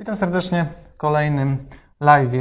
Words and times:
Witam 0.00 0.16
serdecznie 0.16 0.66
w 0.94 0.96
kolejnym 0.96 1.68
live 2.00 2.32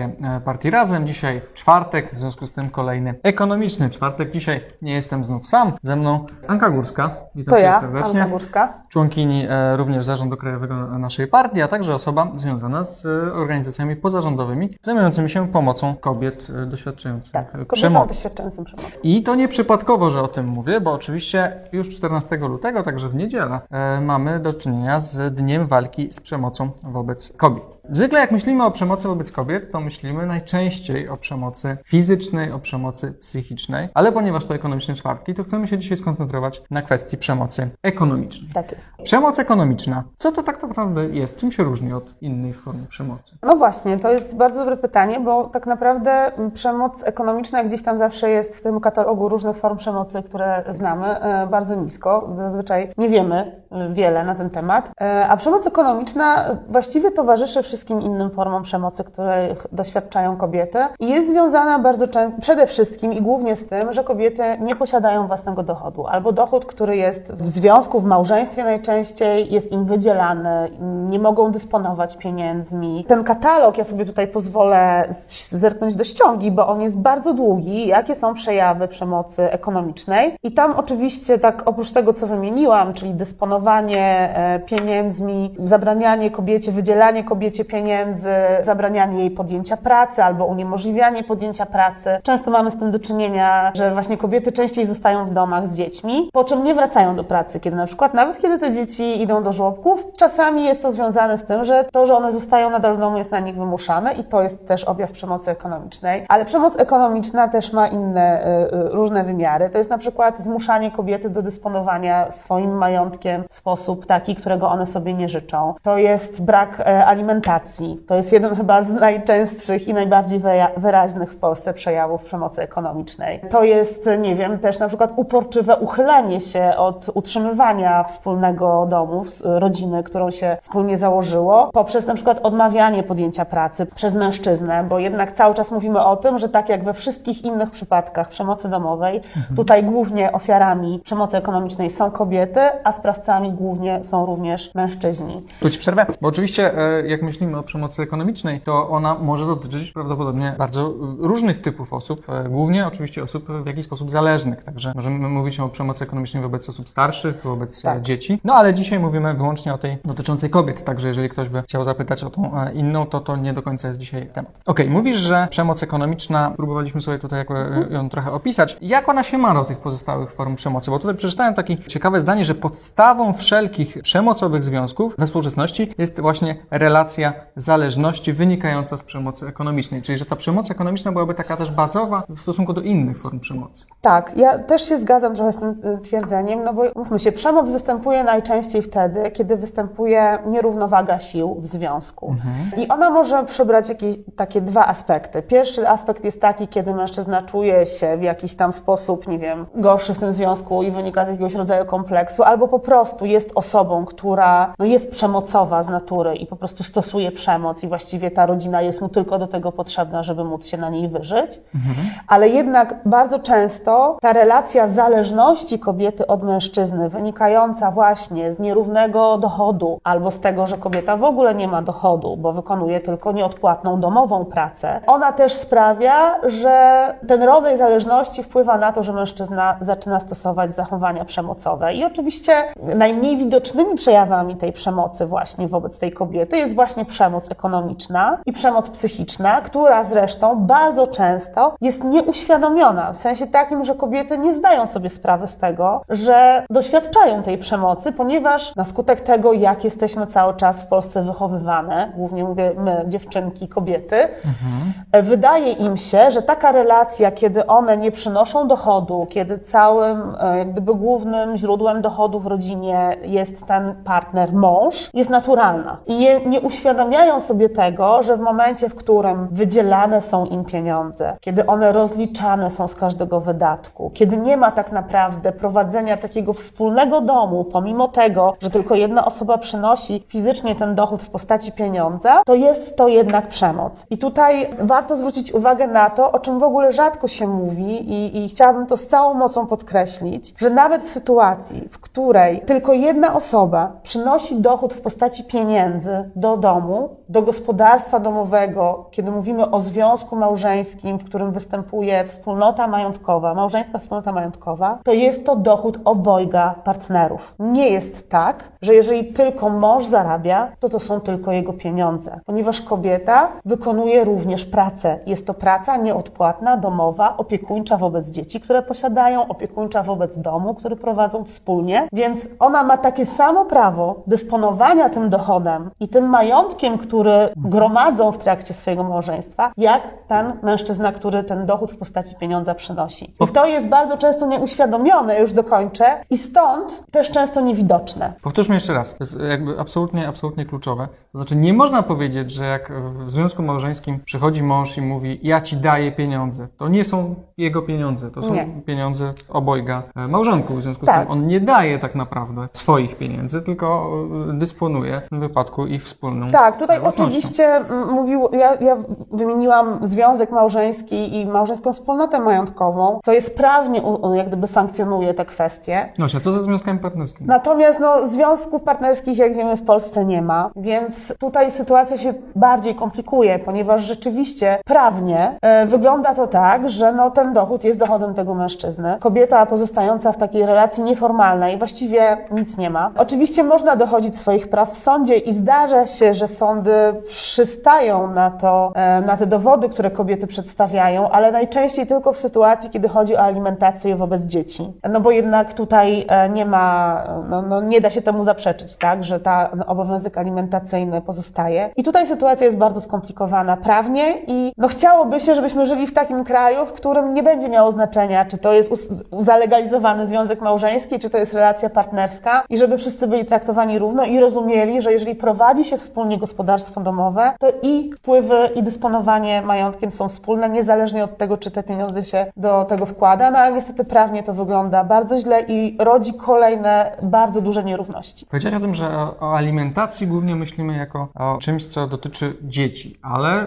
Partii 0.45 0.69
Razem. 0.69 1.07
Dzisiaj 1.07 1.41
czwartek, 1.53 2.15
w 2.15 2.19
związku 2.19 2.47
z 2.47 2.51
tym 2.51 2.69
kolejny 2.69 3.15
ekonomiczny 3.23 3.89
czwartek. 3.89 4.31
Dzisiaj 4.31 4.61
nie 4.81 4.93
jestem 4.93 5.23
znów 5.23 5.47
sam, 5.47 5.71
ze 5.81 5.95
mną 5.95 6.25
Anka 6.47 6.69
Górska. 6.69 7.15
Witam 7.35 7.53
to 7.53 7.59
ja, 7.59 7.79
serdecznie. 7.79 8.21
Anka 8.21 8.31
Górska. 8.31 8.83
Członkini 8.89 9.45
e, 9.49 9.77
również 9.77 10.05
zarządu 10.05 10.37
krajowego 10.37 10.75
naszej 10.99 11.27
partii, 11.27 11.61
a 11.61 11.67
także 11.67 11.93
osoba 11.93 12.31
związana 12.35 12.83
z 12.83 13.05
e, 13.05 13.33
organizacjami 13.33 13.95
pozarządowymi 13.95 14.69
zajmującymi 14.81 15.29
się 15.29 15.47
pomocą 15.47 15.95
kobiet 15.95 16.47
e, 16.49 16.65
doświadczających 16.65 17.31
tak, 17.31 17.65
przemocy. 17.73 18.07
doświadczającym 18.07 18.65
przemocy. 18.65 18.87
I 19.03 19.23
to 19.23 19.35
nieprzypadkowo, 19.35 20.09
że 20.09 20.21
o 20.21 20.27
tym 20.27 20.45
mówię, 20.45 20.81
bo 20.81 20.93
oczywiście 20.93 21.61
już 21.71 21.89
14 21.89 22.37
lutego, 22.37 22.83
także 22.83 23.09
w 23.09 23.15
niedzielę, 23.15 23.59
mamy 24.01 24.39
do 24.39 24.53
czynienia 24.53 24.99
z 24.99 25.33
Dniem 25.33 25.67
Walki 25.67 26.11
z 26.11 26.19
Przemocą 26.19 26.69
wobec 26.83 27.33
Kobiet. 27.37 27.78
Zwykle 27.91 28.19
jak 28.19 28.31
myślimy 28.31 28.63
o 28.63 28.71
przemocy 28.71 29.07
wobec 29.07 29.31
kobiet, 29.31 29.71
to 29.71 29.79
myślimy 29.79 30.25
najczęściej 30.25 31.09
o 31.09 31.17
przemocy 31.17 31.77
fizycznej, 31.85 32.51
o 32.51 32.59
przemocy 32.59 33.11
psychicznej, 33.11 33.89
ale 33.93 34.11
ponieważ 34.11 34.45
to 34.45 34.55
ekonomiczne 34.55 34.95
czwartki, 34.95 35.33
to 35.33 35.43
chcemy 35.43 35.67
się 35.67 35.77
dzisiaj 35.77 35.97
skoncentrować 35.97 36.61
na 36.71 36.81
kwestii 36.81 37.17
przemocy 37.17 37.69
ekonomicznej. 37.83 38.49
Tak 38.53 38.71
jest. 38.71 38.91
Przemoc 39.03 39.39
ekonomiczna. 39.39 40.03
Co 40.15 40.31
to 40.31 40.43
tak 40.43 40.61
naprawdę 40.61 41.05
jest? 41.05 41.37
Czym 41.37 41.51
się 41.51 41.63
różni 41.63 41.93
od 41.93 42.21
innych 42.21 42.61
form 42.61 42.87
przemocy? 42.87 43.37
No 43.43 43.55
właśnie, 43.55 43.97
to 43.97 44.11
jest 44.11 44.35
bardzo 44.35 44.59
dobre 44.59 44.77
pytanie, 44.77 45.19
bo 45.19 45.45
tak 45.45 45.67
naprawdę 45.67 46.31
przemoc 46.53 47.03
ekonomiczna 47.03 47.63
gdzieś 47.63 47.83
tam 47.83 47.97
zawsze 47.97 48.29
jest 48.29 48.55
w 48.55 48.61
tym 48.61 48.79
katalogu 48.79 49.29
różnych 49.29 49.57
form 49.57 49.77
przemocy, 49.77 50.23
które 50.23 50.63
znamy, 50.69 51.07
e, 51.07 51.47
bardzo 51.47 51.75
nisko. 51.75 52.29
Zazwyczaj 52.35 52.91
nie 52.97 53.09
wiemy 53.09 53.61
e, 53.71 53.93
wiele 53.93 54.23
na 54.23 54.35
ten 54.35 54.49
temat. 54.49 54.91
E, 55.01 55.27
a 55.27 55.37
przemoc 55.37 55.67
ekonomiczna 55.67 56.45
właściwie 56.69 57.11
towarzyszy 57.11 57.63
wszystkim 57.63 57.78
wszystkim 57.79 58.01
innym 58.01 58.29
formom 58.29 58.63
przemocy, 58.63 59.03
których 59.03 59.67
doświadczają 59.71 60.37
kobiety. 60.37 60.79
I 60.99 61.09
jest 61.09 61.29
związana 61.29 61.79
bardzo 61.79 62.07
często, 62.07 62.41
przede 62.41 62.67
wszystkim 62.67 63.13
i 63.13 63.21
głównie 63.21 63.55
z 63.55 63.67
tym, 63.67 63.93
że 63.93 64.03
kobiety 64.03 64.43
nie 64.59 64.75
posiadają 64.75 65.27
własnego 65.27 65.63
dochodu, 65.63 66.07
albo 66.07 66.31
dochód, 66.31 66.65
który 66.65 66.97
jest 66.97 67.33
w 67.33 67.49
związku, 67.49 67.99
w 67.99 68.05
małżeństwie 68.05 68.63
najczęściej 68.63 69.53
jest 69.53 69.71
im 69.71 69.85
wydzielany, 69.85 70.69
nie 71.09 71.19
mogą 71.19 71.51
dysponować 71.51 72.17
pieniędzmi. 72.17 73.05
Ten 73.07 73.23
katalog, 73.23 73.77
ja 73.77 73.83
sobie 73.83 74.05
tutaj 74.05 74.27
pozwolę 74.27 75.07
zerknąć 75.49 75.95
do 75.95 76.03
ściągi, 76.03 76.51
bo 76.51 76.67
on 76.67 76.81
jest 76.81 76.97
bardzo 76.97 77.33
długi, 77.33 77.87
jakie 77.87 78.15
są 78.15 78.33
przejawy 78.33 78.87
przemocy 78.87 79.51
ekonomicznej? 79.51 80.35
I 80.43 80.51
tam 80.51 80.73
oczywiście 80.77 81.39
tak 81.39 81.63
oprócz 81.65 81.91
tego, 81.91 82.13
co 82.13 82.27
wymieniłam, 82.27 82.93
czyli 82.93 83.13
dysponowanie 83.13 84.35
e, 84.35 84.59
pieniędzmi, 84.59 85.55
zabranianie 85.65 86.31
kobiecie, 86.31 86.71
wydzielanie 86.71 87.23
kobiecie 87.23 87.65
pieniędzy, 87.69 88.29
zabranianie 88.63 89.19
jej 89.19 89.31
podjęcia 89.31 89.77
pracy 89.77 90.23
albo 90.23 90.45
uniemożliwianie 90.45 91.23
podjęcia 91.23 91.65
pracy. 91.65 92.09
Często 92.23 92.51
mamy 92.51 92.71
z 92.71 92.77
tym 92.77 92.91
do 92.91 92.99
czynienia, 92.99 93.71
że 93.75 93.91
właśnie 93.91 94.17
kobiety 94.17 94.51
częściej 94.51 94.85
zostają 94.85 95.25
w 95.25 95.33
domach 95.33 95.67
z 95.67 95.77
dziećmi, 95.77 96.29
po 96.33 96.43
czym 96.43 96.63
nie 96.63 96.75
wracają 96.75 97.15
do 97.15 97.23
pracy, 97.23 97.59
kiedy 97.59 97.77
na 97.77 97.85
przykład 97.85 98.13
nawet 98.13 98.39
kiedy 98.39 98.59
te 98.59 98.71
dzieci 98.71 99.21
idą 99.21 99.43
do 99.43 99.53
żłobków, 99.53 100.05
czasami 100.17 100.63
jest 100.63 100.81
to 100.81 100.91
związane 100.91 101.37
z 101.37 101.43
tym, 101.43 101.65
że 101.65 101.83
to, 101.91 102.05
że 102.05 102.15
one 102.15 102.31
zostają 102.31 102.69
nadal 102.69 102.97
w 102.97 102.99
domu 102.99 103.17
jest 103.17 103.31
na 103.31 103.39
nich 103.39 103.55
wymuszane 103.55 104.13
i 104.13 104.23
to 104.23 104.41
jest 104.41 104.67
też 104.67 104.83
objaw 104.83 105.11
przemocy 105.11 105.51
ekonomicznej. 105.51 106.25
Ale 106.27 106.45
przemoc 106.45 106.79
ekonomiczna 106.79 107.47
też 107.47 107.73
ma 107.73 107.87
inne 107.87 108.45
y, 108.45 108.75
y, 108.75 108.89
różne 108.89 109.23
wymiary. 109.23 109.69
To 109.69 109.77
jest 109.77 109.89
na 109.89 109.97
przykład 109.97 110.41
zmuszanie 110.41 110.91
kobiety 110.91 111.29
do 111.29 111.41
dysponowania 111.41 112.31
swoim 112.31 112.77
majątkiem 112.77 113.43
w 113.49 113.55
sposób 113.55 114.05
taki, 114.05 114.35
którego 114.35 114.69
one 114.69 114.85
sobie 114.85 115.13
nie 115.13 115.29
życzą. 115.29 115.73
To 115.83 115.97
jest 115.97 116.41
brak 116.41 116.79
e, 116.79 117.05
alimentacji 117.49 117.99
to 118.07 118.15
jest 118.15 118.31
jeden 118.31 118.55
chyba 118.55 118.83
z 118.83 118.89
najczęstszych 118.89 119.87
i 119.87 119.93
najbardziej 119.93 120.41
wyraźnych 120.77 121.31
w 121.31 121.35
Polsce 121.35 121.73
przejawów 121.73 122.23
przemocy 122.23 122.61
ekonomicznej. 122.61 123.41
To 123.49 123.63
jest, 123.63 124.09
nie 124.19 124.35
wiem, 124.35 124.59
też 124.59 124.79
na 124.79 124.87
przykład 124.87 125.13
uporczywe 125.15 125.77
uchylenie 125.77 126.39
się 126.39 126.73
od 126.77 127.09
utrzymywania 127.13 128.03
wspólnego 128.03 128.87
domu, 128.89 129.25
rodziny, 129.43 130.03
którą 130.03 130.31
się 130.31 130.57
wspólnie 130.61 130.97
założyło, 130.97 131.69
poprzez 131.73 132.07
na 132.07 132.13
przykład 132.13 132.39
odmawianie 132.43 133.03
podjęcia 133.03 133.45
pracy 133.45 133.85
przez 133.85 134.15
mężczyznę, 134.15 134.85
bo 134.89 134.99
jednak 134.99 135.31
cały 135.31 135.55
czas 135.55 135.71
mówimy 135.71 136.05
o 136.05 136.15
tym, 136.15 136.39
że 136.39 136.49
tak 136.49 136.69
jak 136.69 136.83
we 136.83 136.93
wszystkich 136.93 137.45
innych 137.45 137.71
przypadkach 137.71 138.29
przemocy 138.29 138.69
domowej, 138.69 139.17
mhm. 139.17 139.55
tutaj 139.55 139.83
głównie 139.83 140.31
ofiarami 140.31 140.99
przemocy 141.03 141.37
ekonomicznej 141.37 141.89
są 141.89 142.11
kobiety, 142.11 142.59
a 142.83 142.91
sprawcami 142.91 143.51
głównie 143.51 144.03
są 144.03 144.25
również 144.25 144.75
mężczyźni. 144.75 145.43
Tu 145.59 145.69
Ci 145.69 145.79
przerwę, 145.79 146.05
bo 146.21 146.27
oczywiście 146.27 146.77
e, 146.77 147.07
jak 147.07 147.21
myślimy 147.39 147.57
o 147.57 147.63
przemocy 147.63 148.01
ekonomicznej, 148.01 148.61
to 148.61 148.89
ona 148.89 149.15
może 149.15 149.45
dotyczyć 149.45 149.91
prawdopodobnie 149.91 150.55
bardzo 150.57 150.93
różnych 151.19 151.61
typów 151.61 151.93
osób, 151.93 152.29
e, 152.29 152.49
głównie 152.49 152.87
oczywiście 152.87 153.23
osób 153.23 153.47
w 153.63 153.65
jakiś 153.65 153.85
sposób 153.85 154.11
zależnych. 154.11 154.63
Także 154.63 154.91
możemy 154.95 155.29
mówić 155.29 155.59
o 155.59 155.69
przemocy 155.69 156.03
ekonomicznej 156.03 156.43
wobec 156.43 156.69
osób 156.69 156.89
starszych, 156.89 157.41
wobec 157.43 157.79
e, 157.79 157.83
tak. 157.83 158.01
dzieci. 158.01 158.39
No 158.43 158.53
ale 158.53 158.73
dzisiaj 158.73 158.99
mówimy 158.99 159.33
wyłącznie 159.33 159.73
o 159.73 159.77
tej 159.77 159.97
dotyczącej 160.05 160.49
kobiet, 160.49 160.83
także 160.83 161.07
jeżeli 161.07 161.29
ktoś 161.29 161.49
by 161.49 161.61
chciał 161.61 161.83
zapytać 161.83 162.23
o 162.23 162.29
tą 162.29 162.61
e, 162.61 162.73
inną, 162.73 163.05
to 163.05 163.19
to 163.19 163.35
nie 163.35 163.53
do 163.53 163.61
końca 163.61 163.87
jest 163.87 163.99
dzisiaj 163.99 164.29
temat. 164.33 164.59
Ok, 164.65 164.79
mówisz, 164.89 165.17
że 165.17 165.47
przemoc 165.49 165.83
ekonomiczna, 165.83 166.53
próbowaliśmy 166.57 167.01
sobie 167.01 167.19
tutaj 167.19 167.41
mhm. 167.41 167.93
ją 167.93 168.09
trochę 168.09 168.31
opisać. 168.31 168.77
Jak 168.81 169.09
ona 169.09 169.23
się 169.23 169.37
ma 169.37 169.53
do 169.53 169.63
tych 169.63 169.77
pozostałych 169.77 170.31
form 170.31 170.55
przemocy? 170.55 170.91
Bo 170.91 170.99
tutaj 170.99 171.15
przeczytałem 171.15 171.53
takie 171.53 171.77
ciekawe 171.77 172.19
zdanie, 172.19 172.45
że 172.45 172.55
podstawą 172.55 173.33
wszelkich 173.33 173.97
przemocowych 174.01 174.63
związków 174.63 175.15
we 175.17 175.25
współczesności 175.25 175.93
jest 175.97 176.21
właśnie 176.21 176.55
relacja 176.71 177.28
zależności 177.55 178.33
wynikająca 178.33 178.97
z 178.97 179.03
przemocy 179.03 179.47
ekonomicznej. 179.47 180.01
Czyli, 180.01 180.17
że 180.17 180.25
ta 180.25 180.35
przemoc 180.35 180.71
ekonomiczna 180.71 181.11
byłaby 181.11 181.33
taka 181.33 181.57
też 181.57 181.71
bazowa 181.71 182.23
w 182.29 182.39
stosunku 182.39 182.73
do 182.73 182.81
innych 182.81 183.21
form 183.21 183.39
przemocy. 183.39 183.85
Tak, 184.01 184.37
ja 184.37 184.59
też 184.59 184.81
się 184.89 184.97
zgadzam 184.97 185.35
trochę 185.35 185.53
z 185.53 185.57
tym 185.57 185.69
y, 185.69 185.97
twierdzeniem, 185.97 186.63
no 186.63 186.73
bo 186.73 186.83
mówmy 186.95 187.19
się, 187.19 187.31
przemoc 187.31 187.69
występuje 187.69 188.23
najczęściej 188.23 188.81
wtedy, 188.81 189.31
kiedy 189.31 189.57
występuje 189.57 190.37
nierównowaga 190.47 191.19
sił 191.19 191.55
w 191.61 191.67
związku. 191.67 192.29
Mhm. 192.29 192.83
I 192.83 192.87
ona 192.87 193.09
może 193.09 193.45
przybrać 193.45 193.89
jakieś 193.89 194.15
takie 194.35 194.61
dwa 194.61 194.87
aspekty. 194.87 195.41
Pierwszy 195.41 195.89
aspekt 195.89 196.25
jest 196.25 196.41
taki, 196.41 196.67
kiedy 196.67 196.93
mężczyzna 196.93 197.41
czuje 197.41 197.85
się 197.85 198.17
w 198.17 198.23
jakiś 198.23 198.55
tam 198.55 198.73
sposób, 198.73 199.27
nie 199.27 199.39
wiem, 199.39 199.65
gorszy 199.75 200.13
w 200.13 200.19
tym 200.19 200.31
związku 200.31 200.83
i 200.83 200.91
wynika 200.91 201.25
z 201.25 201.27
jakiegoś 201.27 201.55
rodzaju 201.55 201.85
kompleksu, 201.85 202.43
albo 202.43 202.67
po 202.67 202.79
prostu 202.79 203.25
jest 203.25 203.51
osobą, 203.55 204.05
która 204.05 204.73
no, 204.79 204.85
jest 204.85 205.11
przemocowa 205.11 205.83
z 205.83 205.87
natury 205.87 206.35
i 206.35 206.47
po 206.47 206.55
prostu 206.55 206.83
stosuje 206.83 207.18
przemoc 207.31 207.83
i 207.83 207.87
właściwie 207.87 208.31
ta 208.31 208.45
rodzina 208.45 208.81
jest 208.81 209.01
mu 209.01 209.09
tylko 209.09 209.39
do 209.39 209.47
tego 209.47 209.71
potrzebna, 209.71 210.23
żeby 210.23 210.43
móc 210.43 210.65
się 210.65 210.77
na 210.77 210.89
niej 210.89 211.09
wyżyć. 211.09 211.61
Mhm. 211.75 211.95
Ale 212.27 212.49
jednak 212.49 212.95
bardzo 213.05 213.39
często 213.39 214.17
ta 214.21 214.33
relacja 214.33 214.87
zależności 214.87 215.79
kobiety 215.79 216.27
od 216.27 216.43
mężczyzny, 216.43 217.09
wynikająca 217.09 217.91
właśnie 217.91 218.51
z 218.51 218.59
nierównego 218.59 219.37
dochodu 219.37 219.99
albo 220.03 220.31
z 220.31 220.39
tego, 220.39 220.67
że 220.67 220.77
kobieta 220.77 221.17
w 221.17 221.23
ogóle 221.23 221.55
nie 221.55 221.67
ma 221.67 221.81
dochodu, 221.81 222.37
bo 222.37 222.53
wykonuje 222.53 222.99
tylko 222.99 223.31
nieodpłatną 223.31 223.99
domową 223.99 224.45
pracę, 224.45 225.01
ona 225.07 225.31
też 225.31 225.53
sprawia, 225.53 226.35
że 226.43 226.99
ten 227.27 227.43
rodzaj 227.43 227.77
zależności 227.77 228.43
wpływa 228.43 228.77
na 228.77 228.91
to, 228.91 229.03
że 229.03 229.13
mężczyzna 229.13 229.77
zaczyna 229.81 230.19
stosować 230.19 230.75
zachowania 230.75 231.25
przemocowe. 231.25 231.93
I 231.93 232.05
oczywiście 232.05 232.53
najmniej 232.95 233.37
widocznymi 233.37 233.95
przejawami 233.95 234.55
tej 234.55 234.73
przemocy 234.73 235.25
właśnie 235.25 235.67
wobec 235.67 235.99
tej 235.99 236.11
kobiety 236.11 236.57
jest 236.57 236.75
właśnie 236.75 237.05
przemoc 237.09 237.51
ekonomiczna 237.51 238.37
i 238.45 238.53
przemoc 238.53 238.89
psychiczna, 238.89 239.61
która 239.61 240.03
zresztą 240.03 240.55
bardzo 240.55 241.07
często 241.07 241.75
jest 241.81 242.03
nieuświadomiona, 242.03 243.13
w 243.13 243.17
sensie 243.17 243.47
takim, 243.47 243.83
że 243.83 243.95
kobiety 243.95 244.37
nie 244.37 244.53
zdają 244.53 244.87
sobie 244.87 245.09
sprawy 245.09 245.47
z 245.47 245.57
tego, 245.57 246.01
że 246.09 246.65
doświadczają 246.69 247.43
tej 247.43 247.57
przemocy, 247.57 248.11
ponieważ 248.11 248.75
na 248.75 248.85
skutek 248.85 249.21
tego, 249.21 249.53
jak 249.53 249.83
jesteśmy 249.83 250.27
cały 250.27 250.53
czas 250.53 250.83
w 250.83 250.87
Polsce 250.87 251.23
wychowywane, 251.23 252.11
głównie 252.15 252.43
mówię 252.43 252.71
my, 252.77 253.03
dziewczynki, 253.07 253.67
kobiety, 253.67 254.15
mhm. 254.15 255.23
wydaje 255.23 255.71
im 255.71 255.97
się, 255.97 256.31
że 256.31 256.41
taka 256.41 256.71
relacja, 256.71 257.31
kiedy 257.31 257.67
one 257.67 257.97
nie 257.97 258.11
przynoszą 258.11 258.67
dochodu, 258.67 259.27
kiedy 259.29 259.59
całym, 259.59 260.35
e, 260.39 260.57
jak 260.57 260.71
gdyby 260.71 260.95
głównym 260.95 261.57
źródłem 261.57 262.01
dochodu 262.01 262.39
w 262.39 262.47
rodzinie 262.47 263.15
jest 263.23 263.65
ten 263.67 263.95
partner, 264.03 264.53
mąż, 264.53 265.09
jest 265.13 265.29
naturalna. 265.29 265.97
I 266.07 266.21
je 266.21 266.39
nie 266.45 266.61
uświadamiają 266.61 266.98
uświadamiają 266.99 267.39
sobie 267.39 267.69
tego, 267.69 268.23
że 268.23 268.37
w 268.37 268.39
momencie, 268.39 268.89
w 268.89 268.95
którym 268.95 269.47
wydzielane 269.51 270.21
są 270.21 270.45
im 270.45 270.65
pieniądze, 270.65 271.37
kiedy 271.41 271.65
one 271.65 271.91
rozliczane 271.91 272.71
są 272.71 272.87
z 272.87 272.95
każdego 272.95 273.41
wydatku, 273.41 274.11
kiedy 274.13 274.37
nie 274.37 274.57
ma 274.57 274.71
tak 274.71 274.91
naprawdę 274.91 275.51
prowadzenia 275.51 276.17
takiego 276.17 276.53
wspólnego 276.53 277.21
domu, 277.21 277.63
pomimo 277.63 278.07
tego, 278.07 278.53
że 278.61 278.69
tylko 278.69 278.95
jedna 278.95 279.25
osoba 279.25 279.57
przynosi 279.57 280.25
fizycznie 280.27 280.75
ten 280.75 280.95
dochód 280.95 281.23
w 281.23 281.29
postaci 281.29 281.71
pieniądza, 281.71 282.41
to 282.45 282.55
jest 282.55 282.95
to 282.95 283.07
jednak 283.07 283.47
przemoc. 283.47 284.05
I 284.09 284.17
tutaj 284.17 284.69
warto 284.79 285.15
zwrócić 285.15 285.53
uwagę 285.53 285.87
na 285.87 286.09
to, 286.09 286.31
o 286.31 286.39
czym 286.39 286.59
w 286.59 286.63
ogóle 286.63 286.91
rzadko 286.91 287.27
się 287.27 287.47
mówi 287.47 288.13
i, 288.13 288.45
i 288.45 288.49
chciałabym 288.49 288.85
to 288.85 288.97
z 288.97 289.07
całą 289.07 289.33
mocą 289.33 289.67
podkreślić, 289.67 290.53
że 290.57 290.69
nawet 290.69 291.03
w 291.03 291.09
sytuacji, 291.09 291.89
w 291.91 291.99
której 291.99 292.61
tylko 292.61 292.93
jedna 292.93 293.33
osoba 293.33 293.91
przynosi 294.03 294.61
dochód 294.61 294.93
w 294.93 295.01
postaci 295.01 295.43
pieniędzy 295.43 296.29
do 296.35 296.57
domu, 296.57 296.88
domu, 296.89 297.15
do 297.29 297.41
gospodarstwa 297.41 298.19
domowego, 298.19 299.05
kiedy 299.11 299.31
mówimy 299.31 299.71
o 299.71 299.81
związku 299.81 300.35
małżeńskim, 300.35 301.17
w 301.17 301.25
którym 301.25 301.51
występuje 301.51 302.25
wspólnota 302.25 302.87
majątkowa, 302.87 303.53
małżeńska 303.53 303.99
wspólnota 303.99 304.31
majątkowa, 304.31 304.99
to 305.03 305.13
jest 305.13 305.45
to 305.45 305.55
dochód 305.55 305.99
obojga 306.05 306.75
partnerów. 306.83 307.55
Nie 307.59 307.89
jest 307.89 308.29
tak, 308.29 308.63
że 308.81 308.93
jeżeli 308.93 309.33
tylko 309.33 309.69
mąż 309.69 310.05
zarabia, 310.05 310.71
to 310.79 310.89
to 310.89 310.99
są 310.99 311.19
tylko 311.19 311.51
jego 311.51 311.73
pieniądze, 311.73 312.39
ponieważ 312.45 312.81
kobieta 312.81 313.49
wykonuje 313.65 314.23
również 314.23 314.65
pracę. 314.65 315.19
Jest 315.25 315.47
to 315.47 315.53
praca 315.53 315.97
nieodpłatna, 315.97 316.77
domowa, 316.77 317.37
opiekuńcza 317.37 317.97
wobec 317.97 318.29
dzieci, 318.29 318.59
które 318.59 318.81
posiadają, 318.81 319.47
opiekuńcza 319.47 320.03
wobec 320.03 320.37
domu, 320.37 320.73
który 320.73 320.95
prowadzą 320.95 321.43
wspólnie, 321.43 322.07
więc 322.13 322.47
ona 322.59 322.83
ma 322.83 322.97
takie 322.97 323.25
samo 323.25 323.65
prawo 323.65 324.15
dysponowania 324.27 325.09
tym 325.09 325.29
dochodem 325.29 325.89
i 325.99 326.07
tym 326.07 326.29
majątkiem, 326.29 326.78
który 326.97 327.49
gromadzą 327.55 328.31
w 328.31 328.37
trakcie 328.37 328.73
swojego 328.73 329.03
małżeństwa, 329.03 329.71
jak 329.77 330.03
ten 330.27 330.53
mężczyzna, 330.63 331.11
który 331.11 331.43
ten 331.43 331.65
dochód 331.65 331.91
w 331.91 331.97
postaci 331.97 332.35
pieniądza 332.35 332.75
przynosi. 332.75 333.33
I 333.39 333.47
to 333.47 333.65
jest 333.65 333.87
bardzo 333.87 334.17
często 334.17 334.47
nieuświadomione, 334.47 335.39
już 335.39 335.53
dokończę, 335.53 336.05
i 336.29 336.37
stąd 336.37 337.03
też 337.11 337.31
często 337.31 337.61
niewidoczne. 337.61 338.33
Powtórzmy 338.41 338.75
jeszcze 338.75 338.93
raz, 338.93 339.11
to 339.11 339.17
jest 339.19 339.37
jakby 339.49 339.79
absolutnie, 339.79 340.27
absolutnie 340.27 340.65
kluczowe. 340.65 341.07
To 341.31 341.37
znaczy 341.37 341.55
nie 341.55 341.73
można 341.73 342.03
powiedzieć, 342.03 342.51
że 342.51 342.65
jak 342.65 342.91
w 343.25 343.31
związku 343.31 343.63
małżeńskim 343.63 344.19
przychodzi 344.25 344.63
mąż 344.63 344.97
i 344.97 345.01
mówi 345.01 345.39
ja 345.43 345.61
ci 345.61 345.77
daję 345.77 346.11
pieniądze. 346.11 346.67
To 346.77 346.87
nie 346.87 347.05
są 347.05 347.35
jego 347.57 347.81
pieniądze, 347.81 348.31
to 348.31 348.43
są 348.43 348.53
Nie. 348.53 348.67
pieniądze 348.85 349.33
obojga 349.49 350.03
e, 350.15 350.27
małżonków. 350.27 350.79
W 350.79 350.81
związku 350.81 351.05
z 351.05 351.09
Tak. 351.09 351.21
tym 351.21 351.31
on 351.31 351.47
nie 351.47 351.59
daje 351.59 351.99
tak 351.99 352.15
naprawdę 352.15 352.67
swoich 352.73 353.17
pieniędzy, 353.17 353.61
tylko 353.61 354.09
e, 354.49 354.53
dysponuje 354.53 355.21
w 355.31 355.39
wypadku 355.39 355.87
ich 355.87 356.03
wspólną 356.03 356.47
Tak, 356.59 356.77
tutaj 356.77 356.99
oczywiście 357.03 357.75
mm, 357.75 358.09
mówił, 358.09 358.49
ja, 358.51 358.75
ja 358.75 358.97
wymieniłam 359.31 359.99
związek 360.09 360.51
małżeński 360.51 361.39
i 361.41 361.45
małżeńską 361.45 361.93
wspólnotę 361.93 362.39
majątkową, 362.39 363.19
co 363.23 363.33
jest 363.33 363.55
prawnie, 363.55 364.01
jak 364.33 364.47
gdyby 364.47 364.67
sankcjonuje 364.67 365.33
te 365.33 365.45
kwestie. 365.45 366.13
Nosia, 366.17 366.39
co 366.39 366.51
ze 366.51 366.63
związkami 366.63 366.99
partnerskimi? 366.99 367.47
Natomiast 367.47 367.99
no, 367.99 368.27
związków 368.27 368.83
partnerskich, 368.83 369.37
jak 369.37 369.55
wiemy, 369.55 369.77
w 369.77 369.85
Polsce 369.85 370.25
nie 370.25 370.41
ma, 370.41 370.69
więc 370.75 371.33
tutaj 371.39 371.71
sytuacja 371.71 372.17
się 372.17 372.33
bardziej 372.55 372.95
komplikuje, 372.95 373.59
ponieważ 373.59 374.01
rzeczywiście 374.01 374.77
prawnie 374.85 375.57
e, 375.61 375.85
wygląda 375.85 376.33
to 376.33 376.47
tak, 376.47 376.89
że 376.89 377.13
no, 377.13 377.31
ten 377.31 377.53
dochód 377.53 377.83
jest 377.83 377.99
dochodem 377.99 378.33
tego 378.33 378.55
mężczyzny. 378.55 379.17
Kobieta 379.19 379.65
pozostająca 379.65 380.31
w 380.31 380.37
takiej 380.37 380.65
relacji 380.65 381.03
nieformalnej 381.03 381.77
właściwie 381.77 382.37
nic 382.51 382.77
nie 382.77 382.89
ma. 382.89 383.11
Oczywiście 383.17 383.63
można 383.63 383.95
dochodzić 383.95 384.37
swoich 384.37 384.69
praw 384.69 384.93
w 384.93 384.97
sądzie 384.97 385.37
i 385.37 385.53
zdarza 385.53 386.07
się, 386.07 386.33
że 386.33 386.48
sądy 386.49 386.91
przystają 387.31 388.33
na 388.33 388.51
to, 388.51 388.91
e, 388.95 389.21
na 389.21 389.37
te 389.37 389.45
dowody, 389.45 389.89
które 389.89 390.11
kobiety 390.11 390.47
przedstawiają, 390.47 391.29
ale 391.29 391.51
najczęściej 391.51 392.07
tylko 392.07 392.33
w 392.33 392.37
sytuacji, 392.37 392.89
kiedy 392.89 393.09
chodzi 393.09 393.35
o 393.35 393.39
alimentację 393.39 394.15
wobec 394.15 394.43
dzieci. 394.43 394.93
No 395.09 395.21
bo 395.21 395.31
jednak 395.31 395.73
tutaj 395.73 396.25
e, 396.27 396.49
nie 396.49 396.65
ma, 396.65 397.23
no, 397.49 397.61
no 397.61 397.81
nie 397.81 398.01
da 398.01 398.09
się 398.09 398.21
temu 398.21 398.43
zaprzeczyć, 398.43 398.95
tak, 398.95 399.23
że 399.23 399.39
ta 399.39 399.69
no, 399.75 399.85
obowiązek 399.85 400.37
alimentacyjny 400.37 401.21
pozostaje. 401.21 401.89
I 401.95 402.03
tutaj 402.03 402.27
sytuacja 402.27 402.65
jest 402.65 402.77
bardzo 402.77 403.01
skomplikowana 403.01 403.77
prawnie 403.77 404.33
i 404.47 404.71
no 404.77 404.87
chciałoby 404.87 405.39
się, 405.39 405.55
żebyśmy 405.55 405.85
żyli 405.85 406.07
w 406.07 406.13
takim 406.13 406.43
kraju, 406.43 406.85
w 406.85 406.93
którym 406.93 407.33
nie 407.33 407.43
będzie 407.43 407.69
miało 407.69 407.91
znaczenia, 407.91 408.45
czy 408.45 408.57
to 408.57 408.73
jest 408.73 408.91
zalegalizowany 409.39 410.27
związek 410.27 410.61
małżeński, 410.61 411.19
czy 411.19 411.29
to 411.29 411.37
jest 411.37 411.53
relacja 411.53 411.89
partnerska 411.89 412.63
i 412.69 412.77
żeby 412.77 412.97
wszyscy 412.97 413.27
byli 413.27 413.45
traktowani 413.45 413.99
równo 413.99 414.23
i 414.23 414.39
rozumieli, 414.39 415.01
że 415.01 415.11
jeżeli 415.11 415.35
prowadzi 415.35 415.85
się 415.85 415.97
wspólnie 415.97 416.38
gospodarstwo 416.39 417.01
domowe, 417.01 417.53
to 417.59 417.67
i 417.81 418.11
wpływy, 418.17 418.69
i 418.75 418.83
dysponowanie 418.83 419.61
majątkiem 419.61 420.11
są 420.11 420.29
wspólne, 420.29 420.69
niezależnie 420.69 421.23
od 421.23 421.37
tego, 421.37 421.57
czy 421.57 421.71
te 421.71 421.83
pieniądze 421.83 422.23
się 422.23 422.51
do 422.57 422.85
tego 422.85 423.05
wkłada, 423.05 423.51
no 423.51 423.57
ale 423.57 423.75
niestety 423.75 424.03
prawnie 424.03 424.43
to 424.43 424.53
wygląda 424.53 425.03
bardzo 425.03 425.39
źle 425.39 425.61
i 425.67 425.97
rodzi 425.99 426.33
kolejne 426.33 427.11
bardzo 427.21 427.61
duże 427.61 427.83
nierówności. 427.83 428.45
Powiedziałeś 428.45 428.77
o 428.77 428.81
tym, 428.81 428.95
że 428.95 429.07
o, 429.39 429.55
alimentacji 429.55 430.27
głównie 430.27 430.55
myślimy 430.55 430.97
jako 430.97 431.27
o 431.35 431.57
czymś, 431.57 431.85
co 431.85 432.07
dotyczy 432.07 432.57
dzieci, 432.63 433.19
ale 433.21 433.65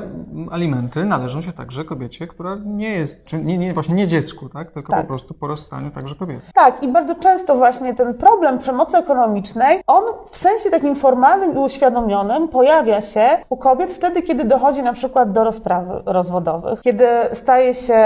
alimenty 0.50 1.04
należą 1.04 1.42
się 1.42 1.52
także 1.52 1.84
kobiecie, 1.84 2.26
która 2.26 2.56
nie 2.64 2.90
jest, 2.90 3.32
nie, 3.32 3.58
nie, 3.58 3.74
właśnie 3.74 3.94
nie 3.94 4.06
dziecku, 4.06 4.48
tak? 4.48 4.70
tylko 4.70 4.92
Tak. 4.92 5.00
po 5.00 5.06
prostu 5.06 5.34
po 5.34 5.46
rozstaniu 5.46 5.90
także 5.90 6.14
kobiety. 6.14 6.42
Tak, 6.54 6.82
i 6.82 6.88
bardzo 6.88 7.14
często 7.14 7.56
właśnie 7.56 7.94
ten 7.94 8.14
problem 8.14 8.58
przemocy 8.58 8.96
ekonomicznej, 8.96 9.80
on 9.86 10.02
w 10.30 10.36
sensie 10.36 10.70
takim 10.70 10.96
formalnym 10.96 11.54
i 11.54 11.58
uświadomionym 11.58 12.48
pojawia 12.62 13.00
się 13.00 13.28
u 13.50 13.56
kobiet 13.56 13.92
wtedy, 13.92 14.22
kiedy 14.22 14.44
dochodzi 14.44 14.82
na 14.82 14.92
przykład 14.92 15.32
do 15.32 15.44
rozpraw 15.44 15.84
rozwodowych, 16.06 16.80
kiedy 16.82 17.06
staje 17.32 17.74
się, 17.74 17.96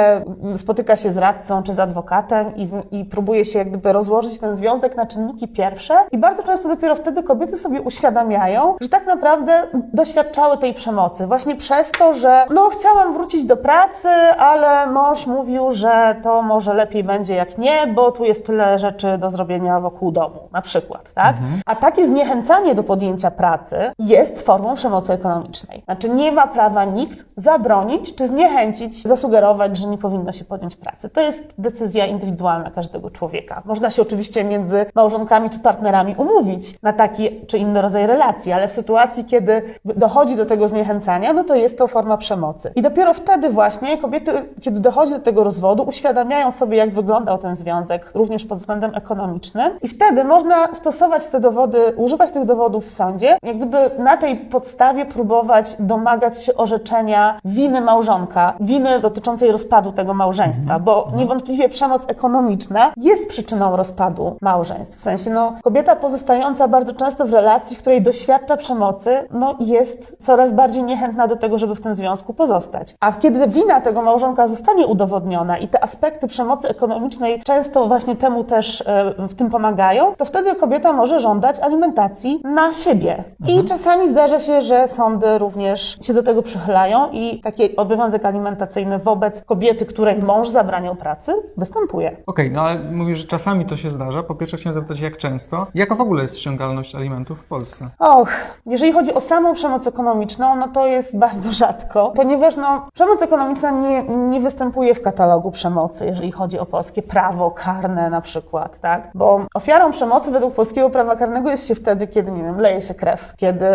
spotyka 0.57 0.97
się 0.97 1.13
z 1.13 1.17
radcą 1.17 1.63
czy 1.63 1.75
z 1.75 1.81
adwokatem 1.81 2.57
i, 2.57 2.69
i 2.91 3.05
próbuje 3.05 3.45
się 3.45 3.59
jak 3.59 3.69
gdyby 3.69 3.93
rozłożyć 3.93 4.39
ten 4.39 4.57
związek 4.57 4.97
na 4.97 5.07
czynniki 5.07 5.49
pierwsze 5.49 5.95
i 6.13 6.19
bardzo 6.19 6.43
często 6.43 6.69
dopiero 6.69 6.97
wtedy 6.97 7.23
kobiety 7.23 7.57
sobie 7.57 7.83
uświadamiają, 7.83 8.77
że 8.81 8.89
tak 8.89 9.07
naprawdę 9.07 9.53
doświadczały 9.93 10.59
tej 10.59 10.75
przemocy 10.75 11.27
właśnie 11.27 11.57
przez 11.57 11.91
to, 11.91 12.15
że 12.15 12.47
no 12.51 12.69
chciałam 12.71 13.15
wrócić 13.15 13.45
do 13.45 13.57
pracy, 13.57 14.09
ale 14.39 14.87
mąż 14.87 15.27
mówił, 15.27 15.73
że 15.73 16.17
to 16.23 16.43
może 16.43 16.75
lepiej 16.75 17.05
będzie 17.05 17.35
jak 17.35 17.59
nie, 17.59 17.87
bo 17.87 18.13
tu 18.13 18.25
jest 18.25 18.47
tyle 18.47 18.79
rzeczy 18.79 19.19
do 19.19 19.31
zrobienia 19.31 19.81
wokół 19.81 20.13
domu, 20.13 20.49
na 20.53 20.63
przykład, 20.63 21.13
tak? 21.15 21.37
A 21.67 21.75
takie 21.75 22.07
zniechęcanie 22.07 22.75
do 22.75 22.83
podjęcia 22.83 23.31
pracy 23.31 23.77
jest 23.99 24.46
formą 24.47 24.75
przemocy 24.75 25.13
ekonomicznej. 25.13 25.83
Znaczy 25.85 26.09
nie 26.09 26.33
ma 26.33 26.47
prawa 26.47 26.85
nikt 26.85 27.25
zabronić 27.37 28.15
czy 28.15 28.29
zniechęcić, 28.29 29.03
zasugerować, 29.03 29.77
że 29.77 29.89
nie 29.89 29.99
powinno 29.99 30.33
się 30.33 30.45
podjąć 30.45 30.77
pracy. 30.77 31.09
To 31.09 31.21
jest 31.21 31.43
decyzja 31.59 32.07
indywidualna 32.07 32.71
każdego 32.71 33.11
człowieka. 33.11 33.63
Można 33.65 33.91
się 33.91 34.03
oczywiście 34.03 34.45
między 34.45 34.87
małżonkami 34.95 35.51
czy 35.51 35.59
partnerami 35.59 36.15
umówić 36.19 36.83
na 36.83 36.93
taki 36.93 37.47
czy 37.47 37.59
inny 37.59 37.83
rodzaj 37.83 38.07
relacji, 38.07 38.53
ale 38.53 38.69
w 38.69 38.73
sytuacji, 38.73 39.25
kiedy 39.25 39.63
dochodzi 39.85 40.37
do 40.37 40.47
tego 40.47 40.69
zniechęcania, 40.69 41.33
no 41.33 41.45
to 41.45 41.55
jest 41.55 41.79
to 41.79 41.87
forma 41.87 42.17
przemocy. 42.17 42.73
I 42.77 42.83
dopiero 42.83 43.15
wtedy 43.15 43.51
właśnie 43.51 43.99
kobiety, 43.99 44.33
kiedy 44.61 44.81
dochodzi 44.81 45.13
do 45.13 45.21
tego 45.21 45.45
rozwodu, 45.45 45.83
uświadamiają 45.83 46.51
sobie, 46.51 46.77
jak 46.77 46.91
wyglądał 46.91 47.39
ten 47.39 47.55
związek, 47.55 48.11
również 48.15 48.45
pod 48.45 48.59
względem 48.59 48.95
ekonomicznym 48.95 49.79
i 49.83 49.89
wtedy 49.89 50.25
można 50.25 50.75
stosować 50.75 51.27
te 51.27 51.41
dowody, 51.41 51.79
używać 51.97 52.31
tych 52.31 52.45
dowodów 52.45 52.85
w 52.85 52.91
sądzie, 52.91 53.39
jak 53.43 53.57
gdyby 53.57 53.79
na 53.99 54.17
tej 54.17 54.36
podstawie 54.37 55.07
próbować 55.07 55.77
domagać 55.79 56.45
się 56.45 56.55
orzeczenia 56.55 57.41
winy 57.45 57.81
małżonka, 57.81 58.55
winy 58.61 59.01
dotyczącej 59.01 59.53
rozpadu 59.53 59.93
tego 59.93 60.15
małżeństwa, 60.15 60.79
bo 60.79 61.09
niewątpliwie 61.17 61.69
przemoc 61.69 62.05
ekonomiczna 62.09 62.93
jest 62.97 63.29
przyczyną 63.29 63.77
rozpadu 63.77 64.37
małżeństw. 64.41 64.97
W 64.97 65.01
sensie, 65.01 65.31
no, 65.31 65.53
kobieta 65.63 65.97
pozostająca 65.97 66.69
bardzo 66.69 66.93
często 66.93 67.27
w 67.27 67.33
relacji, 67.33 67.77
w 67.77 67.79
której 67.79 68.03
doświadcza 68.03 68.57
przemocy, 68.57 69.11
no, 69.31 69.55
jest 69.61 70.17
coraz 70.23 70.53
bardziej 70.53 70.83
niechętna 70.83 71.27
do 71.27 71.37
tego, 71.37 71.59
żeby 71.59 71.75
w 71.75 71.81
tym 71.81 71.95
związku 71.95 72.35
pozostać. 72.35 72.95
A 73.01 73.13
kiedy 73.13 73.49
wina 73.49 73.81
tego 73.81 74.03
małżonka 74.03 74.49
zostanie 74.49 74.87
udowodniona 74.87 75.59
i 75.59 75.69
te 75.69 75.85
aspekty 75.85 76.29
przemocy 76.29 76.69
ekonomicznej 76.69 77.43
często 77.43 77.87
właśnie 77.87 78.17
temu 78.17 78.45
też 78.45 78.81
e, 78.87 79.15
w 79.29 79.35
tym 79.35 79.51
pomagają, 79.51 80.15
to 80.15 80.25
wtedy 80.25 80.55
kobieta 80.55 80.93
może 80.93 81.21
żądać 81.21 81.61
alimentacji 81.61 82.41
na 82.45 82.73
siebie. 82.73 83.25
I 83.49 83.65
czasami 83.65 84.09
zdarza 84.09 84.26
się, 84.29 84.63
że 84.63 84.89
sądy 84.89 85.39
również 85.39 85.99
się 86.03 86.15
do 86.15 86.23
tego 86.23 86.43
przychylają 86.43 87.11
i 87.13 87.41
taki 87.41 87.77
obowiązek 87.77 88.25
alimentacyjny 88.25 88.99
wobec 88.99 89.45
kobiety, 89.45 89.87
której 89.87 90.23
mąż 90.23 90.49
zabraniał 90.49 90.97
pracy, 90.97 91.33
występuje. 91.57 92.17
Okej, 92.27 92.51
no 92.51 92.61
ale 92.61 92.79
mówisz, 92.79 93.19
że 93.19 93.27
czasami 93.27 93.67
to 93.67 93.77
się 93.77 93.91
zdarza. 93.91 94.23
Po 94.23 94.35
pierwsze 94.35 94.57
chciałem 94.57 94.75
zapytać, 94.75 95.01
jak 95.01 95.17
często? 95.17 95.67
Jaka 95.75 95.95
w 95.95 96.01
ogóle 96.01 96.23
jest 96.23 96.39
ściągalność 96.39 96.95
alimentów 96.95 97.41
w 97.41 97.49
Polsce? 97.49 97.89
Och, 97.99 98.31
jeżeli 98.67 98.93
chodzi 98.93 99.15
o 99.15 99.21
samą 99.21 99.55
przemoc 99.55 99.87
ekonomiczną, 99.87 100.57
no 100.57 100.69
to 100.69 100.87
jest 100.87 101.17
bardzo 101.27 101.53
rzadko, 101.53 102.13
ponieważ 102.17 102.57
no, 102.57 102.89
przemoc 102.95 103.23
ekonomiczna 103.23 103.71
nie, 103.71 104.03
nie 104.03 104.41
występuje 104.41 104.95
w 104.95 105.03
katalogu 105.03 105.51
przemocy, 105.51 106.07
jeżeli 106.07 106.33
chodzi 106.33 106.59
o 106.59 106.67
polskie 106.67 107.03
prawo 107.03 107.51
karne 107.51 108.11
na 108.11 108.21
przykład, 108.21 108.81
tak? 108.81 109.11
Bo 109.15 109.41
ofiarą 109.55 109.91
przemocy 109.91 110.31
według 110.31 110.55
polskiego 110.55 110.91
prawa 110.91 111.17
karnego 111.17 111.51
jest 111.51 111.69
się 111.69 111.75
wtedy, 111.75 112.07
kiedy, 112.07 112.33
nie 112.33 112.43
wiem, 112.43 112.61
leje 112.61 112.83
się 112.83 112.95
krew, 112.95 113.35
kiedy 113.37 113.67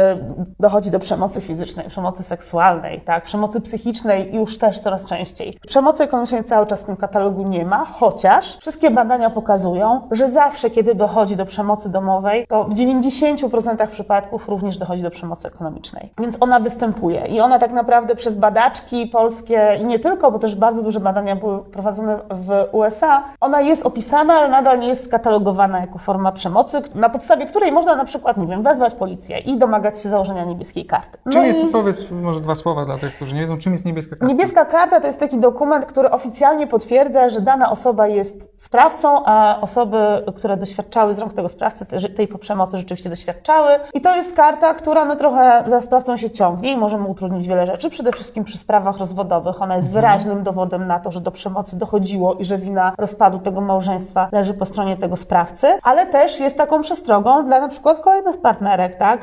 dochodzi 0.60 0.92
do 0.92 1.00
przemocy 1.00 1.42
fizycznej, 1.42 1.88
przemocy 1.90 2.24
seksualnej, 2.24 3.02
tak? 3.02 3.24
Przemocy 3.24 3.62
psychicznej 3.62 4.36
już 4.36 4.58
też 4.58 4.80
coraz 4.80 5.06
częściej. 5.06 5.60
Przemocy 5.68 6.04
ekonomicznej 6.04 6.44
cały 6.44 6.68
czas 6.68 6.82
w 6.82 6.84
tym 6.84 6.96
katalogu 6.96 7.48
nie 7.48 7.66
ma, 7.66 7.86
chociaż 7.86 8.58
wszystkie 8.58 8.92
badania 8.92 9.30
pokazują, 9.30 10.08
że 10.12 10.32
zawsze, 10.32 10.70
kiedy 10.70 10.96
dochodzi 10.96 11.36
do 11.36 11.46
przemocy 11.46 11.90
domowej, 11.90 12.48
to 12.48 12.64
w 12.64 12.74
90% 12.74 13.88
przypadków 13.88 14.48
również 14.48 14.78
dochodzi 14.78 15.04
do 15.04 15.12
przemocy 15.12 15.48
ekonomicznej. 15.48 16.14
Więc 16.20 16.38
ona 16.40 16.60
występuje 16.60 17.26
i 17.26 17.40
ona 17.40 17.60
tak 17.60 17.72
naprawdę 17.72 18.16
przez 18.16 18.36
badaczki 18.36 19.08
polskie 19.08 19.78
i 19.82 19.86
nie 19.86 20.00
tylko, 20.00 20.32
bo 20.32 20.40
też 20.40 20.56
bardzo 20.56 20.84
duże 20.84 21.00
badania 21.00 21.36
były 21.36 21.64
prowadzone 21.64 22.20
w 22.30 22.68
USA, 22.72 23.24
ona 23.42 23.62
jest 23.62 23.86
opisana, 23.86 24.34
ale 24.34 24.50
nadal 24.50 24.80
nie 24.80 24.88
jest 24.88 25.06
skatalogowana 25.06 25.80
jako 25.80 25.98
forma 25.98 26.32
przemocy, 26.32 26.82
na 26.96 27.10
podstawie 27.10 27.46
której 27.46 27.72
można 27.72 27.96
na 27.96 28.06
przykład, 28.06 28.38
nie 28.38 28.48
wiem, 28.48 28.64
wezwać 28.64 28.94
policję 28.94 29.40
i 29.40 29.58
domagać 29.58 30.02
się 30.02 30.10
założenia 30.10 30.31
założenia 30.32 30.52
niebieskiej 30.52 30.86
karty. 30.86 31.18
No 31.26 31.32
Czym 31.32 31.44
i- 31.44 31.48
jest, 31.48 31.60
powiedz 31.72 32.12
może 32.12 32.42
dwa 32.42 32.56
słowa 32.56 32.86
dla 32.86 32.98
tych, 32.98 33.16
którzy 33.16 33.36
nie 33.36 33.42
wiedzą, 33.42 33.58
czym 33.58 33.74
jest 33.74 33.86
niebieska 33.86 34.16
karta? 34.16 34.26
Niebieska 34.34 34.66
karta 34.66 35.00
to 35.00 35.08
jest 35.08 35.20
taki 35.20 35.38
dokument, 35.38 35.86
który 35.86 36.12
oficjalnie 36.12 36.68
potwierdza, 36.68 37.30
że 37.30 37.42
dana 37.42 37.72
osoba 37.72 38.08
jest 38.08 38.52
sprawcą, 38.58 39.26
a 39.26 39.58
osoby, 39.62 39.98
które 40.38 40.58
doświadczały 40.58 41.14
z 41.14 41.20
rąk 41.20 41.34
tego 41.34 41.50
sprawcy, 41.50 41.86
te- 41.86 42.10
tej 42.10 42.28
przemocy 42.28 42.78
rzeczywiście 42.78 43.10
doświadczały. 43.10 43.70
I 43.94 44.02
to 44.02 44.16
jest 44.16 44.34
karta, 44.36 44.74
która 44.74 45.06
no 45.06 45.16
trochę 45.16 45.64
za 45.68 45.82
sprawcą 45.82 46.18
się 46.18 46.30
ciągnie 46.30 46.72
i 46.74 46.78
może 46.78 46.98
mu 46.98 47.12
utrudnić 47.12 47.48
wiele 47.48 47.66
rzeczy. 47.68 47.90
Przede 47.90 48.12
wszystkim 48.12 48.44
przy 48.44 48.58
sprawach 48.58 48.98
rozwodowych. 48.98 49.62
Ona 49.62 49.76
jest 49.76 49.90
wyraźnym 49.92 50.44
dowodem 50.44 50.88
na 50.88 51.00
to, 51.00 51.12
że 51.12 51.22
do 51.22 51.32
przemocy 51.32 51.78
dochodziło 51.78 52.34
i 52.34 52.46
że 52.46 52.58
wina 52.58 52.94
rozpadu 52.98 53.40
tego 53.40 53.62
małżeństwa 53.62 54.30
leży 54.32 54.54
po 54.54 54.66
stronie 54.66 54.98
tego 54.98 55.16
sprawcy, 55.16 55.68
ale 55.84 56.06
też 56.06 56.40
jest 56.40 56.58
taką 56.58 56.82
przestrogą 56.82 57.46
dla 57.46 57.62
na 57.62 57.68
przykład 57.70 58.00
kolejnych 58.00 58.42
partnerek, 58.42 58.98
tak? 58.98 59.22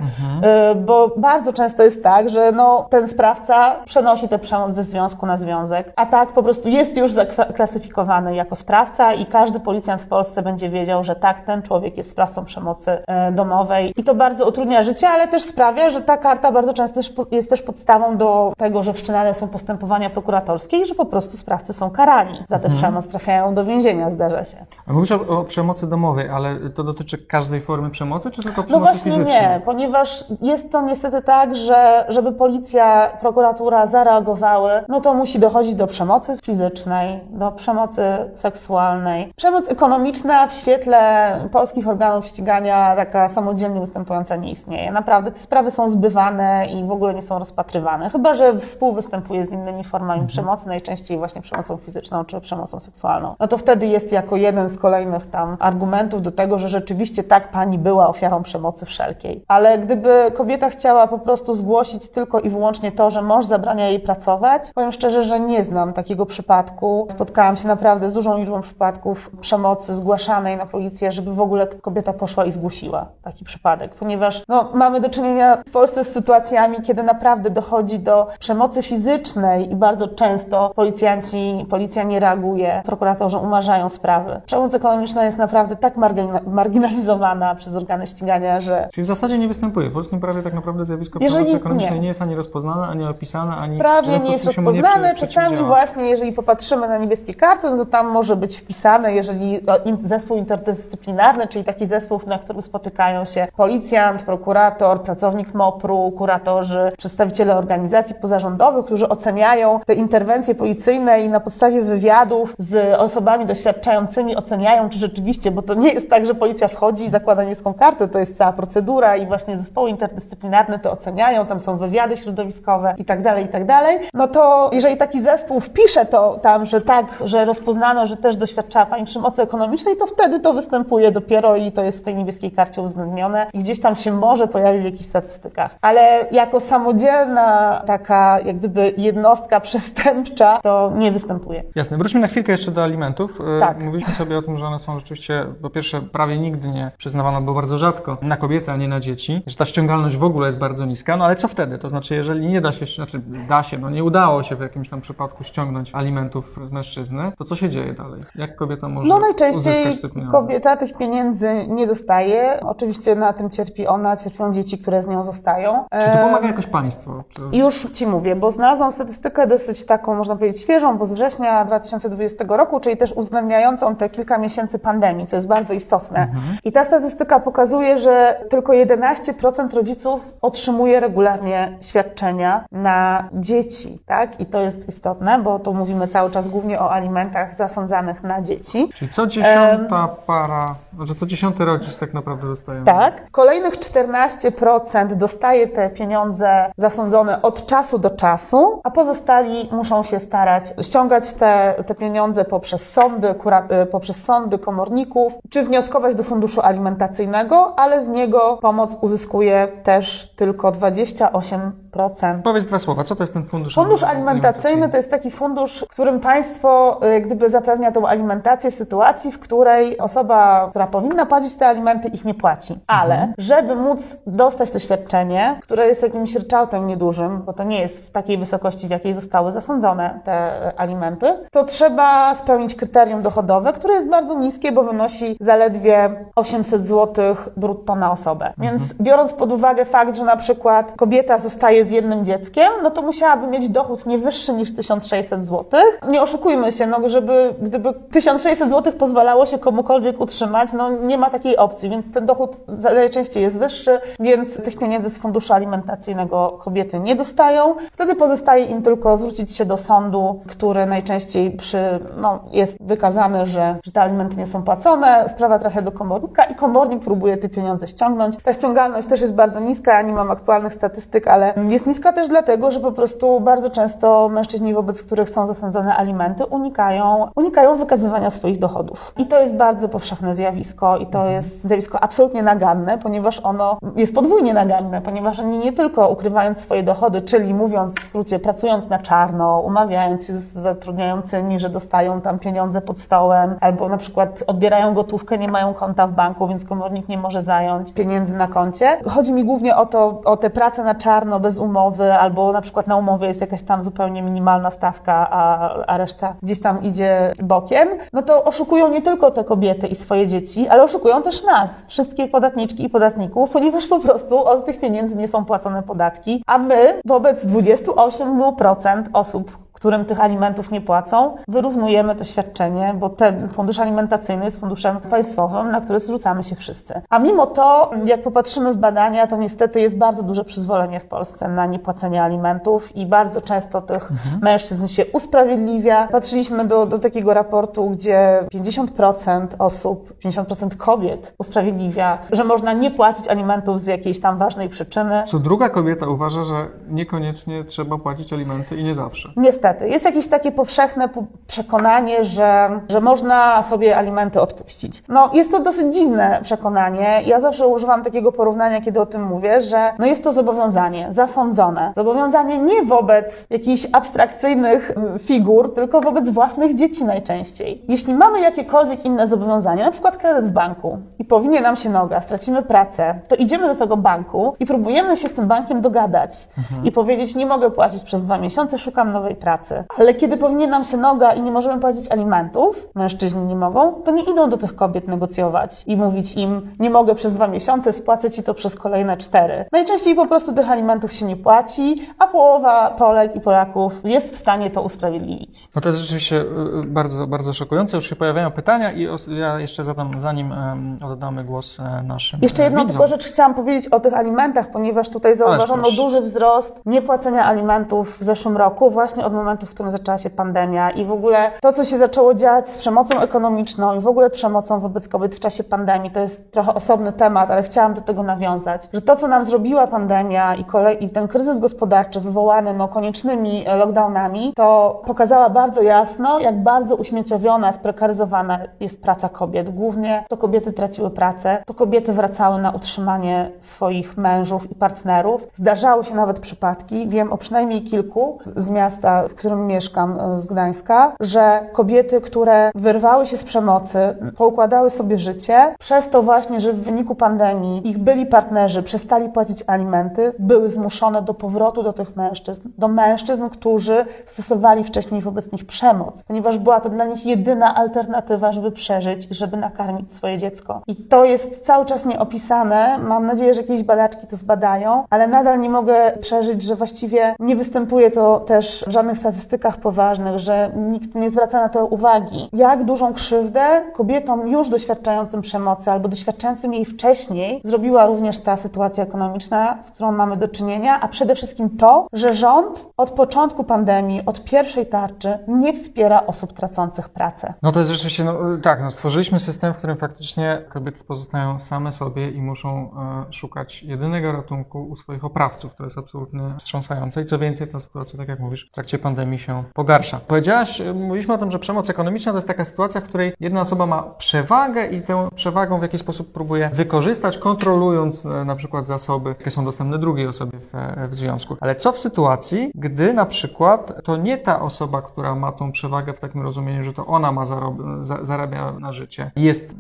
Y, 0.73 0.75
Bo 0.89 1.13
bardzo 1.17 1.53
często 1.53 1.83
jest 1.83 2.03
tak, 2.03 2.29
że 2.29 2.53
no, 2.53 2.87
ten 2.91 3.09
sprawca 3.09 3.77
przenosi 3.85 4.29
tę 4.29 4.39
przemoc 4.39 4.75
ze 4.75 4.83
związku 4.83 5.27
na 5.27 5.37
związek, 5.37 5.93
a 5.97 6.07
tak 6.07 6.33
po 6.33 6.43
prostu 6.43 6.69
jest 6.69 6.97
już 6.97 7.13
zaklasyfikowany 7.13 8.35
jako 8.35 8.57
sprawca 8.57 9.15
i 9.15 9.27
każdy 9.27 9.61
policjant 9.61 10.03
w 10.03 10.07
Polsce 10.07 10.43
będzie 10.43 10.69
wiedział, 10.69 11.05
że 11.05 11.17
tak, 11.17 11.45
ten 11.47 11.63
człowiek 11.63 11.97
jest 11.97 12.11
sprawcą 12.11 12.45
przemocy 12.45 12.91
e, 13.07 13.33
domowej 13.33 13.93
i 13.97 14.05
to 14.05 14.15
bardzo 14.15 14.49
utrudnia 14.49 14.83
życie, 14.83 15.09
ale 15.09 15.29
też 15.29 15.43
sprawia, 15.43 15.91
że 15.91 16.01
ta 16.03 16.17
karta 16.17 16.53
bardzo 16.53 16.73
często 16.73 17.01
jest 17.31 17.51
też 17.51 17.63
podstawą 17.63 18.17
do 18.17 18.53
tego, 18.57 18.83
że 18.83 18.93
wszczynane 18.93 19.35
są 19.35 19.49
postępowania 19.49 20.11
prokuratorskie 20.11 20.77
i 20.77 20.87
że 20.87 20.95
po 20.95 21.07
prostu 21.07 21.37
sprawcy 21.37 21.73
są 21.73 21.91
karani 21.91 22.39
za 22.49 22.59
tę 22.59 22.71
przemoc, 22.71 23.09
trafiają 23.09 23.55
do 23.55 23.65
więzienia, 23.65 24.11
zdarza 24.11 24.45
się. 24.45 24.57
A 24.87 24.93
Mówisz 24.93 25.13
o, 25.13 25.29
o 25.29 25.45
przemocy 25.45 25.87
domowej, 25.87 26.29
ale 26.29 26.71
to 26.71 26.85
dotyczy 26.85 27.19
każdej 27.19 27.61
formy 27.61 27.91
przemocy, 27.91 28.31
czy 28.31 28.43
tylko 28.43 28.61
No 28.61 28.67
przemocy 28.67 28.93
właśnie 28.93 29.13
fizycznej? 29.13 29.43
nie, 29.43 29.61
ponieważ 29.65 30.25
jest 30.43 30.73
to 30.73 30.78
niestety 30.87 31.23
tak, 31.23 31.57
że 31.57 32.05
żeby 32.09 32.33
policja, 32.33 33.11
prokuratura 33.21 33.87
zareagowały, 33.87 34.71
no 34.89 35.01
to 35.01 35.15
musi 35.15 35.39
dochodzić 35.39 35.75
do 35.75 35.87
przemocy 35.87 36.37
fizycznej, 36.43 37.21
do 37.31 37.53
przemocy 37.53 38.03
seksualnej. 38.35 39.33
Przemoc 39.37 39.71
ekonomiczna 39.71 40.47
w 40.47 40.53
świetle 40.53 41.33
polskich 41.53 41.89
organów 41.89 42.27
ścigania 42.27 42.97
taka 42.97 43.29
samodzielnie 43.29 43.81
występująca 43.81 44.37
nie 44.37 44.51
istnieje. 44.51 44.93
Naprawdę 44.93 45.31
te 45.31 45.39
sprawy 45.39 45.71
są 45.71 45.91
zbywane 45.91 46.67
i 46.67 46.85
w 46.85 46.91
ogóle 46.91 47.15
nie 47.15 47.23
są 47.23 47.39
rozpatrywane, 47.39 48.11
chyba 48.11 48.35
że 48.35 48.59
współwystępuje 48.59 49.45
z 49.45 49.53
innymi 49.53 49.85
formami 49.85 50.27
przemocy, 50.27 50.69
najczęściej 50.69 51.19
właśnie 51.19 51.43
przemocą 51.43 51.77
fizyczną 51.77 52.25
czy 52.25 52.41
przemocą 52.41 52.81
seksualną. 52.81 53.35
No 53.41 53.49
to 53.49 53.59
wtedy 53.59 53.87
jest 53.87 54.13
jako 54.13 54.37
jeden 54.37 54.69
z 54.69 54.79
kolejnych 54.79 55.27
tam 55.27 55.57
argumentów 55.61 56.23
do 56.23 56.33
tego, 56.33 56.59
że 56.59 56.69
rzeczywiście 56.69 57.25
tak 57.25 57.51
pani 57.51 57.79
była 57.79 58.09
ofiarą 58.09 58.43
przemocy 58.43 58.87
wszelkiej. 58.87 59.45
Ale 59.49 59.79
gdyby 59.79 60.33
kobieta 60.37 60.68
chciała 60.71 61.07
po 61.07 61.19
prostu 61.19 61.55
zgłosić 61.55 62.09
tylko 62.09 62.41
i 62.41 62.51
wyłącznie 62.51 62.93
to, 62.93 63.11
że 63.11 63.23
mąż 63.23 63.47
zabrania 63.47 63.89
jej 63.89 64.01
pracować, 64.01 64.63
powiem 64.75 64.93
szczerze, 64.93 65.25
że 65.25 65.41
nie 65.41 65.63
znam 65.63 65.93
takiego 65.93 66.27
przypadku. 66.27 67.07
Spotkałam 67.11 67.57
się 67.57 67.69
naprawdę 67.69 68.09
z 68.09 68.13
dużą 68.13 68.39
liczbą 68.39 68.61
przypadków 68.61 69.31
przemocy 69.41 69.95
zgłaszanej 69.95 70.57
na 70.57 70.67
policję, 70.67 71.13
żeby 71.13 71.33
w 71.33 71.41
ogóle 71.41 71.67
kobieta 71.67 72.13
poszła 72.13 72.45
i 72.45 72.53
zgłosiła 72.53 73.07
taki 73.23 73.45
przypadek, 73.45 73.95
ponieważ 73.95 74.43
no, 74.49 74.69
mamy 74.75 75.01
do 75.01 75.09
czynienia 75.09 75.57
w 75.67 75.71
Polsce 75.71 76.05
z 76.05 76.13
sytuacjami, 76.13 76.83
kiedy 76.83 77.03
naprawdę 77.03 77.51
dochodzi 77.51 77.99
do 77.99 78.27
przemocy 78.39 78.83
fizycznej 78.83 79.73
i 79.73 79.77
bardzo 79.77 80.09
często 80.09 80.73
policjanci, 80.77 81.67
policja 81.71 82.03
nie 82.03 82.21
reaguje, 82.21 82.83
prokuratorzy 82.87 83.37
umarzają 83.37 83.89
sprawy. 83.89 84.41
Przemoc 84.47 84.75
ekonomiczna 84.75 85.25
jest 85.25 85.39
naprawdę 85.39 85.77
tak 85.77 85.97
margina- 85.97 86.41
marginalizowana 86.47 87.55
przez 87.55 87.77
organy 87.77 88.07
ścigania, 88.07 88.61
że 88.61 88.89
Czyli 88.93 89.05
w 89.05 89.09
zasadzie 89.09 89.39
nie 89.39 89.49
występuje. 89.49 89.91
W 89.91 89.93
polskim 89.93 90.21
prawie 90.21 90.43
tak 90.43 90.55
naprawdę 90.59 90.85
zjawisko 90.85 91.19
Jeżeli- 91.23 91.45
przemocy 91.45 91.61
ekonomicznej 91.61 91.95
nie. 91.95 92.01
nie. 92.01 92.09
jest 92.09 92.23
ani 92.23 92.35
rozpoznane, 92.35 92.87
ani 92.87 93.05
opisane, 93.07 93.53
ani 93.57 93.79
Prawie 93.79 94.09
nie 94.19 94.33
jest 94.33 94.45
nie 94.45 94.53
rozpoznane. 94.53 95.15
przy- 95.15 95.27
Czasami 95.29 95.57
właśnie, 95.57 96.11
jeżeli 96.11 96.33
popatrzymy 96.33 96.89
na 96.89 96.99
niebieskie 96.99 97.35
karty, 97.35 97.71
no 97.71 97.77
to 97.77 97.85
tam 97.85 98.07
może 98.11 98.37
być 98.37 98.57
wpisane, 98.57 99.13
jeżeli 99.13 99.61
zespół 100.05 100.37
interdyscyplinarny, 100.37 101.49
czyli 101.49 101.65
taki 101.65 101.87
zespół, 101.87 102.21
na 102.27 102.39
którym 102.39 102.63
spotykają 102.63 103.25
się 103.25 103.47
policjant, 103.57 104.23
prokurator, 104.23 105.03
pracownik 105.03 105.55
MOPR-u, 105.55 106.11
kuratorzy, 106.13 106.93
przedstawiciele 106.99 107.57
organizacji 107.57 108.15
pozarządowych, 108.15 108.85
którzy 108.85 109.09
oceniają 109.09 109.81
te 109.87 109.95
interwencje 109.95 110.55
policyjne 110.55 111.21
i 111.21 111.29
na 111.29 111.41
podstawie 111.41 111.83
wywiadów 111.83 112.55
z 112.59 112.95
osobami 112.99 113.47
doświadczającymi 113.47 114.37
oceniają, 114.37 114.89
czy 114.89 114.99
rzeczywiście, 114.99 115.51
bo 115.51 115.63
to 115.63 115.75
nie 115.75 115.93
jest 115.93 116.11
tak, 116.11 116.27
że 116.27 116.35
policja 116.35 116.69
wchodzi 116.69 117.05
i 117.05 117.11
zakłada 117.11 117.43
niebieską 117.43 117.75
kartę, 117.75 118.09
to 118.09 118.19
jest 118.19 118.37
cała 118.37 118.53
procedura 118.53 119.17
i 119.17 119.27
właśnie 119.27 119.57
zespoły 119.59 119.91
interdyscyplinarne 119.91 120.48
to 120.83 120.93
oceniają, 120.93 121.47
tam 121.47 121.61
są 121.61 121.79
wywiady 121.79 122.17
środowiskowe 122.17 122.95
i 122.99 123.05
tak 123.05 123.23
dalej, 123.23 123.45
i 123.45 123.49
tak 123.49 123.65
dalej. 123.65 123.99
No 124.15 124.29
to 124.29 124.71
jeżeli 124.73 124.97
taki 124.97 125.23
zespół 125.23 125.61
wpisze 125.61 126.07
to 126.07 126.39
tam, 126.43 126.67
że 126.67 126.81
tak, 126.81 127.07
że 127.25 127.45
rozpoznano, 127.45 128.07
że 128.07 128.17
też 128.17 128.37
doświadczała 128.37 128.87
Pani 128.87 129.05
przemocy 129.05 129.43
ekonomicznej, 129.43 129.97
to 129.97 130.07
wtedy 130.07 130.41
to 130.41 130.55
występuje 130.55 131.13
dopiero 131.13 131.57
i 131.57 131.73
to 131.73 131.83
jest 131.83 131.99
w 131.99 132.03
tej 132.03 132.15
niebieskiej 132.15 132.53
karcie 132.53 132.83
uwzględnione 132.83 133.47
i 133.55 133.59
gdzieś 133.59 133.81
tam 133.81 133.97
się 133.97 134.13
może 134.13 134.49
pojawi 134.49 134.81
w 134.81 134.85
jakichś 134.85 135.05
statystykach. 135.05 135.77
Ale 135.81 136.27
jako 136.31 136.61
samodzielna 136.61 137.83
taka 137.87 138.41
jak 138.45 138.57
gdyby 138.57 138.95
jednostka 138.99 139.61
przestępcza 139.69 140.61
to 140.63 140.93
nie 140.95 141.13
występuje. 141.13 141.63
Jasne. 141.75 141.97
Wróćmy 141.97 142.21
na 142.21 142.27
chwilkę 142.27 142.53
jeszcze 142.53 142.71
do 142.71 142.83
alimentów. 142.83 143.41
E, 143.57 143.61
Tak. 143.61 143.85
Mówiliśmy 143.85 144.15
sobie 144.15 144.39
o 144.39 144.43
tym, 144.43 144.59
że 144.59 144.67
one 144.67 144.79
są 144.79 144.99
rzeczywiście, 144.99 145.47
po 145.63 145.71
pierwsze, 145.71 146.01
prawie 146.01 146.39
nigdy 146.39 146.69
nie 146.69 146.91
przyznawane, 146.99 147.37
albo 147.37 147.55
bardzo 147.55 147.79
rzadko, 147.79 148.17
na 148.23 148.37
kobiety, 148.37 148.71
a 148.71 148.77
nie 148.77 148.89
na 148.89 149.01
dzieci. 149.01 149.43
Że 149.47 149.57
ta 149.57 149.65
ściągalność 149.65 150.17
w 150.17 150.25
ogóle 150.25 150.38
jest 150.47 150.59
bardzo 150.59 150.87
niska. 150.87 151.17
No 151.17 151.25
ale 151.25 151.37
co 151.37 151.49
wtedy? 151.49 151.79
To 151.79 151.89
znaczy, 151.89 152.15
jeżeli 152.15 152.47
nie 152.47 152.61
da 152.61 152.73
się, 152.73 152.87
znaczy 152.87 153.21
da 153.49 153.63
się, 153.63 153.79
no 153.79 153.91
nie 153.91 154.05
udało 154.05 154.43
się 154.43 154.57
w 154.57 154.61
jakimś 154.61 154.89
tam 154.89 155.01
przypadku 155.01 155.45
ściągnąć 155.45 155.95
alimentów 155.95 156.59
z 156.69 156.73
mężczyzny, 156.73 157.33
to 157.39 157.45
co 157.45 157.57
się 157.57 157.69
dzieje 157.69 157.93
dalej? 157.93 158.21
Jak 158.35 158.57
kobieta 158.57 158.89
może 158.89 159.09
No 159.09 159.19
najczęściej 159.19 159.99
te 159.99 160.09
kobieta 160.31 160.77
tych 160.77 160.97
pieniędzy 160.97 161.49
nie 161.69 161.87
dostaje. 161.87 162.61
Oczywiście 162.63 163.15
na 163.15 163.33
tym 163.33 163.51
cierpi 163.51 163.87
ona, 163.87 164.17
cierpią 164.17 164.53
dzieci, 164.53 164.79
które 164.79 165.03
z 165.03 165.07
nią 165.07 165.25
zostają. 165.25 165.85
Czy 165.85 166.11
to 166.11 166.19
E, 166.19 166.27
pomaga 166.27 166.47
jakoś 166.47 166.67
państwo? 166.67 167.25
Czy... 167.29 167.59
Już 167.59 167.87
Ci 167.93 168.07
mówię, 168.07 168.37
bo 168.37 168.51
znalazłam 168.51 168.93
statystykę 168.93 169.47
dosyć 169.47 169.87
taką, 169.87 170.15
można 170.15 170.37
powiedzieć, 170.37 170.63
świeżą, 170.63 170.99
bo 170.99 171.07
z 171.07 171.13
września 171.13 171.65
2020 171.65 172.45
roku, 172.49 172.81
czyli 172.81 172.97
też 172.97 173.13
uwzględniającą 173.13 173.97
te 173.97 174.11
kilka 174.11 174.39
miesięcy 174.39 174.79
pandemii, 174.79 175.27
co 175.27 175.37
jest 175.37 175.49
bardzo 175.49 175.75
istotne. 175.75 176.29
I 176.65 176.73
ta 176.73 176.85
statystyka 176.85 177.41
pokazuje, 177.41 177.99
że 177.99 178.41
tylko 178.51 178.73
11% 178.73 179.75
rodziców 179.75 180.28
otrzymuje 180.43 181.01
regularnie 181.01 181.77
świadczenia 181.81 182.65
na 182.73 183.29
dzieci, 183.33 183.99
tak? 184.07 184.41
I 184.41 184.47
to 184.47 184.61
jest 184.61 184.89
istotne, 184.89 185.39
bo 185.39 185.59
tu 185.59 185.75
mówimy 185.75 186.09
cały 186.09 186.31
czas 186.31 186.49
głównie 186.49 186.81
o 186.81 186.93
alimentach 186.93 187.57
zasądzanych 187.57 188.23
na 188.23 188.43
dzieci. 188.43 188.89
Czyli 188.95 189.11
co 189.11 189.27
dziesiąta 189.27 190.09
para, 190.27 190.67
znaczy 190.97 191.15
co 191.15 191.27
dziesiąty 191.27 191.65
rodzic 191.65 191.97
tak 191.97 192.15
naprawdę 192.15 192.47
dostaje? 192.47 192.85
Tak. 192.85 193.31
Kolejnych 193.31 193.75
14% 193.79 195.15
dostaje 195.15 195.67
te 195.67 195.91
pieniądze 195.91 196.73
zasądzone 196.77 197.43
od 197.43 197.67
czasu 197.67 197.99
do 197.99 198.11
czasu, 198.11 198.81
a 198.85 198.91
pozostali 198.91 199.69
muszą 199.73 200.03
się 200.03 200.21
starać 200.21 200.75
ściągać 200.83 201.33
te, 201.33 201.85
te 201.87 201.95
pieniądze 201.95 202.45
poprzez 202.45 202.91
sądy, 202.93 203.35
kura, 203.35 203.69
y, 203.83 203.87
poprzez 203.87 204.25
sądy 204.25 204.59
komorników, 204.59 205.33
czy 205.51 205.63
wnioskować 205.63 206.15
do 206.15 206.23
funduszu 206.23 206.61
alimentacyjnego, 206.61 207.79
ale 207.79 208.03
z 208.03 208.09
niego 208.09 208.59
pomoc 208.63 208.97
uzyskuje 209.01 209.69
też 209.83 210.18
tylko 210.25 210.73
28%. 210.73 212.43
Powiedz 212.43 212.67
dwa 212.67 212.79
słowa, 212.79 213.05
co 213.05 213.17
to 213.17 213.23
jest 213.23 213.33
ten 213.33 213.45
fundusz 213.45 213.75
Fundusz 213.75 214.03
alimentacyjny 214.03 214.89
to 214.89 214.97
jest 214.97 215.11
taki 215.11 215.31
fundusz, 215.31 215.85
którym 215.91 216.21
państwo 216.21 217.01
y, 217.17 217.21
gdyby 217.21 217.51
zapewnia 217.51 217.93
tą 217.93 218.07
alimentację 218.07 218.71
w 218.71 218.75
sytuacji, 218.75 219.33
w 219.33 219.39
której 219.39 219.99
osoba, 219.99 220.67
która 220.71 220.87
powinna 220.87 221.27
płacić 221.27 221.55
te 221.55 221.69
alimenty, 221.69 222.09
ich 222.09 222.25
nie 222.25 222.35
płaci. 222.35 222.79
Ale 222.87 223.33
żeby 223.39 223.77
móc 223.77 224.17
dostać 224.27 224.71
to 224.71 224.79
świadczenie, 224.79 225.59
które 225.63 225.87
jest 225.87 226.03
jakimś 226.03 226.35
ryczałtem 226.35 226.87
niedużym, 226.87 227.43
bo 227.43 227.53
to 227.53 227.65
nie 227.65 227.81
jest 227.81 228.07
w 228.07 228.11
takiej 228.11 228.39
wysokości, 228.39 228.87
w 228.87 228.91
jakiej 228.91 229.15
zostały 229.15 229.53
zasądzone 229.53 230.21
te 230.25 230.67
y, 230.69 230.79
alimenty, 230.79 231.39
to 231.51 231.65
trzeba 231.65 232.35
spełnić 232.35 232.75
kryterium 232.75 233.23
dochodowe, 233.23 233.73
które 233.73 233.95
jest 233.95 234.09
bardzo 234.09 234.39
niskie, 234.39 234.73
bo 234.73 234.83
wynosi 234.83 235.37
zaledwie 235.41 236.25
800 236.37 236.87
zł 236.87 237.37
brutto 237.57 237.97
na 237.97 238.11
osobę. 238.11 238.53
Więc 238.59 238.95
biorąc 238.95 239.33
pod 239.33 239.53
uwagę 239.53 239.85
fakt, 239.85 239.98
że 240.13 240.25
na 240.25 240.37
przykład 240.37 240.93
kobieta 240.97 241.39
zostaje 241.39 241.85
z 241.85 241.91
jednym 241.91 242.25
dzieckiem, 242.25 242.73
no 242.83 242.91
to 242.91 243.03
musiałaby 243.03 243.47
mieć 243.47 243.69
dochód 243.69 244.07
nie 244.07 244.19
wyższy 244.19 244.53
niż 244.53 244.75
1600 244.75 245.45
zł. 245.45 245.81
Nie 246.09 246.23
oszukujmy 246.23 246.73
się, 246.73 246.87
no 246.87 247.09
żeby 247.09 247.55
gdyby 247.63 247.93
1600 247.93 248.71
zł 248.71 248.93
pozwalało 248.93 249.47
się 249.47 249.59
komukolwiek 249.59 250.21
utrzymać, 250.21 250.73
no 250.73 250.91
nie 250.91 251.19
ma 251.19 251.31
takiej 251.31 251.57
opcji, 251.57 251.91
więc 251.91 252.13
ten 252.13 252.27
dochód 252.27 252.57
najczęściej 252.95 253.43
jest 253.43 253.59
wyższy, 253.59 254.01
więc 254.21 254.63
tych 254.63 254.79
pieniędzy 254.79 255.11
z 255.11 255.19
funduszu 255.19 255.53
alimentacyjnego 255.53 256.59
kobiety 256.65 257.01
nie 257.01 257.17
dostają. 257.17 257.75
Wtedy 257.93 258.15
pozostaje 258.15 258.65
im 258.65 258.83
tylko 258.83 259.17
zwrócić 259.17 259.57
się 259.57 259.65
do 259.65 259.77
sądu, 259.77 260.41
który 260.49 260.87
najczęściej 260.87 261.51
przy, 261.51 261.79
no, 262.17 262.39
jest 262.53 262.77
wykazany, 262.81 263.47
że, 263.47 263.77
że 263.85 263.93
te 263.93 264.03
alimenty 264.03 264.37
nie 264.37 264.47
są 264.47 264.63
płacone, 264.63 265.29
sprawa 265.29 265.59
trafia 265.59 265.83
do 265.83 265.93
komornika 265.93 266.45
i 266.45 266.55
komornik 266.55 267.03
próbuje 267.03 267.37
te 267.37 267.49
pieniądze 267.49 267.89
ściągnąć. 267.89 268.37
Ta 268.37 268.53
ściągalność 268.53 269.09
też 269.09 269.21
jest 269.21 269.35
bardzo 269.35 269.61
niska, 269.61 269.88
niska, 269.89 270.01
ja 270.01 270.03
nie 270.03 270.13
mam 270.13 270.31
aktualnych 270.31 270.75
statystyk, 270.75 271.29
ale 271.29 271.55
jest 271.69 271.87
niska 271.87 272.13
też 272.13 272.29
dlatego, 272.29 272.71
że 272.71 272.81
po 272.81 272.93
prostu 272.93 273.41
bardzo 273.41 273.71
często 273.71 274.29
mężczyźni, 274.29 274.75
wobec 274.75 275.03
których 275.03 275.31
są 275.31 275.47
zasądzone 275.47 275.97
alimenty, 275.97 276.47
unikają, 276.47 277.29
unikają 277.37 277.77
wykazywania 277.77 278.31
swoich 278.31 278.59
dochodów. 278.59 279.13
I 279.19 279.27
to 279.27 279.41
jest 279.41 279.55
bardzo 279.55 279.89
powszechne 279.89 280.35
zjawisko 280.35 280.97
i 280.97 281.07
to 281.07 281.27
jest 281.27 281.63
zjawisko 281.63 282.01
absolutnie 282.01 282.43
naganne, 282.43 282.99
ponieważ 282.99 283.41
ono 283.45 283.79
jest 283.97 284.15
podwójnie 284.15 284.55
naganne, 284.55 285.01
ponieważ 285.01 285.41
oni 285.41 285.59
nie 285.59 285.73
tylko 285.73 286.09
ukrywając 286.09 286.59
swoje 286.59 286.83
dochody, 286.83 287.23
czyli 287.23 287.55
mówiąc 287.55 287.95
w 287.95 288.05
skrócie, 288.05 288.39
pracując 288.39 288.89
na 288.89 288.99
czarno, 288.99 289.61
umawiając 289.61 290.27
się 290.27 290.33
z 290.33 290.53
zatrudniającymi, 290.53 291.59
że 291.59 291.69
dostają 291.69 292.21
tam 292.21 292.39
pieniądze 292.39 292.81
pod 292.81 293.01
stołem, 293.01 293.57
albo 293.61 293.89
na 293.89 293.99
przykład 293.99 294.45
odbierają 294.47 294.95
gotówkę, 294.95 295.39
nie 295.39 295.49
mają 295.49 295.75
konta 295.75 296.07
w 296.07 296.13
banku, 296.13 296.49
więc 296.49 296.65
komornik 296.65 297.09
nie 297.09 297.19
może 297.19 297.43
zająć 297.43 297.93
pieniędzy 297.93 298.35
na 298.35 298.49
koncie. 298.49 299.01
Chodzi 299.07 299.33
mi 299.33 299.45
głównie 299.45 299.78
o 299.79 299.87
to, 299.87 300.21
o 300.25 300.37
te 300.37 300.51
prace 300.51 300.83
na 300.83 300.95
czarno, 300.95 301.41
bez 301.41 301.59
umowy, 301.59 302.13
albo 302.13 302.53
na 302.53 302.61
przykład 302.61 302.87
na 302.87 302.97
umowie 302.97 303.29
jest 303.29 303.41
jakaś 303.41 303.63
tam 303.63 303.83
zupełnie 303.83 304.23
minimalna 304.23 304.71
stawka, 304.71 305.29
a, 305.31 305.75
a 305.87 305.97
reszta 305.97 306.35
gdzieś 306.43 306.61
tam 306.61 306.83
idzie 306.83 307.33
bokiem, 307.43 307.89
no 308.13 308.23
to 308.23 308.45
oszukują 308.45 308.89
nie 308.89 309.03
tylko 309.03 309.31
te 309.31 309.45
kobiety 309.45 309.87
i 309.87 309.95
swoje 309.95 310.27
dzieci, 310.27 310.69
ale 310.69 310.83
oszukują 310.83 311.23
też 311.23 311.45
nas, 311.45 311.71
wszystkie 311.87 312.29
podatniczki 312.29 312.85
i 312.85 312.91
podatników, 312.91 313.51
ponieważ 313.51 313.87
po 313.87 314.01
prostu 314.01 314.45
od 314.45 314.65
tych 314.65 314.81
pieniędzy 314.81 315.17
nie 315.17 315.29
są 315.29 315.45
płacone 315.45 315.83
podatki, 315.83 316.43
a 316.47 316.59
my 316.59 317.01
wobec 317.05 317.47
28% 317.47 319.03
osób, 319.13 319.68
którym 319.79 320.05
tych 320.05 320.21
alimentów 320.21 320.71
nie 320.71 320.81
płacą, 320.81 321.37
wyrównujemy 321.49 322.15
to 322.15 322.25
świadczenie, 322.25 322.95
bo 323.01 323.09
ten 323.09 323.49
fundusz 323.49 323.79
alimentacyjny 323.79 324.45
jest 324.45 324.61
funduszem 324.61 325.01
państwowym, 325.01 325.71
na 325.71 325.81
który 325.81 325.99
zwrócamy 325.99 326.45
się 326.45 326.57
wszyscy. 326.57 327.01
A 327.11 327.19
mimo 327.19 327.47
to, 327.47 327.91
jak 328.05 328.23
popatrzymy 328.23 328.73
w 328.73 328.77
badania, 328.77 329.27
to 329.27 329.37
niestety 329.37 329.81
jest 329.81 329.97
bardzo 329.97 330.23
duże 330.23 330.45
przyzwolenie 330.45 331.01
w 331.01 331.07
Polsce 331.07 331.49
na 331.49 331.67
niepłacenie 331.67 332.23
alimentów 332.23 332.97
i 332.97 333.07
bardzo 333.07 333.41
często 333.41 333.83
tych 333.83 334.11
mhm. 334.11 334.41
mężczyzn 334.43 334.87
się 334.87 335.07
usprawiedliwia. 335.07 336.09
Patrzyliśmy 336.09 336.65
do, 336.65 336.87
do 336.87 336.99
takiego 336.99 337.35
raportu, 337.35 337.91
gdzie 337.91 338.47
50% 338.55 339.47
osób, 339.59 340.13
50% 340.25 340.77
kobiet 340.77 341.35
usprawiedliwia, 341.39 342.19
że 342.33 342.45
można 342.45 342.73
nie 342.73 342.91
płacić 342.91 343.29
alimentów 343.29 343.81
z 343.81 343.87
jakiejś 343.87 344.21
tam 344.21 344.39
ważnej 344.39 344.69
przyczyny. 344.69 345.23
Co 345.27 345.39
druga 345.39 345.69
kobieta 345.69 346.07
uważa, 346.07 346.43
że 346.43 346.55
niekoniecznie 346.89 347.65
trzeba 347.65 347.99
płacić 347.99 348.33
alimenty 348.33 348.77
i 348.77 348.85
nie 348.85 348.95
zawsze. 348.95 349.33
Niestety 349.37 349.68
niestety. 349.69 349.89
Jest 349.89 350.05
jakieś 350.05 350.29
takie 350.29 350.53
powszechne 350.53 351.09
przekonanie, 351.47 352.25
że, 352.25 352.81
że 352.89 353.01
można 353.01 353.63
sobie 353.63 353.97
alimenty 353.97 354.41
odpuścić. 354.41 355.03
No, 355.09 355.31
jest 355.33 355.51
to 355.51 355.61
dosyć 355.61 355.95
dziwne 355.95 356.41
przekonanie. 356.43 357.23
Ja 357.27 357.41
zawsze 357.41 357.67
używam 357.67 358.03
takiego 358.03 358.33
porównania, 358.33 358.81
kiedy 358.81 359.01
o 359.01 359.07
tym 359.07 359.23
mówię, 359.23 359.63
że 359.63 359.93
no 359.99 360.07
jest 360.07 360.25
to 360.25 360.33
zobowiązanie, 360.33 361.07
zasądzone. 361.11 361.93
Zobowiązanie 361.97 362.59
nie 362.59 362.83
wobec 362.83 363.47
jakichś 363.51 363.87
abstrakcyjnych 363.93 364.93
figur, 365.19 365.75
tylko 365.75 366.01
wobec 366.01 366.31
własnych 366.31 366.75
dzieci 366.75 367.05
najczęściej. 367.05 367.83
Jeśli 367.89 368.15
mamy 368.15 368.41
jakiekolwiek 368.41 369.05
inne 369.05 369.27
zobowiązanie, 369.27 369.85
na 369.85 369.91
przykład 369.91 370.17
kredyt 370.17 370.45
w 370.45 370.53
banku 370.53 370.99
i 371.19 371.25
powinie 371.25 371.61
nam 371.61 371.77
się 371.77 371.91
noga, 371.91 372.21
stracimy 372.21 372.63
pracę, 372.63 373.21
to 373.29 373.35
idziemy 373.37 373.69
do 373.69 373.75
tego 373.75 373.97
banku 373.97 374.57
i 374.61 374.67
próbujemy 374.67 375.17
się 375.17 375.29
z 375.29 375.33
tym 375.33 375.47
bankiem 375.47 375.81
dogadać 375.81 376.49
mhm. 376.59 376.85
i 376.85 376.93
powiedzieć, 376.93 377.35
nie 377.35 377.47
mogę 377.47 377.71
płacić 377.71 378.03
przez 378.03 378.27
dwa 378.27 378.39
miesiące, 378.39 378.79
szukam 378.79 379.13
nowej 379.13 379.37
pracy 379.37 379.58
pracy. 379.59 379.85
Ale 379.99 380.15
kiedy 380.15 380.37
powinien 380.37 380.71
nam 380.71 380.85
się 380.85 380.97
noga 380.97 381.33
i 381.33 381.41
nie 381.43 381.51
możemy 381.51 381.81
płacić 381.81 382.13
alimentów, 382.13 382.89
mężczyźni 382.95 383.45
nie 383.45 383.57
mogą, 383.57 383.93
to 383.93 384.11
nie 384.11 384.23
idą 384.23 384.51
do 384.51 384.57
tych 384.57 384.77
kobiet 384.77 385.09
negocjować 385.09 385.85
i 385.87 385.97
mówić 385.97 386.35
im, 386.35 386.71
nie 386.79 386.91
mogę 386.91 387.15
przez 387.15 387.33
dwa 387.33 387.49
miesiące, 387.49 387.93
spłacę 387.93 388.31
ci 388.31 388.43
to 388.43 388.55
przez 388.55 388.75
kolejne 388.75 389.17
cztery. 389.17 389.65
Najczęściej 389.73 390.15
po 390.15 390.27
prostu 390.27 390.53
tych 390.53 390.71
alimentów 390.71 391.13
się 391.13 391.27
nie 391.27 391.37
płaci, 391.37 392.07
a 392.19 392.27
połowa 392.27 392.91
Polek 392.91 393.37
i 393.37 393.41
Polaków 393.41 393.93
jest 394.05 394.31
w 394.31 394.37
stanie 394.37 394.71
to 394.71 394.83
usprawiedliwić. 394.83 395.69
No 395.75 395.81
to 395.81 395.89
jest 395.89 396.01
rzeczywiście 396.01 396.37
y, 396.37 396.45
y, 396.83 396.87
bardzo, 396.87 397.27
bardzo 397.27 397.53
szokujące. 397.53 397.97
Już 397.97 398.09
się 398.09 398.17
pojawiają 398.17 398.51
pytania 398.51 398.93
i 398.93 399.09
ja 399.29 399.61
jeszcze 399.61 399.85
zadam, 399.85 400.21
zanim 400.21 400.55
oddamy 401.03 401.45
głos 401.45 401.81
e, 401.81 402.03
naszym 402.03 402.39
Jeszcze 402.43 402.63
jedną 402.63 402.81
widzom. 402.81 402.97
tylko 402.97 403.07
rzecz 403.07 403.27
chciałam 403.27 403.55
powiedzieć 403.55 403.89
o 403.89 404.01
tych 404.01 404.15
alimentach, 404.15 404.71
ponieważ 404.71 405.09
tutaj 405.09 405.37
zauważono 405.37 405.91
duży 405.91 406.21
wzrost 406.21 406.81
niepłacenia 406.87 407.45
alimentów 407.45 408.19
w 408.19 408.25
zeszłym 408.25 408.57
roku 408.57 408.91
właśnie 408.91 409.25
od 409.25 409.33
momentu, 409.33 409.48
w 409.57 409.71
którym 409.71 409.93
zaczęła 409.93 410.19
się 410.19 410.31
pandemia 410.31 410.91
i 410.91 411.05
w 411.05 411.13
ogóle 411.13 411.51
to, 411.61 411.73
co 411.73 411.85
się 411.85 411.99
zaczęło 411.99 412.35
dziać 412.35 412.69
z 412.69 412.79
przemocą 412.79 413.21
ekonomiczną 413.21 413.97
i 413.97 414.01
w 414.01 414.07
ogóle 414.07 414.31
przemocą 414.31 414.81
wobec 414.81 415.09
kobiet 415.09 415.35
w 415.35 415.41
czasie 415.41 415.65
pandemii, 415.65 416.11
to 416.11 416.21
jest 416.21 416.53
trochę 416.53 416.75
osobny 416.75 417.13
temat, 417.13 417.51
ale 417.51 417.63
chciałam 417.63 417.95
do 417.95 418.01
tego 418.01 418.23
nawiązać, 418.23 418.89
że 418.93 419.03
to, 419.03 419.17
co 419.17 419.29
nam 419.29 419.45
zrobiła 419.45 419.87
pandemia 419.87 420.55
i, 420.55 420.65
kolej, 420.65 421.05
i 421.05 421.09
ten 421.09 421.29
kryzys 421.29 421.61
gospodarczy 421.61 422.21
wywołany 422.21 422.75
no, 422.75 422.89
koniecznymi 422.89 423.65
lockdownami, 423.79 424.53
to 424.57 425.03
pokazała 425.07 425.51
bardzo 425.51 425.83
jasno, 425.83 426.39
jak 426.39 426.63
bardzo 426.63 426.97
uśmieciowiona, 426.97 427.73
sprekaryzowana 427.73 428.59
jest 428.81 429.03
praca 429.03 429.29
kobiet. 429.29 429.71
Głównie 429.71 430.25
to 430.29 430.37
kobiety 430.37 430.73
traciły 430.73 431.11
pracę, 431.11 431.63
to 431.67 431.75
kobiety 431.75 432.13
wracały 432.13 432.61
na 432.63 432.71
utrzymanie 432.71 433.51
swoich 433.61 434.17
mężów 434.17 434.71
i 434.71 434.75
partnerów. 434.75 435.49
Zdarzały 435.53 436.05
się 436.05 436.15
nawet 436.15 436.41
przypadki, 436.41 437.09
wiem 437.09 437.33
o 437.33 437.37
przynajmniej 437.37 437.83
kilku 437.83 438.39
z 438.57 438.71
miasta 438.71 439.25
którym 439.39 439.67
mieszkam 439.67 440.19
e, 440.21 440.41
z 440.41 440.47
Gdańska, 440.47 441.17
że 441.21 441.69
kobiety, 441.73 442.21
które 442.21 442.71
wyrwały 442.75 443.27
się 443.27 443.37
z 443.37 443.45
przemocy, 443.45 443.99
poukładały 444.37 444.91
sobie 444.91 445.19
życie, 445.19 445.75
przez 445.79 446.09
to 446.09 446.23
właśnie, 446.23 446.61
że 446.61 446.73
w 446.73 446.83
wyniku 446.83 447.15
pandemii 447.15 447.89
ich 447.89 447.99
byli 447.99 448.27
partnerzy 448.27 448.83
przestali 448.83 449.29
płacić 449.29 449.65
alimenty, 449.67 450.33
były 450.39 450.71
zmuszone 450.71 451.23
do 451.23 451.35
powrotu 451.35 451.83
do 451.83 451.93
tych 451.93 452.17
mężczyzn, 452.17 452.69
do 452.79 452.89
mężczyzn, 452.89 453.49
którzy 453.49 454.05
stosowali 454.27 454.85
wcześniej 454.85 455.23
wobec 455.23 455.53
nich 455.53 455.67
przemoc, 455.67 456.23
ponieważ 456.23 456.59
była 456.59 456.81
to 456.81 456.89
dla 456.89 457.05
nich 457.05 457.27
jedyna 457.27 457.75
alternatywa, 457.75 458.53
żeby 458.53 458.73
przeżyć, 458.73 459.29
żeby 459.31 459.57
nakarmić 459.57 460.13
swoje 460.13 460.39
dziecko. 460.39 460.83
I 460.87 460.97
to 460.97 461.25
jest 461.25 461.67
cały 461.67 461.87
czas 461.87 462.05
nieopisane. 462.05 462.99
Mam 462.99 463.27
nadzieję, 463.27 463.55
że 463.55 463.61
jakieś 463.61 463.83
badaczki 463.83 464.27
to 464.27 464.37
zbadają, 464.37 465.05
ale 465.11 465.29
nadal 465.29 465.61
nie 465.61 465.71
mogę 465.71 466.13
przeżyć, 466.21 466.63
że 466.63 466.77
właściwie 466.77 467.35
nie 467.39 467.57
występuje 467.57 468.11
to 468.11 468.41
też 468.41 468.85
w 468.89 468.91
żadnych 468.91 469.19
statystykach 469.29 469.81
poważnych, 469.81 470.39
że 470.39 470.73
nikt 470.77 471.15
nie 471.15 471.31
zwraca 471.31 471.63
na 471.63 471.69
to 471.69 471.87
uwagi. 471.87 472.49
Jak 472.53 472.85
dużą 472.85 473.15
krzywdę 473.15 473.83
kobietom 473.95 474.49
już 474.49 474.69
doświadczającym 474.69 475.41
przemocy 475.41 475.91
albo 475.91 476.09
doświadczającym 476.09 476.75
jej 476.75 476.85
wcześniej 476.85 477.61
zrobiła 477.65 478.07
również 478.07 478.39
ta 478.39 478.57
sytuacja 478.57 479.05
ekonomiczna, 479.05 479.83
z 479.83 479.91
którą 479.91 480.13
mamy 480.13 480.37
do 480.37 480.49
czynienia, 480.49 481.01
a 481.01 481.09
przede 481.09 481.35
wszystkim 481.35 481.77
to, 481.77 482.07
że 482.13 482.35
rząd 482.35 482.87
od 482.97 483.11
początku 483.11 483.65
pandemii, 483.65 484.23
od 484.27 484.45
pierwszej 484.45 484.87
tarczy 484.87 485.39
nie 485.49 485.73
wspiera 485.73 486.27
osób 486.27 486.53
tracących 486.53 487.09
pracę. 487.09 487.55
No 487.63 487.73
to 487.73 487.79
jest 487.79 487.91
rzeczywiście, 487.91 488.25
no, 488.25 488.39
tak, 488.63 488.83
no, 488.83 488.91
stworzyliśmy 488.91 489.41
system, 489.41 489.75
w 489.75 489.77
którym 489.77 489.97
faktycznie 489.97 490.65
kobiety 490.69 491.05
pozostają 491.05 491.59
same 491.59 491.93
sobie 491.93 492.31
i 492.31 492.43
muszą 492.43 492.91
e, 493.29 493.33
szukać 493.33 493.83
jedynego 493.83 494.33
ratunku 494.33 494.89
u 494.89 494.97
swoich 494.97 495.25
oprawców. 495.25 495.75
To 495.77 495.85
jest 495.85 495.99
absolutnie 495.99 496.41
wstrząsające 496.59 497.23
i 497.23 497.25
co 497.25 497.39
więcej, 497.39 497.69
ta 497.69 497.81
sytuacja, 497.81 498.19
tak 498.19 498.29
jak 498.29 498.41
mówisz, 498.41 498.69
w 498.69 498.71
trakcie 498.71 498.99
pandemii 498.99 499.18
się 499.37 499.65
pogarsza. 499.75 500.21
Powiedziałaś, 500.27 500.83
mówiliśmy 500.95 501.35
o 501.35 501.39
tym, 501.39 501.51
że 501.51 501.59
przemoc 501.59 501.91
ekonomiczna 501.91 502.33
to 502.33 502.39
jest 502.39 502.49
taka 502.49 502.65
sytuacja, 502.65 503.01
w 503.01 503.05
której 503.05 503.33
jedna 503.41 503.61
osoba 503.61 503.87
ma 503.87 504.03
przewagę 504.03 504.87
i 504.87 505.03
tę 505.03 505.29
przewagą 505.35 505.79
w 505.79 505.83
jakiś 505.83 506.01
sposób 506.01 506.33
próbuje 506.33 506.71
wykorzystać, 506.73 507.39
kontrolując 507.39 508.27
e, 508.27 508.45
na 508.45 508.57
przykład 508.57 508.87
zasoby, 508.87 509.29
jakie 509.29 509.51
są 509.51 509.65
dostępne 509.65 509.99
drugiej 509.99 510.27
osobie 510.27 510.59
w, 510.59 510.75
e, 510.75 511.09
w 511.09 511.15
związku. 511.15 511.57
Ale 511.61 511.75
co 511.75 511.93
w 511.93 511.99
sytuacji, 511.99 512.71
gdy 512.75 513.13
na 513.13 513.27
przykład 513.27 514.05
to 514.05 514.17
nie 514.17 514.39
ta 514.39 514.63
osoba, 514.63 515.03
która 515.03 515.35
ma 515.35 515.53
tą 515.53 515.73
przewagę 515.73 516.13
w 516.13 516.21
takim 516.21 516.43
rozumieniu, 516.43 516.83
że 516.83 516.93
to 516.93 517.07
ona 517.07 517.33
ma 517.33 517.45
zarob, 517.45 517.77
za, 518.03 518.25
zarabia 518.25 518.73
na 518.73 518.93
życie, 518.93 519.31
jest 519.37 519.77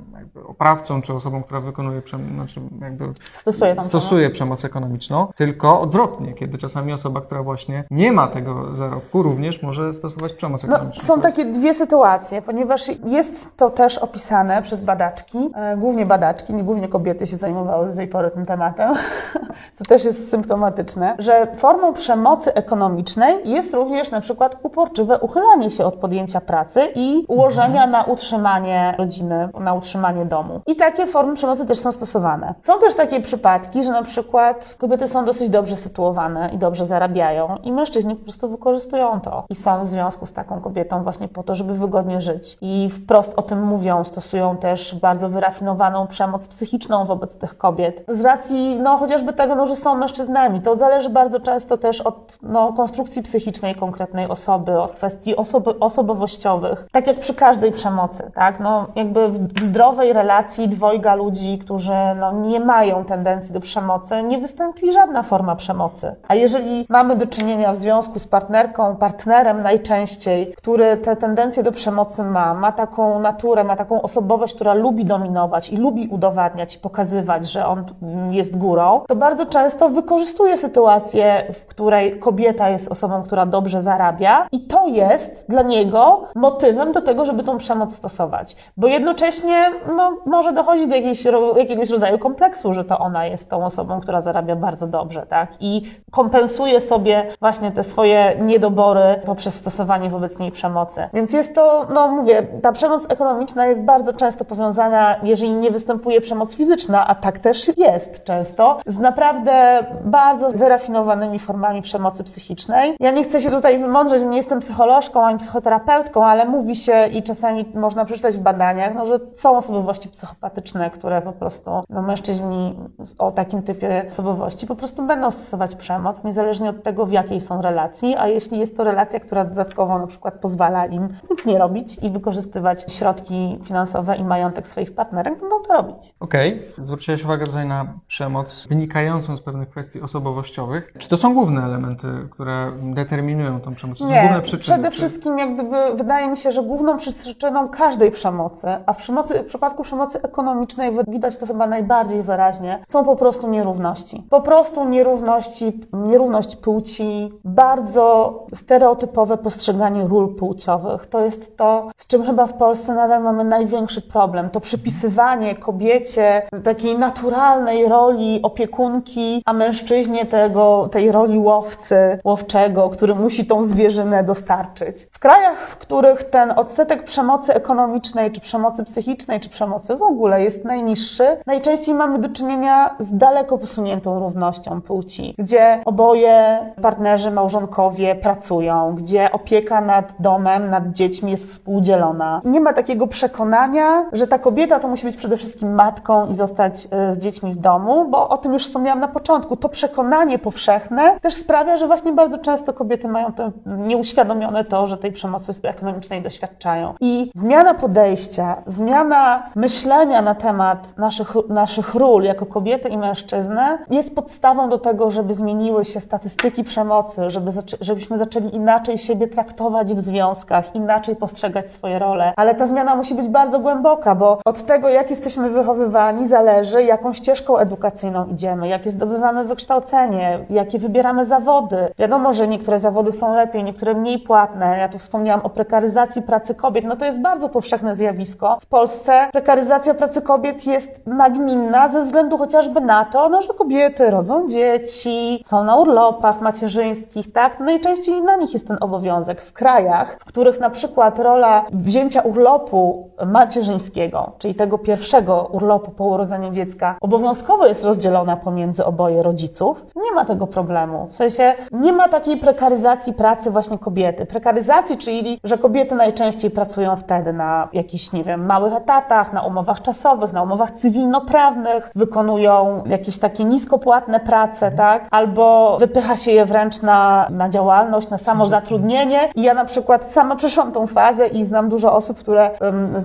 oprawcą 0.46 1.03
czy 1.03 1.14
osobą, 1.14 1.42
która 1.42 1.61
wykonuje, 1.61 2.01
znaczy 2.35 2.61
jakby 2.81 3.12
stosuje, 3.33 3.85
stosuje 3.85 4.31
przemoc 4.31 4.64
ekonomiczną, 4.64 5.29
tylko 5.37 5.81
odwrotnie, 5.81 6.35
kiedy 6.35 6.59
czasami 6.59 6.92
osoba, 6.92 7.20
która 7.20 7.42
właśnie 7.42 7.85
nie 7.90 8.12
ma 8.12 8.29
tego 8.29 8.77
zarobku, 8.77 9.22
również 9.29 9.62
może 9.62 9.93
stosować 9.93 10.33
przemoc 10.33 10.62
no, 10.64 10.75
ekonomiczną. 10.75 11.03
No, 11.03 11.14
są 11.14 11.21
takie 11.21 11.45
dwie 11.45 11.75
sytuacje, 11.75 12.43
ponieważ 12.43 12.88
jest 13.05 13.49
to 13.57 13.71
też 13.71 13.99
opisane 13.99 14.62
przez 14.62 14.81
badaczki, 14.81 15.51
e, 15.55 15.77
głównie 15.77 16.07
badaczki, 16.07 16.55
nie 16.55 16.64
głównie 16.64 16.88
kobiety 16.88 17.27
się 17.27 17.37
zajmowały 17.37 17.88
do 17.88 17.95
tej 17.95 18.09
pory 18.09 18.31
tym 18.31 18.47
tematem, 18.47 18.95
co 19.77 19.85
też 19.85 20.05
jest 20.05 20.31
symptomatyczne, 20.31 21.14
że 21.19 21.47
formą 21.57 21.93
przemocy 21.93 22.55
ekonomicznej 22.55 23.37
jest 23.45 23.75
również 23.75 24.11
na 24.11 24.21
przykład 24.21 24.57
uporczywe 24.62 25.19
uchylanie 25.19 25.71
się 25.71 25.85
od 25.85 25.95
podjęcia 25.95 26.41
pracy 26.41 26.81
i 26.95 27.25
ułożenia 27.29 27.85
mhm. 27.85 27.91
na 27.91 28.05
utrzymanie 28.05 28.95
rodziny, 28.99 29.49
na 29.61 29.75
utrzymanie 29.75 30.25
domu. 30.25 30.61
I 30.67 30.77
takie 30.77 31.07
formy 31.07 31.35
przemocy 31.35 31.67
też 31.67 31.79
są 31.79 31.93
stosowane. 31.93 32.55
Są 32.61 32.79
też 32.79 32.95
takie 32.95 33.21
przypadki, 33.21 33.85
że 33.85 33.91
na 33.91 34.03
przykład 34.03 34.75
kobiety 34.79 35.09
są 35.09 35.25
dosyć 35.25 35.49
dobrze 35.49 35.77
sytuowane 35.77 36.51
i 36.53 36.59
dobrze 36.59 36.87
zarabiają 36.87 37.57
i 37.62 37.73
mężczyźni 37.73 38.17
po 38.17 38.23
prostu 38.25 38.49
wykorzystują 38.49 39.17
i 39.50 39.54
są 39.54 39.85
w 39.85 39.87
związku 39.87 40.26
z 40.26 40.33
taką 40.33 40.61
kobietą 40.61 41.02
właśnie 41.02 41.28
po 41.28 41.42
to, 41.42 41.54
żeby 41.54 41.74
wygodnie 41.74 42.20
żyć. 42.20 42.59
I 42.61 42.90
wprost 42.90 43.33
o 43.37 43.42
tym 43.42 43.62
mówią, 43.62 44.04
stosują 44.04 44.57
też 44.57 44.94
bardzo 44.94 45.28
wyrafinowaną 45.28 46.07
przemoc 46.07 46.48
psychiczną 46.48 47.04
wobec 47.04 47.38
tych 47.38 47.59
kobiet. 47.59 48.04
Z 48.09 48.20
racji, 48.20 48.78
no 48.83 48.96
chociażby 48.98 49.33
tego, 49.33 49.54
no, 49.54 49.66
że 49.66 49.76
są 49.76 49.94
mężczyznami. 49.94 50.61
To 50.61 50.76
zależy 50.76 51.11
bardzo 51.11 51.40
często 51.40 51.78
też 51.78 52.00
od 52.00 52.38
no, 52.42 52.72
konstrukcji 52.72 53.22
psychicznej 53.22 53.74
konkretnej 53.74 54.28
osoby, 54.28 54.81
od 54.81 54.92
kwestii 54.92 55.37
osoby, 55.37 55.78
osobowościowych. 55.78 56.87
Tak 56.92 57.07
jak 57.07 57.20
przy 57.20 57.35
każdej 57.35 57.72
przemocy, 57.72 58.31
tak? 58.35 58.61
No, 58.61 58.87
jakby 58.94 59.28
w 59.28 59.62
zdrowej 59.62 60.12
relacji 60.12 60.68
dwojga 60.68 61.14
ludzi, 61.14 61.59
którzy 61.59 61.92
no, 62.20 62.33
nie 62.33 62.61
mają 62.61 63.04
tendencji 63.04 63.54
do 63.54 63.61
przemocy, 63.61 64.22
nie 64.22 64.38
wystąpi 64.38 64.92
żadna 64.92 65.22
forma 65.22 65.57
przemocy. 65.57 66.14
A 66.28 66.35
jeżeli 66.35 66.87
mamy 66.88 67.16
do 67.16 67.26
czynienia 67.26 67.72
w 67.72 67.76
związku 67.76 68.18
z 68.18 68.26
partnerką, 68.26 68.96
partnerem 68.98 69.62
najczęściej, 69.62 70.54
który 70.56 70.96
te 70.96 71.16
tendencje 71.16 71.62
do 71.62 71.72
przemocy 71.72 72.22
ma, 72.22 72.54
ma 72.54 72.72
taką 72.72 73.20
naturę, 73.20 73.64
ma 73.64 73.76
taką 73.76 74.02
osobowość, 74.02 74.54
która 74.54 74.74
lubi 74.74 75.04
dominować 75.04 75.70
i 75.70 75.76
lubi 75.76 76.08
udowadniać 76.08 76.74
i 76.74 76.78
pokazywać, 76.78 77.50
że 77.50 77.66
on 77.66 77.84
jest 78.30 78.58
górą, 78.58 79.00
to 79.08 79.16
bardzo 79.16 79.46
często 79.46 79.88
wykorzystuje 79.88 80.56
sytuację, 80.56 81.44
w 81.54 81.66
której 81.66 82.18
kobieta 82.18 82.68
jest 82.68 82.88
osobą, 82.88 83.22
która 83.22 83.46
dobrze 83.46 83.82
zarabia 83.82 84.46
i 84.52 84.61
to 84.61 84.87
jest 84.87 85.44
dla 85.48 85.62
niego 85.62 86.24
motywem 86.34 86.92
do 86.92 87.02
tego, 87.02 87.24
żeby 87.24 87.44
tą 87.44 87.58
przemoc 87.58 87.94
stosować. 87.94 88.56
Bo 88.76 88.87
jednocześnie 88.87 89.70
no, 89.96 90.16
może 90.26 90.52
dochodzić 90.52 90.87
do 90.87 90.96
jakiejś, 90.96 91.24
jakiegoś 91.56 91.90
rodzaju 91.90 92.18
kompleksu, 92.18 92.74
że 92.74 92.84
to 92.84 92.98
ona 92.98 93.26
jest 93.26 93.50
tą 93.50 93.64
osobą, 93.64 94.00
która 94.00 94.20
zarabia 94.20 94.56
bardzo 94.56 94.87
dobrze, 94.87 95.26
tak? 95.26 95.50
I 95.61 95.82
kompensuje 96.11 96.80
sobie 96.80 97.26
właśnie 97.40 97.70
te 97.70 97.82
swoje 97.82 98.37
niedobory 98.40 98.88
poprzez 99.27 99.55
stosowanie 99.55 100.11
wobec 100.11 100.38
niej 100.38 100.53
przemocy. 100.53 101.09
Więc 101.14 101.33
jest 101.33 101.55
to, 101.55 101.87
no 101.94 102.09
mówię, 102.09 102.46
ta 102.62 102.72
przemoc 102.72 103.11
ekonomiczna 103.11 103.66
jest 103.66 103.83
bardzo 103.83 104.12
często 104.12 104.44
powiązana, 104.44 105.16
jeżeli 105.22 105.53
nie 105.53 105.70
występuje 105.70 106.20
przemoc 106.20 106.55
fizyczna, 106.55 107.07
a 107.07 107.14
tak 107.14 107.38
też 107.38 107.77
jest 107.77 108.24
często, 108.24 108.79
z 108.87 108.98
naprawdę 108.98 109.87
bardzo 110.05 110.53
wyrafinowanymi 110.53 111.38
formami 111.38 111.83
przemocy 111.83 112.24
psychicznej. 112.24 112.96
Ja 113.01 113.11
nie 113.11 113.24
chcę 113.24 113.42
się 113.42 113.51
tutaj 113.51 113.79
wymądrzeć, 113.79 114.22
nie 114.22 114.37
jestem 114.37 114.61
psycholożką 114.61 115.27
ani 115.27 115.38
psychoterapeutką, 115.38 116.24
ale 116.24 116.44
mówi 116.44 116.77
się 116.77 117.07
i 117.07 117.22
czasami 117.22 117.64
można 117.74 118.05
przeczytać 118.05 118.37
w 118.37 118.40
badaniach, 118.40 118.94
no, 118.94 119.07
że 119.07 119.18
są 119.35 119.57
osobowości 119.57 120.09
psychopatyczne, 120.09 120.90
które 120.90 121.22
po 121.22 121.33
prostu, 121.33 121.70
no, 121.88 122.03
mężczyźni 122.03 122.79
o 123.18 123.31
takim 123.31 123.62
typie 123.62 124.07
osobowości 124.09 124.66
po 124.66 124.77
prostu 124.77 125.03
będą 125.03 125.31
stosować 125.31 125.74
przemoc, 125.74 126.24
niezależnie 126.24 126.70
od 126.70 126.83
tego, 126.83 127.07
w 127.07 127.12
jakiej 127.12 127.40
są 127.40 127.62
relacji, 127.62 128.16
a 128.18 128.27
jeśli 128.29 128.59
jest 128.59 128.77
to 128.79 128.85
relacja, 128.85 129.21
która 129.21 129.45
dodatkowo 129.45 129.99
na 129.99 130.07
przykład 130.07 130.35
pozwala 130.35 130.87
im 130.87 131.09
nic 131.31 131.47
nie 131.47 131.59
robić 131.59 131.99
i 132.03 132.11
wykorzystywać 132.11 132.93
środki 132.93 133.59
finansowe 133.64 134.17
i 134.17 134.25
majątek 134.25 134.67
swoich 134.67 134.95
partnerek, 134.95 135.41
będą 135.41 135.62
to 135.62 135.73
robić. 135.75 136.14
Okej, 136.21 136.71
okay. 136.73 136.87
zwróciłeś 136.87 137.25
uwagę 137.25 137.47
tutaj 137.47 137.67
na 137.67 137.87
przemoc 138.07 138.67
wynikającą 138.69 139.37
z 139.37 139.41
pewnych 139.41 139.71
kwestii 139.71 140.01
osobowościowych. 140.01 140.93
Czy 140.99 141.09
to 141.09 141.17
są 141.17 141.35
główne 141.35 141.64
elementy, 141.64 142.09
które 142.31 142.73
determinują 142.83 143.61
tą 143.61 143.75
przemoc? 143.75 144.01
Nie, 144.01 144.43
przede 144.59 144.91
wszystkim 144.91 145.38
jak 145.38 145.55
gdyby 145.55 145.77
wydaje 145.97 146.29
mi 146.29 146.37
się, 146.37 146.53
że 146.53 146.62
główną 146.62 146.97
przyczyną 146.97 147.69
każdej 147.69 148.11
przemocy, 148.11 148.67
a 148.87 148.93
w, 148.93 148.97
przemocy, 148.97 149.43
w 149.43 149.47
przypadku 149.47 149.83
przemocy 149.83 150.23
ekonomicznej 150.23 150.91
widać 151.09 151.37
to 151.37 151.47
chyba 151.47 151.67
najbardziej 151.67 152.23
wyraźnie, 152.23 152.85
są 152.88 153.05
po 153.05 153.17
prostu 153.17 153.51
nierówności. 153.51 154.23
Po 154.31 154.41
prostu 154.41 154.88
nierówności, 154.88 155.81
nierówność 155.93 156.57
płci, 156.57 157.33
bardzo 157.45 158.47
stereotypowe 158.68 159.37
postrzeganie 159.38 160.09
ról 160.09 160.35
płciowych. 160.35 161.07
To 161.07 161.24
jest 161.24 161.57
to, 161.57 161.90
z 161.96 162.07
czym 162.07 162.24
chyba 162.26 162.46
w 162.46 162.52
Polsce 162.52 162.94
nadal 162.94 163.22
mamy 163.22 163.44
największy 163.44 164.02
problem. 164.02 164.50
To 164.50 164.61
przypisywanie 164.61 165.54
kobiecie 165.54 166.42
takiej 166.64 166.98
naturalnej 166.98 167.88
roli 167.88 168.40
opiekunki, 168.42 169.42
a 169.46 169.52
mężczyźnie 169.52 170.26
tego, 170.26 170.88
tej 170.92 171.12
roli 171.12 171.38
łowcy, 171.38 172.18
łowczego, 172.24 172.90
który 172.90 173.14
musi 173.14 173.46
tą 173.46 173.62
zwierzynę 173.62 174.24
dostarczyć. 174.24 175.09
W 175.12 175.18
krajach, 175.18 175.59
w 175.59 175.76
których 175.76 176.24
ten 176.24 176.50
odsetek 176.57 177.04
przemocy 177.04 177.54
ekonomicznej, 177.54 178.33
czy 178.33 178.40
przemocy 178.40 178.85
psychicznej, 178.85 179.40
czy 179.40 179.48
przemocy 179.48 179.96
w 179.96 180.02
ogóle 180.02 180.42
jest 180.42 180.64
najniższy, 180.64 181.24
najczęściej 181.46 181.94
mamy 181.94 182.18
do 182.18 182.28
czynienia 182.28 182.96
z 182.98 183.16
daleko 183.16 183.59
posuniętą 183.59 184.20
równością 184.20 184.81
płci, 184.81 185.35
gdzie 185.38 185.81
oboje 185.85 186.59
partnerzy, 186.83 187.31
małżonkowie 187.31 188.14
pracują, 188.14 188.58
gdzie 188.94 189.33
opieka 189.33 189.81
nad 189.81 190.12
domem, 190.18 190.71
nad 190.71 190.92
dziećmi 190.92 191.31
jest 191.31 191.47
współdzielona. 191.47 192.40
Nie 192.44 192.61
ma 192.61 192.73
takiego 192.73 193.07
przekonania, 193.07 194.05
że 194.12 194.27
ta 194.27 194.38
kobieta 194.38 194.81
to 194.81 194.88
musi 194.88 195.07
być 195.07 195.16
przede 195.16 195.37
wszystkim 195.37 195.75
matką 195.75 196.27
i 196.27 196.35
zostać 196.35 196.88
e, 196.90 197.14
z 197.14 197.18
dziećmi 197.18 197.53
w 197.53 197.57
domu, 197.57 198.09
bo 198.11 198.29
o 198.29 198.38
tym 198.38 198.53
już 198.53 198.66
wspomniałam 198.66 199.01
na 199.01 199.09
początku. 199.09 199.57
To 199.57 199.68
przekonanie 199.68 200.38
powszechne 200.38 201.21
też 201.21 201.35
sprawia, 201.35 201.77
że 201.77 201.87
właśnie 201.87 202.12
bardzo 202.12 202.38
często 202.38 202.73
kobiety 202.73 203.09
mają 203.09 203.33
to 203.33 203.51
nieuświadomione 203.66 204.64
to, 204.64 204.87
że 204.87 204.97
tej 204.97 205.12
przemocy 205.12 205.55
ekonomicznej 205.62 206.23
doświadczają. 206.23 206.94
I 207.01 207.31
zmiana 207.35 207.75
podejścia, 207.75 208.62
zmiana 208.66 209.51
myślenia 209.55 210.23
na 210.23 210.35
temat 210.35 210.99
naszych, 210.99 211.35
naszych 211.49 211.94
ról 211.94 212.23
jako 212.23 212.47
kobiety 212.47 212.88
i 212.88 212.99
mężczyzny 212.99 213.62
jest 213.90 214.14
podstawą 214.14 214.68
do 214.68 214.79
tego, 214.79 215.11
żeby 215.11 215.35
zmieniły 215.35 215.85
się 215.85 216.01
statystyki 216.01 216.64
przemocy, 216.64 217.31
żeby, 217.31 217.51
żebyśmy 217.81 218.18
zaczęli 218.18 218.47
inaczej 218.48 218.98
siebie 218.98 219.28
traktować 219.28 219.94
w 219.94 220.00
związkach, 220.00 220.74
inaczej 220.74 221.16
postrzegać 221.16 221.70
swoje 221.70 221.98
role. 221.98 222.32
Ale 222.37 222.54
ta 222.54 222.66
zmiana 222.66 222.94
musi 222.94 223.14
być 223.14 223.28
bardzo 223.28 223.58
głęboka, 223.58 224.14
bo 224.14 224.38
od 224.44 224.62
tego, 224.62 224.88
jak 224.88 225.11
jesteśmy 225.11 225.50
wychowywani, 225.50 226.26
zależy, 226.26 226.82
jaką 226.82 227.12
ścieżką 227.12 227.58
edukacyjną 227.58 228.26
idziemy, 228.26 228.68
jakie 228.68 228.90
zdobywamy 228.90 229.44
wykształcenie, 229.44 230.38
jakie 230.50 230.78
wybieramy 230.78 231.24
zawody. 231.24 231.76
Wiadomo, 231.98 232.32
że 232.32 232.48
niektóre 232.48 232.80
zawody 232.80 233.12
są 233.12 233.34
lepiej, 233.34 233.64
niektóre 233.64 233.94
mniej 233.94 234.18
płatne. 234.18 234.78
Ja 234.78 234.88
tu 234.88 234.98
wspomniałam 234.98 235.40
o 235.46 235.50
prekaryzacji 235.50 236.22
pracy 236.22 236.54
kobiet. 236.54 236.84
No 236.84 236.96
to 236.96 237.04
jest 237.04 237.20
bardzo 237.20 237.48
powszechne 237.48 237.96
zjawisko. 237.96 238.58
W 238.62 238.66
Polsce 238.66 239.28
prekaryzacja 239.32 239.94
pracy 239.94 240.22
kobiet 240.22 240.66
jest 240.66 241.06
nagminna 241.06 241.88
ze 241.88 242.02
względu 242.02 242.38
chociażby 242.38 242.80
na 242.80 243.04
to, 243.04 243.28
no, 243.28 243.42
że 243.42 243.54
kobiety 243.54 244.11
rodzą 244.11 244.48
dzieci, 244.48 245.42
są 245.46 245.64
na 245.64 245.76
urlopach 245.76 246.40
macierzyńskich, 246.40 247.32
tak? 247.32 247.61
Najczęściej 247.61 248.22
na 248.22 248.37
nich 248.38 248.53
jest 248.55 248.68
ten 248.68 248.77
obowiązek. 248.81 249.40
W 249.40 249.53
krajach, 249.53 250.18
w 250.20 250.24
których 250.24 250.61
na 250.61 250.70
przykład 250.70 251.18
rola 251.18 251.64
wzięcia 251.72 252.20
urlopu 252.20 253.11
macierzyńskiego, 253.27 254.33
czyli 254.38 254.55
tego 254.55 254.79
pierwszego 254.79 255.48
urlopu 255.53 255.90
po 255.90 256.05
urodzeniu 256.05 256.51
dziecka, 256.51 256.96
obowiązkowo 257.01 257.66
jest 257.66 257.85
rozdzielona 257.85 258.37
pomiędzy 258.37 258.85
oboje 258.85 259.22
rodziców, 259.22 259.87
nie 259.96 260.12
ma 260.12 260.24
tego 260.24 260.46
problemu. 260.46 261.09
W 261.11 261.16
sensie 261.16 261.55
nie 261.72 261.92
ma 261.92 262.09
takiej 262.09 262.37
prekaryzacji 262.37 263.12
pracy 263.12 263.51
właśnie 263.51 263.79
kobiety. 263.79 264.27
Prekaryzacji, 264.27 264.98
czyli 264.98 265.40
że 265.44 265.59
kobiety 265.59 265.94
najczęściej 265.94 266.51
pracują 266.51 266.96
wtedy 266.96 267.33
na 267.33 267.68
jakichś, 267.72 268.12
nie 268.12 268.24
wiem, 268.24 268.46
małych 268.46 268.72
etatach, 268.72 269.33
na 269.33 269.42
umowach 269.42 269.83
czasowych, 269.83 270.33
na 270.33 270.42
umowach 270.42 270.70
cywilnoprawnych, 270.70 271.90
wykonują 271.94 272.83
jakieś 272.87 273.18
takie 273.18 273.44
niskopłatne 273.44 274.20
prace, 274.20 274.70
tak? 274.70 275.07
Albo 275.11 275.77
wypycha 275.79 276.16
się 276.16 276.33
je 276.33 276.46
wręcz 276.46 276.83
na, 276.83 277.27
na 277.31 277.48
działalność, 277.48 278.11
na 278.11 278.18
samozatrudnienie. 278.29 279.29
I 279.35 279.43
ja 279.43 279.55
na 279.55 279.64
przykład 279.64 280.12
sama 280.12 280.37
przeszłam 280.37 280.73
tą 280.73 280.87
fazę 280.87 281.27
i 281.27 281.45
znam 281.45 281.69
dużo 281.69 281.93
osób, 281.93 282.19
które, 282.19 282.51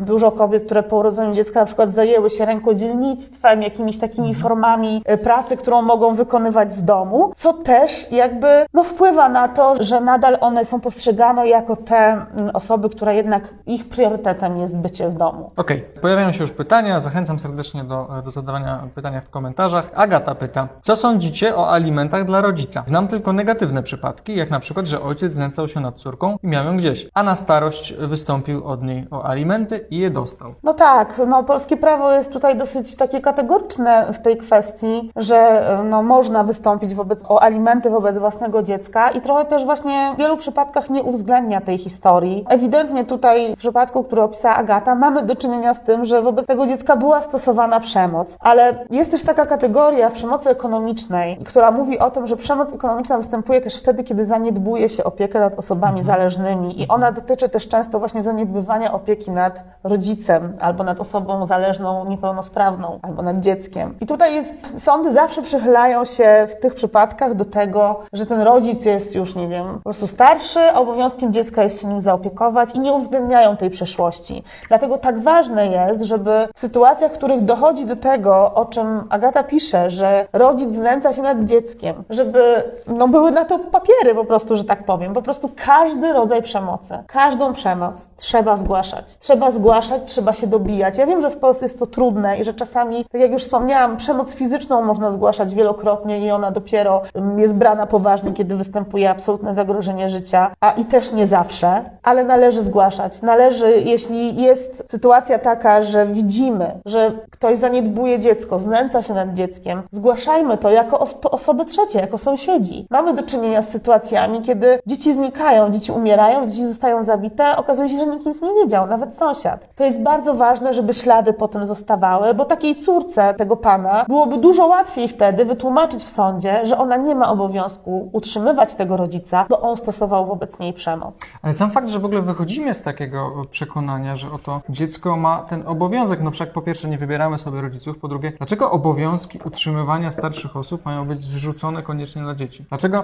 dużo 0.01 0.31
kobiet, 0.31 0.65
które 0.65 0.83
po 0.83 0.97
urodzeniu 0.97 1.33
dziecka 1.33 1.59
na 1.59 1.65
przykład 1.65 1.93
zajęły 1.93 2.29
się 2.29 2.45
rękodzielnictwem, 2.45 3.61
jakimiś 3.61 3.97
takimi 3.97 4.27
mhm. 4.27 4.43
formami 4.43 5.03
y, 5.13 5.17
pracy, 5.17 5.57
którą 5.57 5.81
mogą 5.81 6.15
wykonywać 6.15 6.73
z 6.73 6.83
domu, 6.83 7.33
co 7.35 7.53
też 7.53 8.11
jakby 8.11 8.47
no, 8.73 8.83
wpływa 8.83 9.29
na 9.29 9.47
to, 9.47 9.75
że 9.79 10.01
nadal 10.01 10.37
one 10.41 10.65
są 10.65 10.79
postrzegane 10.79 11.47
jako 11.47 11.75
te 11.75 11.95
mm, 11.95 12.55
osoby, 12.55 12.89
które 12.89 13.15
jednak 13.15 13.53
ich 13.65 13.89
priorytetem 13.89 14.57
jest 14.57 14.75
bycie 14.75 15.09
w 15.09 15.17
domu. 15.17 15.51
Okej, 15.57 15.77
okay. 15.77 16.01
pojawiają 16.01 16.31
się 16.31 16.43
już 16.43 16.51
pytania. 16.51 16.99
Zachęcam 16.99 17.39
serdecznie 17.39 17.83
do, 17.83 18.07
do 18.25 18.31
zadawania 18.31 18.79
pytania 18.95 19.21
w 19.21 19.29
komentarzach. 19.29 19.91
Agata 19.95 20.35
pyta, 20.35 20.67
co 20.81 20.95
sądzicie 20.95 21.55
o 21.55 21.71
alimentach 21.71 22.25
dla 22.25 22.41
rodzica? 22.41 22.83
Znam 22.87 23.07
tylko 23.07 23.33
negatywne 23.33 23.83
przypadki, 23.83 24.35
jak 24.35 24.49
na 24.49 24.59
przykład, 24.59 24.85
że 24.85 25.01
ojciec 25.03 25.33
znęcał 25.33 25.67
się 25.67 25.79
nad 25.79 25.95
córką 25.95 26.37
i 26.43 26.47
miał 26.47 26.65
ją 26.65 26.77
gdzieś, 26.77 27.09
a 27.13 27.23
na 27.23 27.35
starość 27.35 27.93
wystąpił 27.93 28.67
od 28.67 28.83
niej 28.83 29.07
o 29.11 29.25
alimenty 29.25 29.85
i 29.89 29.97
je 29.97 30.09
dostał. 30.09 30.53
No 30.63 30.73
tak, 30.73 31.21
no 31.27 31.43
polskie 31.43 31.77
prawo 31.77 32.11
jest 32.11 32.31
tutaj 32.31 32.57
dosyć 32.57 32.95
takie 32.95 33.21
kategoryczne 33.21 34.13
w 34.13 34.19
tej 34.19 34.37
kwestii, 34.37 35.11
że 35.15 35.67
no, 35.89 36.03
można 36.03 36.43
wystąpić 36.43 36.95
wobec, 36.95 37.19
o 37.27 37.43
alimenty 37.43 37.89
wobec 37.89 38.17
własnego 38.17 38.63
dziecka 38.63 39.09
i 39.09 39.21
trochę 39.21 39.45
też 39.45 39.65
właśnie 39.65 40.11
w 40.15 40.17
wielu 40.17 40.37
przypadkach 40.37 40.89
nie 40.89 41.03
uwzględnia 41.03 41.61
tej 41.61 41.77
historii. 41.77 42.45
Ewidentnie 42.49 43.05
tutaj 43.05 43.55
w 43.55 43.59
przypadku, 43.59 44.03
który 44.03 44.21
opisała 44.21 44.55
Agata, 44.55 44.95
mamy 44.95 45.23
do 45.23 45.35
czynienia 45.35 45.73
z 45.73 45.79
tym, 45.79 46.05
że 46.05 46.21
wobec 46.21 46.45
tego 46.47 46.67
dziecka 46.67 46.95
była 46.95 47.21
stosowana 47.21 47.79
przemoc. 47.79 48.37
Ale 48.39 48.85
jest 48.89 49.11
też 49.11 49.23
taka 49.23 49.45
kategoria 49.45 50.09
przemocy 50.09 50.49
ekonomicznej, 50.49 51.37
która 51.45 51.71
mówi 51.71 51.99
o 51.99 52.11
tym, 52.11 52.27
że 52.27 52.37
przemoc 52.37 52.73
ekonomiczna 52.73 53.17
występuje 53.17 53.61
też 53.61 53.75
wtedy, 53.75 54.03
kiedy 54.03 54.25
zaniedbuje 54.25 54.89
się 54.93 55.03
opiekę 55.03 55.39
nad 55.39 55.59
osobami 55.59 55.99
Mhm. 55.99 56.17
zależnymi 56.17 56.81
i 56.81 56.87
ona 56.87 57.11
dotyczy 57.11 57.49
też 57.49 57.67
często 57.67 57.99
właśnie 57.99 58.23
zaniedbywania 58.23 58.93
opieki 58.93 59.31
nad 59.31 59.63
rodzicem 59.83 60.53
albo 60.59 60.83
nad 60.83 60.99
osobą 60.99 61.45
zależną, 61.45 62.05
niepełnosprawną 62.05 62.99
albo 63.01 63.21
nad 63.21 63.39
dzieckiem. 63.39 63.95
I 64.01 64.05
tutaj 64.05 64.35
jest, 64.35 64.53
sądy 64.77 65.13
zawsze 65.13 65.41
przychylają 65.41 66.05
się 66.05 66.47
w 66.51 66.61
tych 66.61 66.75
przypadkach 66.75 67.33
do 67.35 67.45
tego, 67.45 67.99
że 68.13 68.25
ten 68.25 68.41
rodzic 68.41 68.85
jest 68.85 69.15
już, 69.15 69.35
nie 69.35 69.47
wiem, 69.47 69.65
po 69.73 69.83
prostu 69.83 70.07
starszy, 70.07 70.59
a 70.59 70.79
obowiązkiem 70.79 71.33
dziecka 71.33 71.63
jest 71.63 71.81
się 71.81 71.87
nim 71.87 72.01
zaopiekować 72.01 72.75
i 72.75 72.79
nie 72.79 72.93
uwzględniają 72.93 73.57
tej 73.57 73.69
przeszłości. 73.69 74.43
Dlatego 74.67 74.97
tak 74.97 75.19
ważne 75.21 75.67
jest, 75.67 76.03
żeby 76.03 76.47
w 76.55 76.59
sytuacjach, 76.59 77.11
w 77.11 77.15
których 77.17 77.41
dochodzi 77.41 77.85
do 77.85 77.95
tego, 77.95 78.53
o 78.53 78.65
czym 78.65 79.03
Agata 79.09 79.43
pisze, 79.43 79.89
że 79.89 80.25
rodzic 80.33 80.75
znęca 80.75 81.13
się 81.13 81.21
nad 81.21 81.43
dzieckiem, 81.45 82.03
żeby 82.09 82.63
no, 82.87 83.07
były 83.07 83.31
na 83.31 83.45
to 83.45 83.59
papiery 83.59 84.15
po 84.15 84.25
prostu, 84.25 84.55
że 84.55 84.63
tak 84.63 84.82
powiem. 84.83 85.13
Po 85.13 85.21
prostu 85.21 85.49
każdy 85.65 86.13
rodzaj 86.13 86.41
przemocy, 86.43 86.97
każdą 87.07 87.53
przemoc 87.53 88.07
trzeba 88.17 88.57
zgłaszać. 88.57 89.17
Trzeba 89.17 89.51
zgłaszać, 89.51 90.01
trzeba 90.05 90.33
się 90.33 90.47
dobijać. 90.47 90.97
Ja 90.97 91.05
wiem, 91.05 91.21
że 91.21 91.29
w 91.29 91.37
Polsce 91.37 91.65
jest 91.65 91.79
to 91.79 91.87
trudne 91.87 92.37
i 92.37 92.43
że 92.43 92.53
czasami, 92.53 93.05
tak 93.11 93.21
jak 93.21 93.31
już 93.31 93.43
wspomniałam, 93.43 93.97
przemoc 93.97 94.33
fizyczną 94.33 94.81
można 94.81 95.11
zgłaszać 95.11 95.55
wielokrotnie 95.55 96.19
i 96.19 96.31
ona 96.31 96.51
dopiero 96.51 97.01
mm, 97.15 97.39
jest 97.39 97.55
brana 97.55 97.87
poważnie, 97.87 98.33
kiedy 98.33 98.55
występuje 98.55 99.09
absolutne 99.09 99.53
zagrożenie 99.53 100.09
życia, 100.09 100.51
a 100.61 100.71
i 100.71 100.85
też 100.85 101.11
nie 101.11 101.27
zawsze, 101.27 101.83
ale 102.03 102.23
należy 102.23 102.61
zgłaszać. 102.61 103.21
Należy, 103.21 103.71
jeśli 103.71 104.41
jest 104.41 104.83
sytuacja 104.89 105.39
taka, 105.39 105.81
że 105.83 106.05
widzimy, 106.05 106.71
że 106.85 107.11
ktoś 107.31 107.57
zaniedbuje 107.57 108.19
dziecko, 108.19 108.59
znęca 108.59 109.03
się 109.03 109.13
nad 109.13 109.33
dzieckiem, 109.33 109.81
zgłaszajmy 109.91 110.57
to 110.57 110.69
jako 110.69 110.99
os- 110.99 111.15
osoby 111.31 111.65
trzecie, 111.65 111.99
jako 111.99 112.17
sąsiedzi. 112.17 112.87
Mamy 112.89 113.13
do 113.13 113.23
czynienia 113.23 113.61
z 113.61 113.69
sytuacjami, 113.69 114.41
kiedy 114.41 114.72
dzieci 114.85 115.13
znikają, 115.13 115.71
dzieci 115.71 115.91
umierają, 115.91 116.47
dzieci 116.47 116.67
zostają 116.67 117.03
zabite, 117.03 117.57
okazuje 117.57 117.89
się, 117.89 117.97
że 117.97 118.05
nikt 118.05 118.25
nic 118.25 118.41
nie 118.41 118.53
wiedział, 118.53 118.87
nawet 118.87 119.17
sąsiad. 119.17 119.75
To 119.75 119.83
jest 119.83 120.01
bardzo 120.01 120.33
ważne, 120.33 120.73
żeby 120.73 120.93
ślady 120.93 121.33
po 121.33 121.47
tym 121.47 121.65
zostawały, 121.65 122.33
bo 122.33 122.45
takiej 122.45 122.75
córce 122.75 123.33
tego 123.33 123.57
pana 123.57 124.05
byłoby 124.07 124.37
dużo 124.37 124.67
łatwiej 124.67 125.07
wtedy 125.07 125.45
wytłumaczyć 125.45 126.03
w 126.03 126.09
sądzie, 126.09 126.65
że 126.65 126.77
ona 126.77 126.97
nie 126.97 127.15
ma 127.15 127.31
obowiązku 127.31 128.09
utrzymywać 128.11 128.73
tego 128.75 128.97
rodzica, 128.97 129.45
bo 129.49 129.61
on 129.61 129.77
stosował 129.77 130.25
wobec 130.25 130.59
niej 130.59 130.73
przemoc. 130.73 131.15
Ale 131.41 131.53
sam 131.53 131.71
fakt, 131.71 131.89
że 131.89 131.99
w 131.99 132.05
ogóle 132.05 132.21
wychodzimy 132.21 132.73
z 132.73 132.81
takiego 132.81 133.45
przekonania, 133.51 134.15
że 134.15 134.31
oto 134.31 134.61
dziecko 134.69 135.17
ma 135.17 135.45
ten 135.49 135.67
obowiązek, 135.67 136.21
no 136.21 136.31
wszak 136.31 136.51
po 136.51 136.61
pierwsze 136.61 136.89
nie 136.89 136.97
wybieramy 136.97 137.37
sobie 137.37 137.61
rodziców, 137.61 137.99
po 137.99 138.07
drugie, 138.07 138.33
dlaczego 138.37 138.71
obowiązki 138.71 139.39
utrzymywania 139.45 140.11
starszych 140.11 140.57
osób 140.57 140.85
mają 140.85 141.07
być 141.07 141.23
zrzucone 141.23 141.83
koniecznie 141.83 142.21
dla 142.21 142.35
dzieci? 142.35 142.65
Dlaczego 142.69 143.03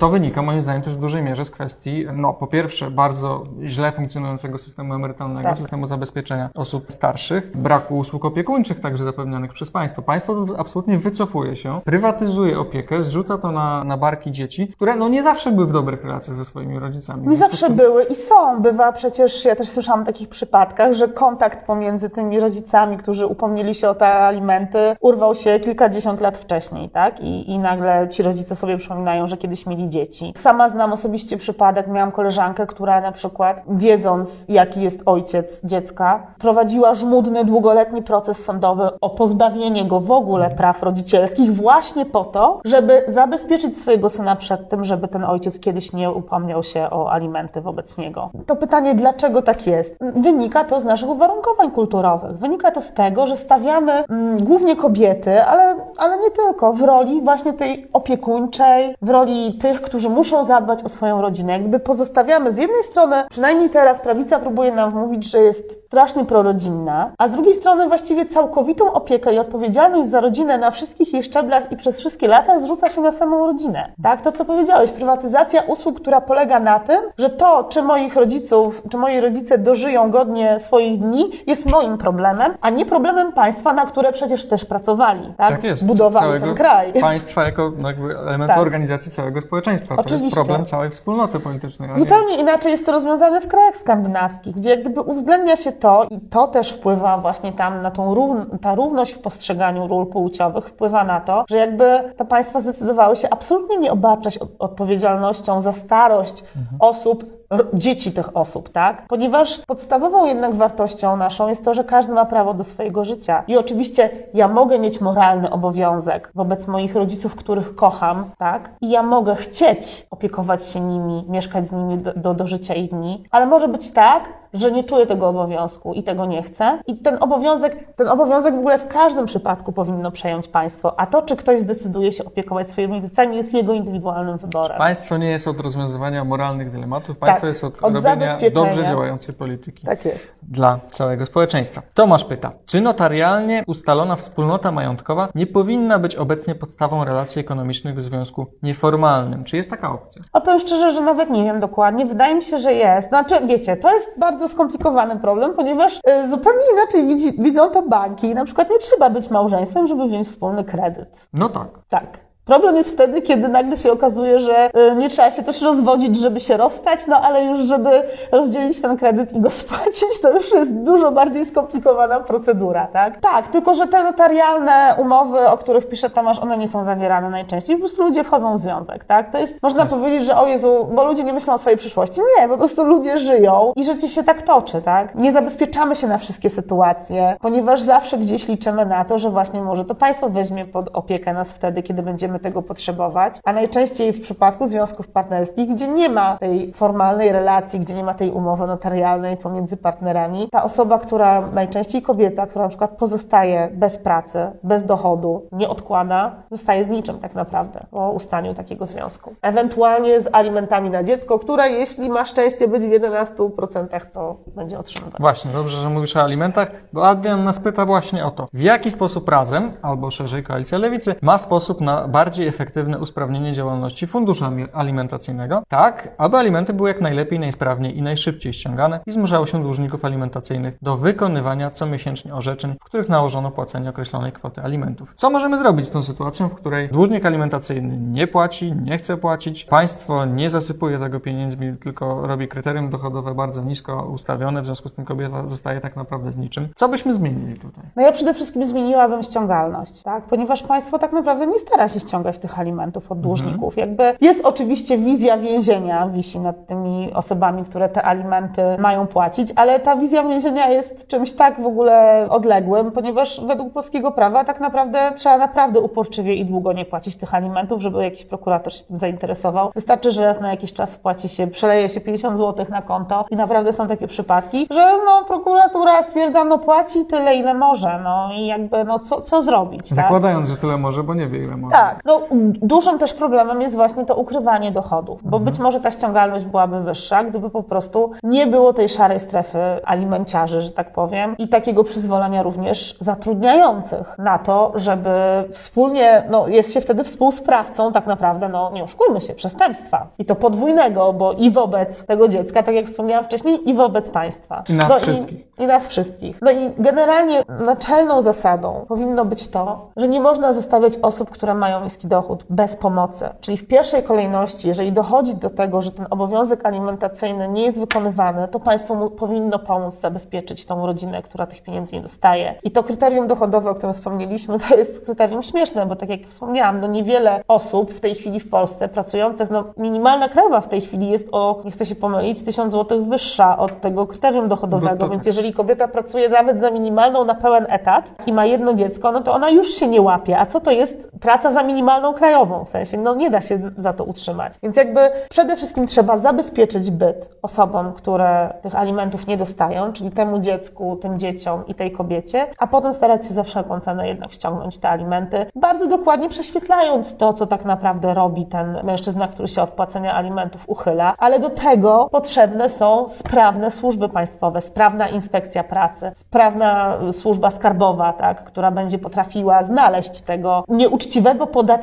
to 0.00 0.08
wynika 0.08 0.42
moim 0.42 0.62
zdaniem 0.62 0.82
też 0.82 0.96
w 0.96 0.98
dużej 1.04 1.22
mierze 1.22 1.44
z 1.44 1.50
kwestii, 1.50 2.06
no 2.12 2.32
po 2.32 2.46
pierwsze 2.46 2.90
bardzo 2.90 3.44
źle 3.64 3.92
funkcjonującego 3.92 4.58
systemu 4.58 4.94
emerytalnego, 4.94 5.42
Tak. 5.48 5.58
systemu 5.58 5.86
zabezpieczenia 5.86 6.50
osób 6.56 6.84
starszych, 6.92 7.56
braku 7.56 7.98
usług 7.98 8.24
opiekuńczych 8.24 8.80
także 8.80 9.04
zapewnionych 9.04 9.52
przez 9.52 9.70
państwo. 9.70 10.02
Państwo 10.02 10.44
absolutnie 10.58 10.98
wycofuje 10.98 11.56
się, 11.56 11.80
prywatyzuje 11.84 12.58
opiekę, 12.58 13.02
zrzuca 13.02 13.38
to 13.38 13.52
na, 13.52 13.84
na 13.84 13.96
barki 13.96 14.32
dzieci, 14.32 14.68
które 14.68 14.96
no 14.96 15.08
nie 15.08 15.22
zawsze 15.22 15.52
były 15.52 15.66
w 15.66 15.72
dobrych 15.72 16.04
relacjach 16.04 16.36
ze 16.36 16.44
swoimi 16.44 16.78
rodzicami. 16.78 17.26
Nie 17.28 17.36
zawsze 17.36 17.66
tym- 17.66 17.76
były 17.76 18.04
i 18.04 18.14
są. 18.14 18.62
Bywa 18.62 18.92
przecież, 18.92 19.44
ja 19.44 19.56
też 19.56 19.68
słyszałam 19.68 20.02
o 20.02 20.04
takich 20.06 20.28
przypadkach, 20.28 20.92
że 20.92 21.08
kontakt 21.08 21.66
pomiędzy 21.66 22.10
tymi 22.10 22.40
rodzicami, 22.40 22.96
którzy 22.96 23.26
upomnieli 23.26 23.74
się 23.74 23.88
o 23.88 23.94
te 23.94 24.06
alimenty, 24.14 24.78
urwał 25.00 25.34
się 25.34 25.60
kilkadziesiąt 25.60 26.20
lat 26.20 26.38
wcześniej, 26.38 26.90
tak? 26.90 27.20
I, 27.20 27.50
I 27.50 27.58
nagle 27.58 28.08
ci 28.08 28.22
rodzice 28.22 28.56
sobie 28.56 28.78
przypominają, 28.78 29.26
że 29.26 29.36
kiedyś 29.36 29.66
mieli 29.66 29.88
dzieci. 29.88 30.32
Sama 30.36 30.68
znam 30.68 30.92
osobiście 30.94 31.36
przypadek, 31.36 31.88
miałam 31.88 32.12
koleżankę, 32.12 32.66
która 32.66 33.00
na 33.00 33.12
przykład, 33.12 33.62
wiedząc 33.68 34.44
jaki 34.48 34.82
jest 34.82 35.02
ojciec 35.06 35.60
dziecka, 35.64 36.26
prowadziła 36.38 36.94
żmudny, 36.94 37.44
długoletni 37.44 38.02
proces 38.02 38.44
sądowy 38.44 38.88
o 39.00 39.10
pozbawienie 39.10 39.84
go 39.84 40.00
w 40.00 40.10
ogóle 40.10 40.50
praw 40.50 40.82
rodzicielskich 40.82 41.54
właśnie 41.54 42.06
po 42.06 42.24
to, 42.24 42.60
żeby 42.64 43.04
zabezpieczyć 43.08 43.78
swojego 43.78 44.08
syna 44.08 44.36
przed 44.36 44.68
tym, 44.68 44.84
żeby 44.84 45.08
ten 45.08 45.24
ojciec 45.24 45.60
kiedyś 45.60 45.92
nie 45.92 46.10
upomniał 46.10 46.62
się 46.62 46.90
o 46.90 47.12
alimenty 47.12 47.60
wobec 47.60 47.98
niego. 47.98 48.30
To 48.46 48.56
pytanie, 48.56 48.94
dlaczego 48.94 49.42
tak 49.42 49.66
jest? 49.66 49.96
Wynika 50.16 50.64
to 50.64 50.80
z 50.80 50.84
naszych 50.84 51.08
uwarunkowań 51.08 51.70
kulturowych. 51.70 52.38
Wynika 52.38 52.70
to 52.70 52.80
z 52.80 52.94
tego, 52.94 53.26
że 53.26 53.36
stawiamy 53.36 53.92
mm, 53.92 54.44
głównie 54.44 54.76
kobiety, 54.76 55.42
ale, 55.42 55.76
ale 55.96 56.18
nie 56.18 56.30
tylko, 56.30 56.72
w 56.72 56.80
roli 56.80 57.22
właśnie 57.22 57.52
tej 57.52 57.88
opiekuńczej, 57.92 58.94
w 59.02 59.08
roli 59.08 59.58
tych, 59.58 59.82
którzy 59.82 60.08
muszą 60.08 60.44
zadbać 60.44 60.83
o 60.84 60.88
swoją 60.88 61.20
rodzinę. 61.20 61.52
Jakby 61.52 61.80
pozostawiamy 61.80 62.52
z 62.52 62.58
jednej 62.58 62.82
strony, 62.82 63.16
przynajmniej 63.30 63.70
teraz 63.70 64.00
prawica 64.00 64.38
próbuje 64.38 64.72
nam 64.72 64.90
wmówić, 64.90 65.30
że 65.30 65.38
jest 65.38 65.84
strasznie 65.86 66.24
prorodzinna, 66.24 67.10
a 67.18 67.28
z 67.28 67.30
drugiej 67.30 67.54
strony 67.54 67.88
właściwie 67.88 68.26
całkowitą 68.26 68.92
opiekę 68.92 69.34
i 69.34 69.38
odpowiedzialność 69.38 70.10
za 70.10 70.20
rodzinę 70.20 70.58
na 70.58 70.70
wszystkich 70.70 71.12
jej 71.12 71.22
szczeblach 71.22 71.72
i 71.72 71.76
przez 71.76 71.98
wszystkie 71.98 72.28
lata 72.28 72.58
zrzuca 72.58 72.90
się 72.90 73.00
na 73.00 73.12
samą 73.12 73.46
rodzinę. 73.46 73.92
Tak, 74.02 74.20
to 74.20 74.32
co 74.32 74.44
powiedziałeś, 74.44 74.90
prywatyzacja 74.90 75.62
usług, 75.62 76.00
która 76.00 76.20
polega 76.20 76.60
na 76.60 76.80
tym, 76.80 76.98
że 77.18 77.30
to, 77.30 77.64
czy 77.64 77.82
moich 77.82 78.16
rodziców, 78.16 78.82
czy 78.90 78.96
moi 78.96 79.20
rodzice 79.20 79.58
dożyją 79.58 80.10
godnie 80.10 80.60
swoich 80.60 80.98
dni, 80.98 81.30
jest 81.46 81.70
moim 81.70 81.98
problemem, 81.98 82.54
a 82.60 82.70
nie 82.70 82.86
problemem 82.86 83.32
państwa, 83.32 83.72
na 83.72 83.86
które 83.86 84.12
przecież 84.12 84.48
też 84.48 84.64
pracowali. 84.64 85.34
Tak, 85.36 85.50
Tak 85.50 85.64
jest. 85.64 85.86
Budowali 85.86 86.40
ten 86.40 86.54
kraj. 86.54 86.92
Państwa 86.92 87.44
jako 87.44 87.72
no, 87.78 87.88
jakby 87.88 88.18
element 88.18 88.50
Tak. 88.50 88.60
organizacji 88.60 89.12
całego 89.12 89.40
społeczeństwa. 89.40 89.94
To 89.94 90.00
Oczywiście. 90.00 90.24
jest 90.24 90.34
problem 90.36 90.66
całej 90.74 90.90
wspólnoty 90.90 91.40
politycznej. 91.40 91.90
a 91.90 91.92
nie- 91.92 91.98
Zupełnie 91.98 92.36
inaczej 92.36 92.72
jest 92.72 92.86
to 92.86 92.92
rozwiązane 92.92 93.40
w 93.40 93.48
krajach 93.48 93.76
skandynawskich, 93.76 94.54
gdzie 94.56 94.70
jak 94.70 94.80
gdyby 94.80 95.00
uwzględnia 95.00 95.56
się 95.56 95.72
to 95.72 96.06
i 96.10 96.20
to 96.20 96.46
też 96.46 96.72
wpływa 96.72 97.18
właśnie 97.18 97.52
tam 97.52 97.82
na 97.82 97.90
tą 97.90 98.14
rún- 98.14 98.58
ta 98.62 98.74
równość 98.74 99.12
w 99.12 99.18
postrzeganiu 99.18 99.88
ról 99.88 100.06
płciowych 100.06 100.66
wpływa 100.66 101.04
na 101.04 101.20
to, 101.20 101.44
że 101.50 101.56
jakby 101.56 102.12
te 102.16 102.24
państwa 102.24 102.60
zdecydowały 102.60 103.16
się 103.16 103.30
absolutnie 103.30 103.76
nie 103.76 103.92
obarczać 103.92 104.38
od- 104.38 104.50
odpowiedzialnością 104.58 105.60
za 105.60 105.72
starość 105.72 106.44
osób, 106.80 107.22
r- 107.22 107.28
dzieci 107.74 108.12
tych 108.12 108.36
osób, 108.36 108.68
tak? 108.68 109.06
Ponieważ 109.08 109.58
podstawową 109.58 110.26
jednak 110.26 110.54
wartością 110.54 111.16
naszą 111.16 111.48
jest 111.48 111.64
to, 111.64 111.74
że 111.74 111.84
każdy 111.84 112.12
ma 112.12 112.24
prawo 112.24 112.54
do 112.54 112.64
swojego 112.64 113.04
życia. 113.04 113.42
I 113.48 113.56
oczywiście 113.56 114.10
ja 114.34 114.48
mogę 114.48 114.78
mieć 114.78 115.00
moralny 115.00 115.50
obowiązek 115.50 116.30
wobec 116.34 116.66
moich 116.66 116.96
rodziców, 116.96 117.34
których 117.34 117.74
kocham, 117.74 118.30
tak? 118.38 118.70
I 118.80 118.90
ja 118.90 119.02
mogę 119.02 119.36
chcieć 119.36 120.06
opiekować 120.10 120.66
się 120.66 120.80
nimi, 120.80 121.24
mieszkać 121.28 121.68
z 121.68 121.72
nimi 121.72 121.98
do, 121.98 122.12
do, 122.16 122.34
do 122.34 122.46
życia 122.46 122.74
ich 122.74 122.90
dni, 122.90 123.24
ale 123.30 123.46
może 123.46 123.68
być 123.68 123.90
tak, 123.90 124.43
że 124.54 124.72
nie 124.72 124.84
czuję 124.84 125.06
tego 125.06 125.28
obowiązku 125.28 125.92
i 125.94 126.02
tego 126.02 126.26
nie 126.26 126.42
chcę. 126.42 126.78
I 126.86 126.96
ten 126.96 127.16
obowiązek, 127.20 127.94
ten 127.96 128.08
obowiązek 128.08 128.54
w 128.54 128.58
ogóle 128.58 128.78
w 128.78 128.88
każdym 128.88 129.26
przypadku 129.26 129.72
powinno 129.72 130.10
przejąć 130.10 130.48
państwo. 130.48 131.00
A 131.00 131.06
to, 131.06 131.22
czy 131.22 131.36
ktoś 131.36 131.60
zdecyduje 131.60 132.12
się 132.12 132.24
opiekować 132.24 132.68
swoimi 132.68 132.94
rodzicami, 132.94 133.36
jest 133.36 133.54
jego 133.54 133.72
indywidualnym 133.72 134.38
wyborem. 134.38 134.78
Państwo 134.78 135.16
nie 135.16 135.30
jest 135.30 135.48
od 135.48 135.60
rozwiązywania 135.60 136.24
moralnych 136.24 136.70
dylematów, 136.70 137.16
państwo 137.18 137.40
Tak, 137.40 137.48
jest 137.48 137.64
od, 137.64 137.82
od 137.82 137.94
robienia 137.94 138.38
dobrze 138.54 138.84
działającej 138.84 139.34
polityki 139.34 139.86
Tak 139.86 140.04
jest. 140.04 140.32
dla 140.42 140.78
całego 140.86 141.26
społeczeństwa. 141.26 141.82
Tomasz 141.94 142.24
pyta, 142.24 142.52
czy 142.66 142.80
notarialnie 142.80 143.62
ustalona 143.66 144.16
wspólnota 144.16 144.72
majątkowa 144.72 145.28
nie 145.34 145.46
powinna 145.46 145.98
być 145.98 146.16
obecnie 146.16 146.54
podstawą 146.54 147.04
relacji 147.04 147.40
ekonomicznych 147.40 147.94
w 147.94 148.00
związku 148.00 148.46
nieformalnym? 148.62 149.44
Czy 149.44 149.56
jest 149.56 149.70
taka 149.70 149.92
opcja? 149.92 150.22
A 150.32 150.40
powiem 150.40 150.60
szczerze, 150.60 150.92
że 150.92 151.00
nawet 151.00 151.30
nie 151.30 151.44
wiem 151.44 151.60
dokładnie. 151.60 152.06
Wydaje 152.06 152.34
mi 152.34 152.42
się, 152.42 152.58
że 152.58 152.72
jest. 152.72 153.08
Znaczy, 153.08 153.34
wiecie, 153.46 153.76
to 153.76 153.94
jest 153.94 154.18
bardzo 154.18 154.43
skomplikowany 154.48 155.16
problem, 155.16 155.54
ponieważ 155.54 155.96
y, 155.96 156.28
zupełnie 156.28 156.64
inaczej 156.72 157.06
widzi, 157.06 157.42
widzą 157.42 157.70
to 157.70 157.82
banki. 157.82 158.34
Na 158.34 158.44
przykład 158.44 158.70
nie 158.70 158.78
trzeba 158.78 159.10
być 159.10 159.30
małżeństwem, 159.30 159.86
żeby 159.86 160.08
wziąć 160.08 160.28
wspólny 160.28 160.64
kredyt. 160.64 161.28
No 161.32 161.48
tak. 161.48 161.68
Tak. 161.88 162.18
Problem 162.44 162.76
jest 162.76 162.90
wtedy, 162.90 163.22
kiedy 163.22 163.48
nagle 163.48 163.76
się 163.76 163.92
okazuje, 163.92 164.40
że 164.40 164.70
y, 164.92 164.96
nie 164.96 165.08
trzeba 165.08 165.30
się 165.30 165.42
też 165.42 165.62
rozwodzić, 165.62 166.16
żeby 166.16 166.40
się 166.40 166.56
rozstać, 166.56 167.06
no 167.06 167.20
ale 167.20 167.44
już 167.44 167.58
żeby 167.58 167.90
rozdzielić 168.32 168.80
ten 168.80 168.96
kredyt 168.96 169.32
i 169.32 169.40
go 169.40 169.50
spłacić, 169.60 170.20
to 170.22 170.32
już 170.32 170.52
jest 170.52 170.72
dużo 170.72 171.12
bardziej 171.12 171.44
skomplikowana 171.46 172.20
procedura, 172.20 172.86
tak? 172.86 173.20
Tak, 173.20 173.48
tylko 173.48 173.74
że 173.74 173.86
te 173.86 174.04
notarialne 174.04 174.94
umowy, 174.98 175.48
o 175.48 175.58
których 175.58 175.88
pisze 175.88 176.10
Tomasz, 176.10 176.38
one 176.38 176.58
nie 176.58 176.68
są 176.68 176.84
zawierane 176.84 177.30
najczęściej, 177.30 177.76
po 177.76 177.80
prostu 177.80 178.02
ludzie 178.02 178.24
wchodzą 178.24 178.56
w 178.56 178.60
związek, 178.60 179.04
tak? 179.04 179.30
To 179.30 179.38
jest, 179.38 179.62
można 179.62 179.84
Jasne. 179.84 179.98
powiedzieć, 179.98 180.26
że 180.26 180.36
o 180.36 180.46
Jezu, 180.46 180.88
bo 180.94 181.04
ludzie 181.04 181.24
nie 181.24 181.32
myślą 181.32 181.54
o 181.54 181.58
swojej 181.58 181.78
przyszłości. 181.78 182.20
Nie, 182.40 182.48
po 182.48 182.58
prostu 182.58 182.84
ludzie 182.84 183.18
żyją 183.18 183.72
i 183.76 183.84
życie 183.84 184.08
się 184.08 184.24
tak 184.24 184.42
toczy, 184.42 184.82
tak? 184.82 185.14
Nie 185.14 185.32
zabezpieczamy 185.32 185.96
się 185.96 186.06
na 186.06 186.18
wszystkie 186.18 186.50
sytuacje, 186.50 187.36
ponieważ 187.40 187.80
zawsze 187.80 188.18
gdzieś 188.18 188.48
liczymy 188.48 188.86
na 188.86 189.04
to, 189.04 189.18
że 189.18 189.30
właśnie 189.30 189.62
może 189.62 189.84
to 189.84 189.94
państwo 189.94 190.28
weźmie 190.28 190.64
pod 190.64 190.88
opiekę 190.92 191.32
nas 191.32 191.52
wtedy, 191.52 191.82
kiedy 191.82 192.02
będziemy 192.02 192.33
będziemy 192.34 192.40
tego 192.40 192.62
potrzebować, 192.62 193.40
a 193.44 193.52
najczęściej 193.52 194.12
w 194.12 194.22
przypadku 194.22 194.66
związków 194.66 195.08
partnerskich, 195.08 195.68
gdzie 195.74 195.88
nie 195.88 196.08
ma 196.08 196.36
tej 196.36 196.72
formalnej 196.72 197.32
relacji, 197.32 197.80
gdzie 197.80 197.94
nie 197.94 198.04
ma 198.04 198.14
tej 198.14 198.30
umowy 198.30 198.66
notarialnej 198.66 199.36
pomiędzy 199.36 199.76
partnerami, 199.76 200.48
ta 200.50 200.64
osoba, 200.64 200.98
która 200.98 201.40
najczęściej 201.40 202.02
kobieta, 202.02 202.46
która 202.46 202.64
na 202.64 202.68
przykład 202.68 202.90
pozostaje 202.90 203.68
bez 203.72 203.98
pracy, 203.98 204.38
bez 204.62 204.84
dochodu, 204.84 205.42
nie 205.52 205.68
odkłada, 205.68 206.32
zostaje 206.50 206.84
z 206.84 206.88
niczym 206.88 207.18
tak 207.18 207.34
naprawdę 207.34 207.86
po 207.90 208.10
ustaniu 208.10 208.54
takiego 208.54 208.86
związku. 208.86 209.34
Ewentualnie 209.42 210.20
z 210.20 210.28
alimentami 210.32 210.90
na 210.90 211.02
dziecko, 211.02 211.38
które 211.38 211.70
jeśli 211.70 212.10
ma 212.10 212.24
szczęście 212.24 212.68
być 212.68 212.82
w 212.82 212.90
11%, 212.90 214.00
to 214.12 214.36
będzie 214.56 214.78
otrzymywać. 214.78 215.20
Właśnie, 215.20 215.50
dobrze, 215.52 215.80
że 215.80 215.90
mówisz 215.90 216.16
o 216.16 216.22
alimentach, 216.22 216.70
bo 216.92 217.08
Adrian 217.08 217.44
nas 217.44 217.60
pyta 217.60 217.86
właśnie 217.86 218.24
o 218.24 218.30
to, 218.30 218.46
w 218.52 218.60
jaki 218.60 218.90
sposób 218.90 219.28
razem, 219.28 219.72
albo 219.82 220.10
szerzej 220.10 220.42
koalicja 220.42 220.78
lewicy, 220.78 221.14
ma 221.22 221.38
sposób 221.38 221.80
na 221.80 222.08
bardziej 222.08 222.23
efektywne 222.32 222.98
usprawnienie 222.98 223.52
działalności 223.52 224.06
funduszu 224.06 224.44
alimentacyjnego, 224.72 225.62
tak, 225.68 226.14
aby 226.18 226.36
alimenty 226.36 226.72
były 226.72 226.88
jak 226.88 227.00
najlepiej, 227.00 227.38
najsprawniej 227.38 227.98
i 227.98 228.02
najszybciej 228.02 228.52
ściągane 228.52 229.00
i 229.06 229.12
zmuszały 229.12 229.46
się 229.46 229.62
dłużników 229.62 230.04
alimentacyjnych 230.04 230.76
do 230.82 230.96
wykonywania 230.96 231.70
comiesięcznie 231.70 232.34
orzeczeń, 232.34 232.74
w 232.80 232.84
których 232.84 233.08
nałożono 233.08 233.50
płacenie 233.50 233.90
określonej 233.90 234.32
kwoty 234.32 234.62
alimentów. 234.62 235.12
Co 235.14 235.30
możemy 235.30 235.58
zrobić 235.58 235.86
z 235.86 235.90
tą 235.90 236.02
sytuacją, 236.02 236.48
w 236.48 236.54
której 236.54 236.88
dłużnik 236.88 237.26
alimentacyjny 237.26 237.96
nie 237.96 238.26
płaci, 238.26 238.72
nie 238.72 238.98
chce 238.98 239.16
płacić, 239.16 239.64
państwo 239.64 240.24
nie 240.24 240.50
zasypuje 240.50 240.98
tego 240.98 241.20
pieniędzmi, 241.20 241.76
tylko 241.76 242.26
robi 242.26 242.48
kryterium 242.48 242.90
dochodowe 242.90 243.34
bardzo 243.34 243.62
nisko 243.62 244.02
ustawione, 244.02 244.62
w 244.62 244.64
związku 244.64 244.88
z 244.88 244.92
tym 244.92 245.04
kobieta 245.04 245.48
zostaje 245.48 245.80
tak 245.80 245.96
naprawdę 245.96 246.32
z 246.32 246.38
niczym. 246.38 246.68
Co 246.74 246.88
byśmy 246.88 247.14
zmienili 247.14 247.58
tutaj? 247.58 247.84
No 247.96 248.02
ja 248.02 248.12
przede 248.12 248.34
wszystkim 248.34 248.66
zmieniłabym 248.66 249.22
ściągalność, 249.22 250.02
tak? 250.02 250.24
ponieważ 250.24 250.62
państwo 250.62 250.98
tak 250.98 251.12
naprawdę 251.12 251.46
nie 251.46 251.58
stara 251.58 251.88
się 251.88 252.00
ściągać 252.00 252.13
tych 252.22 252.58
alimentów 252.58 253.12
od 253.12 253.20
dłużników. 253.20 253.76
Jakby 253.76 254.16
jest 254.20 254.44
oczywiście 254.44 254.98
wizja 254.98 255.38
więzienia, 255.38 256.08
wisi 256.08 256.40
nad 256.40 256.66
tymi 256.66 257.12
osobami, 257.14 257.64
które 257.64 257.88
te 257.88 258.02
alimenty 258.02 258.62
mają 258.78 259.06
płacić, 259.06 259.52
ale 259.56 259.80
ta 259.80 259.96
wizja 259.96 260.22
więzienia 260.22 260.68
jest 260.68 261.06
czymś 261.06 261.32
tak 261.32 261.62
w 261.62 261.66
ogóle 261.66 262.26
odległym, 262.28 262.92
ponieważ 262.92 263.40
według 263.46 263.72
polskiego 263.72 264.12
prawa 264.12 264.44
tak 264.44 264.60
naprawdę 264.60 265.12
trzeba 265.16 265.38
naprawdę 265.38 265.80
uporczywie 265.80 266.34
i 266.34 266.44
długo 266.44 266.72
nie 266.72 266.84
płacić 266.84 267.16
tych 267.16 267.34
alimentów, 267.34 267.82
żeby 267.82 268.04
jakiś 268.04 268.24
prokurator 268.24 268.72
się 268.72 268.84
tym 268.84 268.98
zainteresował. 268.98 269.70
Wystarczy, 269.74 270.12
że 270.12 270.24
raz 270.24 270.40
na 270.40 270.50
jakiś 270.50 270.72
czas 270.72 270.94
wpłaci 270.94 271.28
się, 271.28 271.46
przeleje 271.46 271.88
się 271.88 272.00
50 272.00 272.38
zł 272.38 272.66
na 272.68 272.82
konto 272.82 273.24
i 273.30 273.36
naprawdę 273.36 273.72
są 273.72 273.88
takie 273.88 274.08
przypadki, 274.08 274.66
że 274.70 274.92
no 275.04 275.24
prokuratura 275.24 276.02
stwierdza, 276.02 276.44
no 276.44 276.58
płaci 276.58 277.04
tyle, 277.06 277.36
ile 277.36 277.54
może, 277.54 278.00
no 278.04 278.28
i 278.36 278.46
jakby 278.46 278.84
no 278.84 278.98
co, 278.98 279.20
co 279.20 279.42
zrobić, 279.42 279.88
tak? 279.88 279.96
Zakładając, 279.96 280.48
że 280.48 280.56
tyle 280.56 280.78
może, 280.78 281.02
bo 281.02 281.14
nie 281.14 281.26
wie 281.26 281.38
ile 281.38 281.56
może. 281.56 281.76
Tak, 281.76 282.03
no 282.04 282.20
dużym 282.62 282.98
też 282.98 283.12
problemem 283.12 283.62
jest 283.62 283.74
właśnie 283.74 284.04
to 284.04 284.14
ukrywanie 284.14 284.72
dochodów, 284.72 285.20
bo 285.22 285.40
być 285.40 285.58
może 285.58 285.80
ta 285.80 285.90
ściągalność 285.90 286.44
byłaby 286.44 286.80
wyższa, 286.80 287.24
gdyby 287.24 287.50
po 287.50 287.62
prostu 287.62 288.10
nie 288.22 288.46
było 288.46 288.72
tej 288.72 288.88
szarej 288.88 289.20
strefy 289.20 289.58
alimenciarzy, 289.84 290.60
że 290.60 290.70
tak 290.70 290.92
powiem, 290.92 291.36
i 291.38 291.48
takiego 291.48 291.84
przyzwolenia 291.84 292.42
również 292.42 292.96
zatrudniających 293.00 294.18
na 294.18 294.38
to, 294.38 294.72
żeby 294.74 295.10
wspólnie, 295.52 296.22
no 296.30 296.48
jest 296.48 296.74
się 296.74 296.80
wtedy 296.80 297.04
współsprawcą 297.04 297.92
tak 297.92 298.06
naprawdę, 298.06 298.48
no 298.48 298.70
nie 298.72 298.84
oszukujmy 298.84 299.20
się, 299.20 299.34
przestępstwa. 299.34 300.06
I 300.18 300.24
to 300.24 300.34
podwójnego, 300.34 301.12
bo 301.12 301.32
i 301.32 301.50
wobec 301.50 302.04
tego 302.04 302.28
dziecka, 302.28 302.62
tak 302.62 302.74
jak 302.74 302.86
wspomniałam 302.86 303.24
wcześniej, 303.24 303.68
i 303.68 303.74
wobec 303.74 304.10
państwa. 304.10 304.62
I 304.68 304.72
nas 304.72 304.88
no 304.88 304.98
wszystkich. 304.98 305.58
I, 305.58 305.62
I 305.62 305.66
nas 305.66 305.88
wszystkich. 305.88 306.38
No 306.42 306.50
i 306.50 306.70
generalnie 306.78 307.42
naczelną 307.66 308.22
zasadą 308.22 308.84
powinno 308.88 309.24
być 309.24 309.48
to, 309.48 309.90
że 309.96 310.08
nie 310.08 310.20
można 310.20 310.52
zostawiać 310.52 310.96
osób, 311.02 311.30
które 311.30 311.54
mają 311.54 311.84
niski 311.94 312.08
dochód 312.08 312.44
bez 312.50 312.76
pomocy. 312.76 313.28
Czyli 313.40 313.56
w 313.56 313.66
pierwszej 313.66 314.02
kolejności, 314.02 314.68
jeżeli 314.68 314.92
dochodzi 314.92 315.34
do 315.34 315.50
tego, 315.50 315.82
że 315.82 315.90
ten 315.90 316.06
obowiązek 316.10 316.66
alimentacyjny 316.66 317.48
nie 317.48 317.62
jest 317.62 317.80
wykonywany, 317.80 318.48
to 318.48 318.60
państwo 318.60 318.94
mu 318.94 319.10
powinno 319.10 319.58
pomóc 319.58 319.94
zabezpieczyć 319.94 320.66
tą 320.66 320.86
rodzinę, 320.86 321.22
która 321.22 321.46
tych 321.46 321.62
pieniędzy 321.62 321.94
nie 321.94 322.02
dostaje. 322.02 322.54
I 322.62 322.70
to 322.70 322.82
kryterium 322.82 323.26
dochodowe, 323.26 323.70
o 323.70 323.74
którym 323.74 323.92
wspomnieliśmy, 323.92 324.58
to 324.68 324.76
jest 324.76 325.04
kryterium 325.04 325.42
śmieszne, 325.42 325.86
bo 325.86 325.96
tak 325.96 326.08
jak 326.08 326.20
wspomniałam, 326.26 326.80
no 326.80 326.86
niewiele 326.86 327.44
osób 327.48 327.92
w 327.92 328.00
tej 328.00 328.14
chwili 328.14 328.40
w 328.40 328.50
Polsce 328.50 328.88
pracujących, 328.88 329.50
no 329.50 329.64
minimalna 329.76 330.28
krajowa 330.28 330.60
w 330.60 330.68
tej 330.68 330.80
chwili 330.80 331.10
jest 331.10 331.28
o, 331.32 331.62
nie 331.64 331.70
chcę 331.70 331.86
się 331.86 331.94
pomylić, 331.94 332.42
1000 332.42 332.72
zł 332.72 333.04
wyższa 333.04 333.58
od 333.58 333.80
tego 333.80 334.06
kryterium 334.06 334.48
dochodowego, 334.48 335.04
No 335.04 335.08
więc 335.08 335.26
jeżeli 335.26 335.52
kobieta 335.52 335.88
pracuje 335.88 336.28
nawet 336.28 336.60
za 336.60 336.70
minimalną 336.70 337.24
na 337.24 337.34
pełen 337.34 337.66
etat 337.68 338.10
i 338.26 338.32
ma 338.32 338.46
jedno 338.46 338.74
dziecko, 338.74 339.12
no 339.12 339.20
to 339.20 339.32
ona 339.32 339.50
już 339.50 339.68
się 339.68 339.88
nie 339.88 340.02
łapie. 340.02 340.38
A 340.38 340.46
co 340.46 340.60
to 340.60 340.70
jest 340.70 341.10
praca 341.20 341.52
za 341.52 341.62
minimalną 341.62 341.83
krajową? 342.16 342.64
W 342.64 342.68
sensie, 342.68 342.98
no 342.98 343.14
nie 343.14 343.30
da 343.30 343.40
się 343.40 343.58
za 343.78 343.92
to 343.92 344.04
utrzymać. 344.04 344.52
Więc 344.62 344.76
jakby 344.76 345.00
przede 345.30 345.56
wszystkim 345.56 345.86
trzeba 345.86 346.18
zabezpieczyć 346.18 346.90
byt 346.90 347.28
osobom, 347.42 347.92
które 347.92 348.54
tych 348.62 348.74
alimentów 348.74 349.26
nie 349.26 349.36
dostają, 349.36 349.92
czyli 349.92 350.10
temu 350.10 350.38
dziecku, 350.38 350.96
tym 350.96 351.18
dzieciom 351.18 351.66
i 351.66 351.74
tej 351.74 351.92
kobiecie, 351.92 352.46
a 352.58 352.66
potem 352.66 352.92
starać 352.92 353.26
się 353.26 353.34
za 353.34 353.42
wszelką 353.42 353.80
cenę 353.80 354.08
jednak 354.08 354.32
ściągnąć 354.32 354.78
te 354.78 354.88
alimenty, 354.88 355.46
bardzo 355.54 355.86
dokładnie 355.86 356.28
prześwietlając 356.28 357.16
to, 357.16 357.32
co 357.32 357.46
tak 357.46 357.64
naprawdę 357.64 358.14
robi 358.14 358.46
ten 358.46 358.80
mężczyzna, 358.82 359.28
który 359.28 359.48
się 359.48 359.62
od 359.62 359.70
płacenia 359.70 360.14
alimentów 360.14 360.64
uchyla, 360.68 361.14
ale 361.18 361.38
do 361.38 361.50
tego 361.50 362.08
potrzebne 362.12 362.68
są 362.68 363.08
sprawne 363.08 363.70
służby 363.70 364.08
państwowe, 364.08 364.60
sprawna 364.60 365.08
inspekcja 365.08 365.64
pracy, 365.64 366.12
sprawna 366.14 366.98
służba 367.12 367.50
skarbowa, 367.50 368.12
tak, 368.12 368.44
która 368.44 368.70
będzie 368.70 368.98
potrafiła 368.98 369.62
znaleźć 369.62 370.20
tego 370.20 370.64
nieuczciwego 370.68 371.46
podatnika 371.46 371.73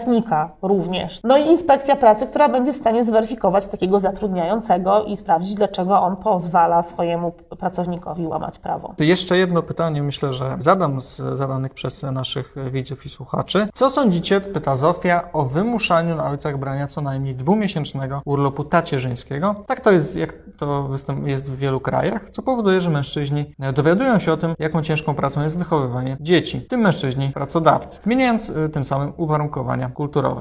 również. 0.62 1.20
No 1.24 1.38
i 1.38 1.48
inspekcja 1.48 1.96
pracy, 1.96 2.28
która 2.28 2.50
będzie 2.50 2.74
w 2.74 2.78
stanie 2.78 3.06
zweryfikować 3.06 3.68
takiego 3.68 4.00
zatrudniającego 4.00 5.04
i 5.04 5.18
sprawdzić, 5.18 5.56
dlaczego 5.56 6.02
on 6.02 6.16
pozwala 6.16 6.82
swojemu 6.82 7.32
pracownikowi 7.60 8.28
łamać 8.28 8.60
prawo. 8.60 8.94
Jeszcze 9.00 9.38
jedno 9.38 9.64
pytanie, 9.64 10.04
myślę, 10.04 10.34
że 10.34 10.56
zadam 10.58 11.02
z 11.02 11.18
zadanych 11.18 11.74
przez 11.74 12.04
naszych 12.04 12.56
widzów 12.72 13.06
i 13.06 13.10
słuchaczy. 13.10 13.68
Co 13.74 13.90
sądzicie, 13.90 14.42
pyta 14.42 14.76
Zofia, 14.76 15.30
o 15.34 15.44
wymuszaniu 15.44 16.16
na 16.16 16.30
ojcach 16.30 16.58
brania 16.58 16.88
co 16.88 17.02
najmniej 17.02 17.36
dwumiesięcznego 17.36 18.22
urlopu 18.26 18.64
tacierzyńskiego? 18.64 19.56
Tak 19.68 19.82
to 19.82 19.92
jest, 19.92 20.16
jak 20.16 20.34
to 20.58 20.90
jest 21.26 21.52
w 21.52 21.58
wielu 21.58 21.80
krajach, 21.80 22.30
co 22.30 22.42
powoduje, 22.42 22.82
że 22.82 22.90
mężczyźni 22.90 23.56
dowiadują 23.74 24.20
się 24.20 24.34
o 24.34 24.38
tym, 24.38 24.56
jaką 24.60 24.82
ciężką 24.82 25.16
pracą 25.16 25.44
jest 25.44 25.58
wychowywanie 25.58 26.18
dzieci, 26.20 26.62
tym 26.62 26.82
mężczyźni 26.82 27.30
pracodawcy, 27.30 28.00
zmieniając 28.04 28.50
y, 28.50 28.70
tym 28.70 28.86
samym 28.86 29.14
uwarunkowania 29.18 29.71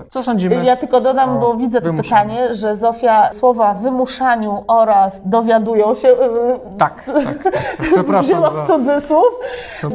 Co 0.09 0.23
sądzimy? 0.23 0.65
Ja 0.65 0.77
tylko 0.77 1.01
dodam, 1.01 1.41
bo 1.41 1.55
widzę 1.55 1.81
to 1.81 1.87
pytanie, 2.03 2.55
że 2.55 2.77
Zofia 2.77 3.33
słowa 3.33 3.75
wymuszaniu 3.75 4.65
oraz 4.67 5.21
dowiadują 5.25 5.95
się. 5.95 6.09
yy, 6.09 6.17
Tak, 6.79 7.05
tak, 7.05 7.43
tak, 7.43 7.53
tak. 7.53 7.63
Przepraszam 7.93 8.23
wzięła 8.23 8.51
w 8.51 8.67
cudzysłów, 8.67 9.25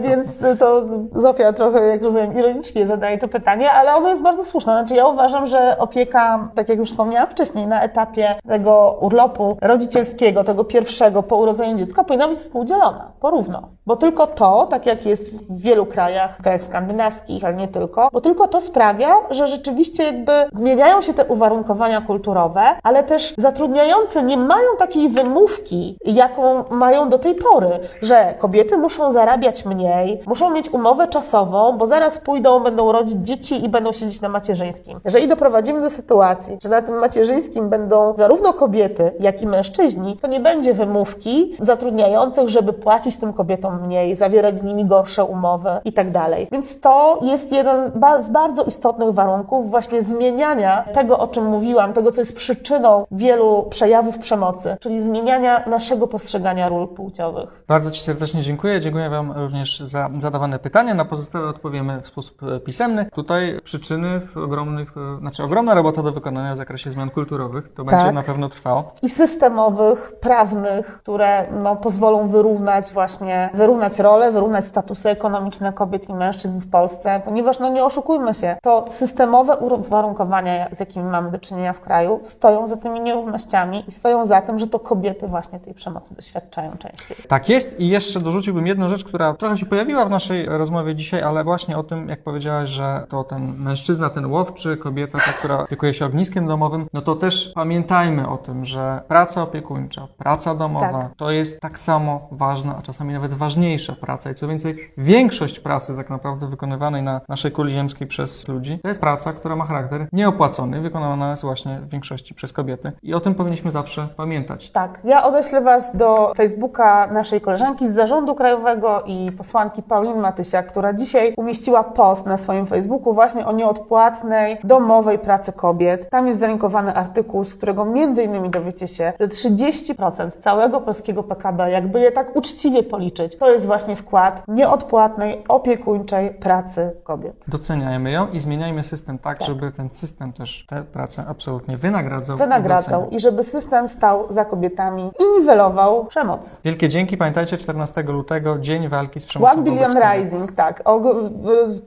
więc 0.01 0.29
to 0.59 0.83
Zofia 1.15 1.53
trochę, 1.53 1.87
jak 1.87 2.03
rozumiem, 2.03 2.37
ironicznie 2.39 2.87
zadaje 2.87 3.17
to 3.17 3.27
pytanie, 3.27 3.71
ale 3.71 3.95
ono 3.95 4.09
jest 4.09 4.21
bardzo 4.21 4.43
słuszne. 4.43 4.73
Znaczy 4.73 4.95
ja 4.95 5.07
uważam, 5.07 5.45
że 5.45 5.77
opieka, 5.77 6.49
tak 6.55 6.69
jak 6.69 6.77
już 6.77 6.89
wspomniałam 6.91 7.29
wcześniej, 7.29 7.67
na 7.67 7.81
etapie 7.81 8.35
tego 8.47 8.97
urlopu 9.01 9.57
rodzicielskiego, 9.61 10.43
tego 10.43 10.63
pierwszego 10.63 11.23
po 11.23 11.37
urodzeniu 11.37 11.77
dziecka 11.77 12.03
powinna 12.03 12.27
być 12.27 12.39
współdzielona, 12.39 13.11
porówno. 13.19 13.61
Bo 13.85 13.95
tylko 13.95 14.27
to, 14.27 14.67
tak 14.69 14.85
jak 14.85 15.05
jest 15.05 15.31
w 15.31 15.59
wielu 15.59 15.85
krajach, 15.85 16.37
w 16.39 16.41
krajach 16.41 16.63
skandynawskich, 16.63 17.43
ale 17.45 17.53
nie 17.53 17.67
tylko, 17.67 18.09
bo 18.13 18.21
tylko 18.21 18.47
to 18.47 18.61
sprawia, 18.61 19.15
że 19.31 19.47
rzeczywiście 19.47 20.03
jakby 20.03 20.31
zmieniają 20.51 21.01
się 21.01 21.13
te 21.13 21.25
uwarunkowania 21.25 22.01
kulturowe, 22.01 22.61
ale 22.83 23.03
też 23.03 23.33
zatrudniający 23.37 24.23
nie 24.23 24.37
mają 24.37 24.67
takiej 24.79 25.09
wymówki, 25.09 25.97
jaką 26.05 26.63
mają 26.69 27.09
do 27.09 27.19
tej 27.19 27.35
pory, 27.35 27.79
że 28.01 28.35
kobiety 28.39 28.77
muszą 28.77 29.11
zarabiać 29.11 29.65
mniej, 29.65 30.21
muszą 30.27 30.49
mieć 30.49 30.73
umowę 30.73 31.07
czasową, 31.07 31.77
bo 31.77 31.87
zaraz 31.87 32.19
pójdą, 32.19 32.59
będą 32.59 32.91
rodzić 32.91 33.17
dzieci 33.21 33.65
i 33.65 33.69
będą 33.69 33.91
siedzieć 33.91 34.21
na 34.21 34.29
macierzyńskim. 34.29 34.99
Jeżeli 35.05 35.27
doprowadzimy 35.27 35.81
do 35.81 35.89
sytuacji, 35.89 36.57
że 36.63 36.69
na 36.69 36.81
tym 36.81 36.95
macierzyńskim 36.95 37.69
będą 37.69 38.15
zarówno 38.15 38.53
kobiety, 38.53 39.11
jak 39.19 39.41
i 39.41 39.47
mężczyźni, 39.47 40.17
to 40.21 40.27
nie 40.27 40.39
będzie 40.39 40.73
wymówki 40.73 41.55
zatrudniających, 41.59 42.49
żeby 42.49 42.73
płacić 42.73 43.17
tym 43.17 43.33
kobietom 43.33 43.85
mniej, 43.85 44.15
zawierać 44.15 44.59
z 44.59 44.63
nimi 44.63 44.85
gorsze 44.85 45.23
umowy 45.23 45.69
i 45.85 45.93
tak 45.93 46.11
dalej. 46.11 46.47
Więc 46.51 46.79
to 46.79 47.19
jest 47.21 47.51
jeden 47.51 47.91
z 48.19 48.29
bardzo 48.29 48.63
istotnych 48.63 49.11
warunków 49.15 49.69
właśnie 49.71 50.01
zmieniania 50.01 50.85
tego, 50.93 51.19
o 51.19 51.27
czym 51.27 51.45
mówiłam, 51.45 51.93
tego, 51.93 52.11
co 52.11 52.21
jest 52.21 52.35
przyczyną 52.35 53.05
wielu 53.11 53.63
przejawów 53.69 54.17
przemocy, 54.17 54.77
czyli 54.79 55.01
zmieniania 55.01 55.63
naszego 55.67 56.07
postrzegania 56.07 56.69
ról 56.69 56.87
płciowych. 56.87 57.63
Bardzo 57.67 57.91
Ci 57.91 58.01
serdecznie 58.01 58.41
dziękuję. 58.41 58.79
Dziękuję 58.79 59.09
Wam 59.09 59.31
również 59.31 59.79
za 59.79 60.09
zadawane 60.19 60.59
pytania. 60.59 60.93
Na 60.93 61.05
pozostałe 61.05 61.47
odpowiemy 61.47 62.01
w 62.01 62.07
sposób 62.07 62.43
e, 62.43 62.59
pisemny. 62.59 63.05
Tutaj 63.13 63.59
przyczyny 63.63 64.19
w 64.19 64.37
ogromnych, 64.37 64.93
e, 64.97 65.19
znaczy 65.19 65.43
ogromna 65.43 65.73
robota 65.73 66.03
do 66.03 66.11
wykonania 66.11 66.53
w 66.53 66.57
zakresie 66.57 66.91
zmian 66.91 67.09
kulturowych. 67.09 67.73
To 67.73 67.83
będzie 67.83 68.05
Tak. 68.05 68.13
na 68.15 68.21
pewno 68.21 68.49
trwało. 68.49 68.91
i 69.01 69.09
systemowych, 69.09 70.13
prawnych, 70.21 70.85
które 70.85 71.45
no, 71.63 71.75
pozwolą 71.75 72.27
wyrównać 72.27 72.93
właśnie, 72.93 73.49
wyrównać 73.53 73.99
role, 73.99 74.31
wyrównać 74.31 74.65
statusy 74.65 75.09
ekonomiczne 75.09 75.73
kobiet 75.73 76.09
i 76.09 76.13
mężczyzn 76.13 76.59
w 76.59 76.69
Polsce, 76.69 77.21
ponieważ 77.25 77.59
no 77.59 77.69
nie 77.69 77.85
oszukujmy 77.85 78.33
się, 78.33 78.57
to 78.63 78.85
systemowe 79.05 79.57
uwarunkowania, 79.57 80.69
z 80.71 80.79
jakimi 80.79 81.05
mamy 81.05 81.31
do 81.31 81.39
czynienia 81.39 81.73
w 81.73 81.81
kraju, 81.81 82.19
stoją 82.23 82.67
za 82.67 82.77
tymi 82.77 83.01
nierównościami 83.01 83.83
i 83.87 83.91
stoją 83.91 84.25
za 84.25 84.41
tym, 84.41 84.59
że 84.59 84.67
to 84.67 84.79
kobiety 84.79 85.27
właśnie 85.27 85.59
tej 85.59 85.73
przemocy 85.73 86.15
doświadczają 86.15 86.71
częściej. 86.77 87.17
Tak 87.27 87.49
jest 87.49 87.79
i 87.79 87.87
jeszcze 87.87 88.19
dorzuciłbym 88.19 88.67
jedną 88.67 88.89
rzecz, 88.89 89.03
która 89.03 89.33
trochę 89.33 89.57
się 89.57 89.65
pojawiła 89.65 90.05
w 90.05 90.09
naszej 90.09 90.45
rozmowie 90.45 90.95
dzisiaj, 90.95 91.21
ale 91.21 91.43
właśnie 91.43 91.77
o 91.77 91.83
tym, 91.83 92.09
jak 92.09 92.23
powiedziałaś, 92.23 92.69
że 92.69 93.05
to 93.09 93.23
ten 93.23 93.57
mężczyzna, 93.57 94.09
ten 94.09 94.25
łowczy, 94.25 94.77
kobieta, 94.77 95.17
ta, 95.17 95.33
która 95.33 95.57
opiekuje 95.57 95.93
się 95.93 96.05
ogniskiem 96.05 96.47
domowym, 96.47 96.87
no 96.93 97.01
to 97.01 97.15
też 97.15 97.51
pamiętajmy 97.55 98.29
o 98.29 98.37
tym, 98.37 98.65
że 98.65 99.01
praca 99.07 99.43
opiekuńcza, 99.43 100.07
praca 100.17 100.55
domowa 100.55 101.01
Tak. 101.01 101.15
to 101.17 101.31
jest 101.31 101.61
tak 101.61 101.79
samo 101.79 102.27
ważna, 102.31 102.75
a 102.77 102.81
czasami 102.81 103.13
nawet 103.13 103.33
ważniejsza 103.33 103.93
praca. 103.93 104.31
I 104.31 104.35
co 104.35 104.47
więcej, 104.47 104.91
większość 104.97 105.59
pracy 105.59 105.95
tak 105.95 106.09
naprawdę 106.09 106.47
wykonywanej 106.47 107.03
na 107.03 107.21
naszej 107.29 107.51
kuli 107.51 107.73
ziemskiej 107.73 108.07
przez 108.07 108.47
ludzi, 108.47 108.79
to 108.81 108.87
jest 108.95 109.01
praca, 109.01 109.33
która 109.33 109.55
ma 109.55 109.65
charakter 109.65 110.07
nieopłacony, 110.11 110.81
wykonywana 110.81 111.31
jest 111.31 111.43
właśnie 111.43 111.79
w 111.79 111.89
większości 111.89 112.33
przez 112.33 112.53
kobiety. 112.53 112.91
I 113.03 113.13
o 113.13 113.19
tym 113.19 113.35
powinniśmy 113.35 113.71
zawsze 113.71 114.07
pamiętać. 114.17 114.69
Tak, 114.69 114.99
ja 115.03 115.23
odeślę 115.23 115.61
Was 115.61 115.97
do 115.97 116.33
Facebooka 116.37 117.07
naszej 117.07 117.41
koleżanki 117.41 117.89
z 117.89 117.93
Zarządu 117.95 118.35
Krajowego 118.35 119.01
i 119.05 119.31
posłanki 119.31 119.83
Paulin 119.83 120.19
Matysia, 120.19 120.63
która 120.63 120.93
dzisiaj 120.93 121.33
umieściła 121.37 121.83
post 121.83 122.25
na 122.25 122.37
swoim 122.37 122.65
Facebooku 122.65 123.13
właśnie 123.13 123.45
o 123.45 123.51
nieodpłatnej 123.51 124.57
domowej 124.63 125.19
pracy 125.19 125.53
kobiet. 125.53 126.09
Tam 126.09 126.27
jest 126.27 126.39
zalinkowany 126.39 126.93
artykuł, 126.93 127.43
z 127.43 127.55
którego 127.55 127.85
między 127.85 128.23
innymi 128.23 128.49
dowiecie 128.49 128.87
się, 128.87 129.13
że 129.19 129.27
30% 129.27 130.31
całego 130.39 130.81
polskiego 130.81 131.23
PKB, 131.23 131.71
jakby 131.71 131.99
je 131.99 132.11
tak 132.11 132.35
uczciwie 132.35 132.83
policzyć, 132.83 133.37
to 133.37 133.51
jest 133.51 133.65
właśnie 133.65 133.95
wkład 133.95 134.43
nieodpłatnej, 134.47 135.43
opiekuńczej 135.47 136.29
pracy 136.29 136.91
kobiet. 137.03 137.35
Doceniajmy 137.47 138.11
ją 138.11 138.27
i 138.27 138.39
zmieniajmy 138.39 138.84
system 138.85 139.19
tak, 139.19 139.37
Tak. 139.39 139.47
żeby 139.47 139.71
ten 139.71 139.89
system 139.89 140.33
też 140.33 140.65
tę 140.69 140.83
pracę 140.83 141.23
absolutnie 141.27 141.77
wynagradzał. 141.77 142.35
i 142.35 142.39
Wynagradzał 142.39 143.01
doceniał. 143.01 143.17
i 143.17 143.19
żeby 143.19 143.43
system 143.43 143.87
stał 143.89 144.33
za 144.33 144.45
kobietami 144.45 145.11
i 145.19 145.39
niwelował 145.39 146.05
przemoc. 146.05 146.57
Wielkie 146.65 146.89
dzięki. 146.89 147.17
Pamiętajcie, 147.17 147.57
14 147.57 148.01
lutego, 148.03 148.59
Dzień 148.59 148.89
Walki 148.89 149.19
z 149.19 149.25
Przemocą 149.25 149.53
One 149.53 149.63
Billion 149.63 149.87
kobiet. 149.87 150.03
Rising, 150.15 150.51
tak. 150.51 150.81
Og- 150.85 151.29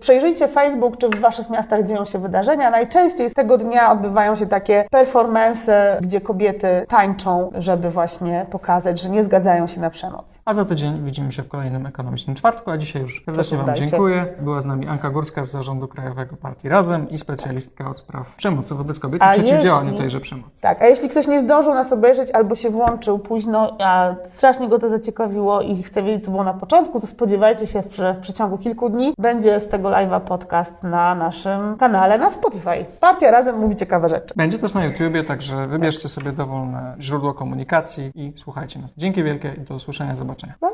Przejrzyjcie 0.00 0.48
Facebook, 0.48 0.96
czy 0.98 1.08
w 1.08 1.20
Waszych 1.20 1.50
miastach 1.50 1.82
dzieją 1.84 2.04
się 2.04 2.18
wydarzenia. 2.18 2.70
Najczęściej 2.70 3.30
z 3.30 3.34
tego 3.34 3.58
dnia 3.58 3.92
odbywają 3.92 4.34
się 4.34 4.46
takie 4.46 4.84
performance, 4.90 5.98
gdzie 6.00 6.20
kobiety 6.20 6.68
tańczą, 6.88 7.50
żeby 7.58 7.90
właśnie 7.90 8.46
pokazać, 8.50 9.00
że 9.00 9.08
nie 9.08 9.24
zgadzają 9.24 9.66
się 9.66 9.80
na 9.80 9.90
przemoc. 9.90 10.40
A 10.44 10.54
za 10.54 10.64
tydzień 10.64 11.04
widzimy 11.04 11.32
się 11.32 11.42
w 11.42 11.48
kolejnym 11.48 11.86
ekonomicznym 11.86 12.36
czwartku, 12.36 12.70
a 12.70 12.78
dzisiaj 12.78 13.02
już 13.02 13.22
serdecznie 13.24 13.58
Wam 13.58 13.74
dziękuję. 13.74 14.26
Była 14.40 14.60
z 14.60 14.64
nami 14.66 14.86
Anka 14.88 15.10
Górska 15.10 15.44
z 15.44 15.50
Zarządu 15.50 15.88
Krajowego 15.88 16.36
Partii 16.36 16.68
Razem 16.68 16.87
i 17.10 17.18
specjalistka 17.18 17.90
od 17.90 17.98
spraw 17.98 18.34
przemocy 18.36 18.74
wobec 18.74 18.98
kobiet 18.98 19.22
i 19.22 19.40
przeciwdziałaniu 19.42 19.86
jeśli- 19.86 19.98
tejże 20.00 20.20
przemocy. 20.20 20.62
Tak, 20.62 20.82
a 20.82 20.86
jeśli 20.86 21.08
ktoś 21.08 21.26
nie 21.26 21.40
zdążył 21.40 21.74
nas 21.74 21.92
obejrzeć 21.92 22.30
albo 22.30 22.54
się 22.54 22.70
włączył 22.70 23.18
późno, 23.18 23.76
a 23.80 24.14
strasznie 24.28 24.68
go 24.68 24.78
to 24.78 24.88
zaciekawiło 24.88 25.60
i 25.60 25.82
chce 25.82 26.02
wiedzieć, 26.02 26.24
co 26.24 26.30
było 26.30 26.44
na 26.44 26.54
początku, 26.54 27.00
to 27.00 27.06
spodziewajcie 27.06 27.66
się, 27.66 27.82
że 27.92 28.14
w 28.14 28.18
przeciągu 28.20 28.58
kilku 28.58 28.88
dni 28.90 29.14
będzie 29.18 29.60
z 29.60 29.68
tego 29.68 29.88
live'a 29.88 30.20
podcast 30.20 30.82
na 30.82 31.14
naszym 31.14 31.76
kanale 31.76 32.18
na 32.18 32.30
Spotify. 32.30 32.84
Partia 33.00 33.30
Razem 33.30 33.58
mówi 33.58 33.76
ciekawe 33.76 34.08
rzeczy. 34.08 34.34
Będzie 34.36 34.58
też 34.58 34.74
na 34.74 34.84
YouTubie, 34.84 35.24
także 35.24 35.66
wybierzcie 35.66 36.08
sobie 36.08 36.32
dowolne 36.32 36.96
źródło 37.00 37.34
komunikacji 37.34 38.10
i 38.14 38.32
słuchajcie 38.36 38.78
nas. 38.80 38.90
Dzięki 38.96 39.22
wielkie 39.24 39.54
i 39.58 39.60
do 39.60 39.74
usłyszenia, 39.74 40.16
zobaczenia. 40.16 40.54
Pa! 40.60 40.68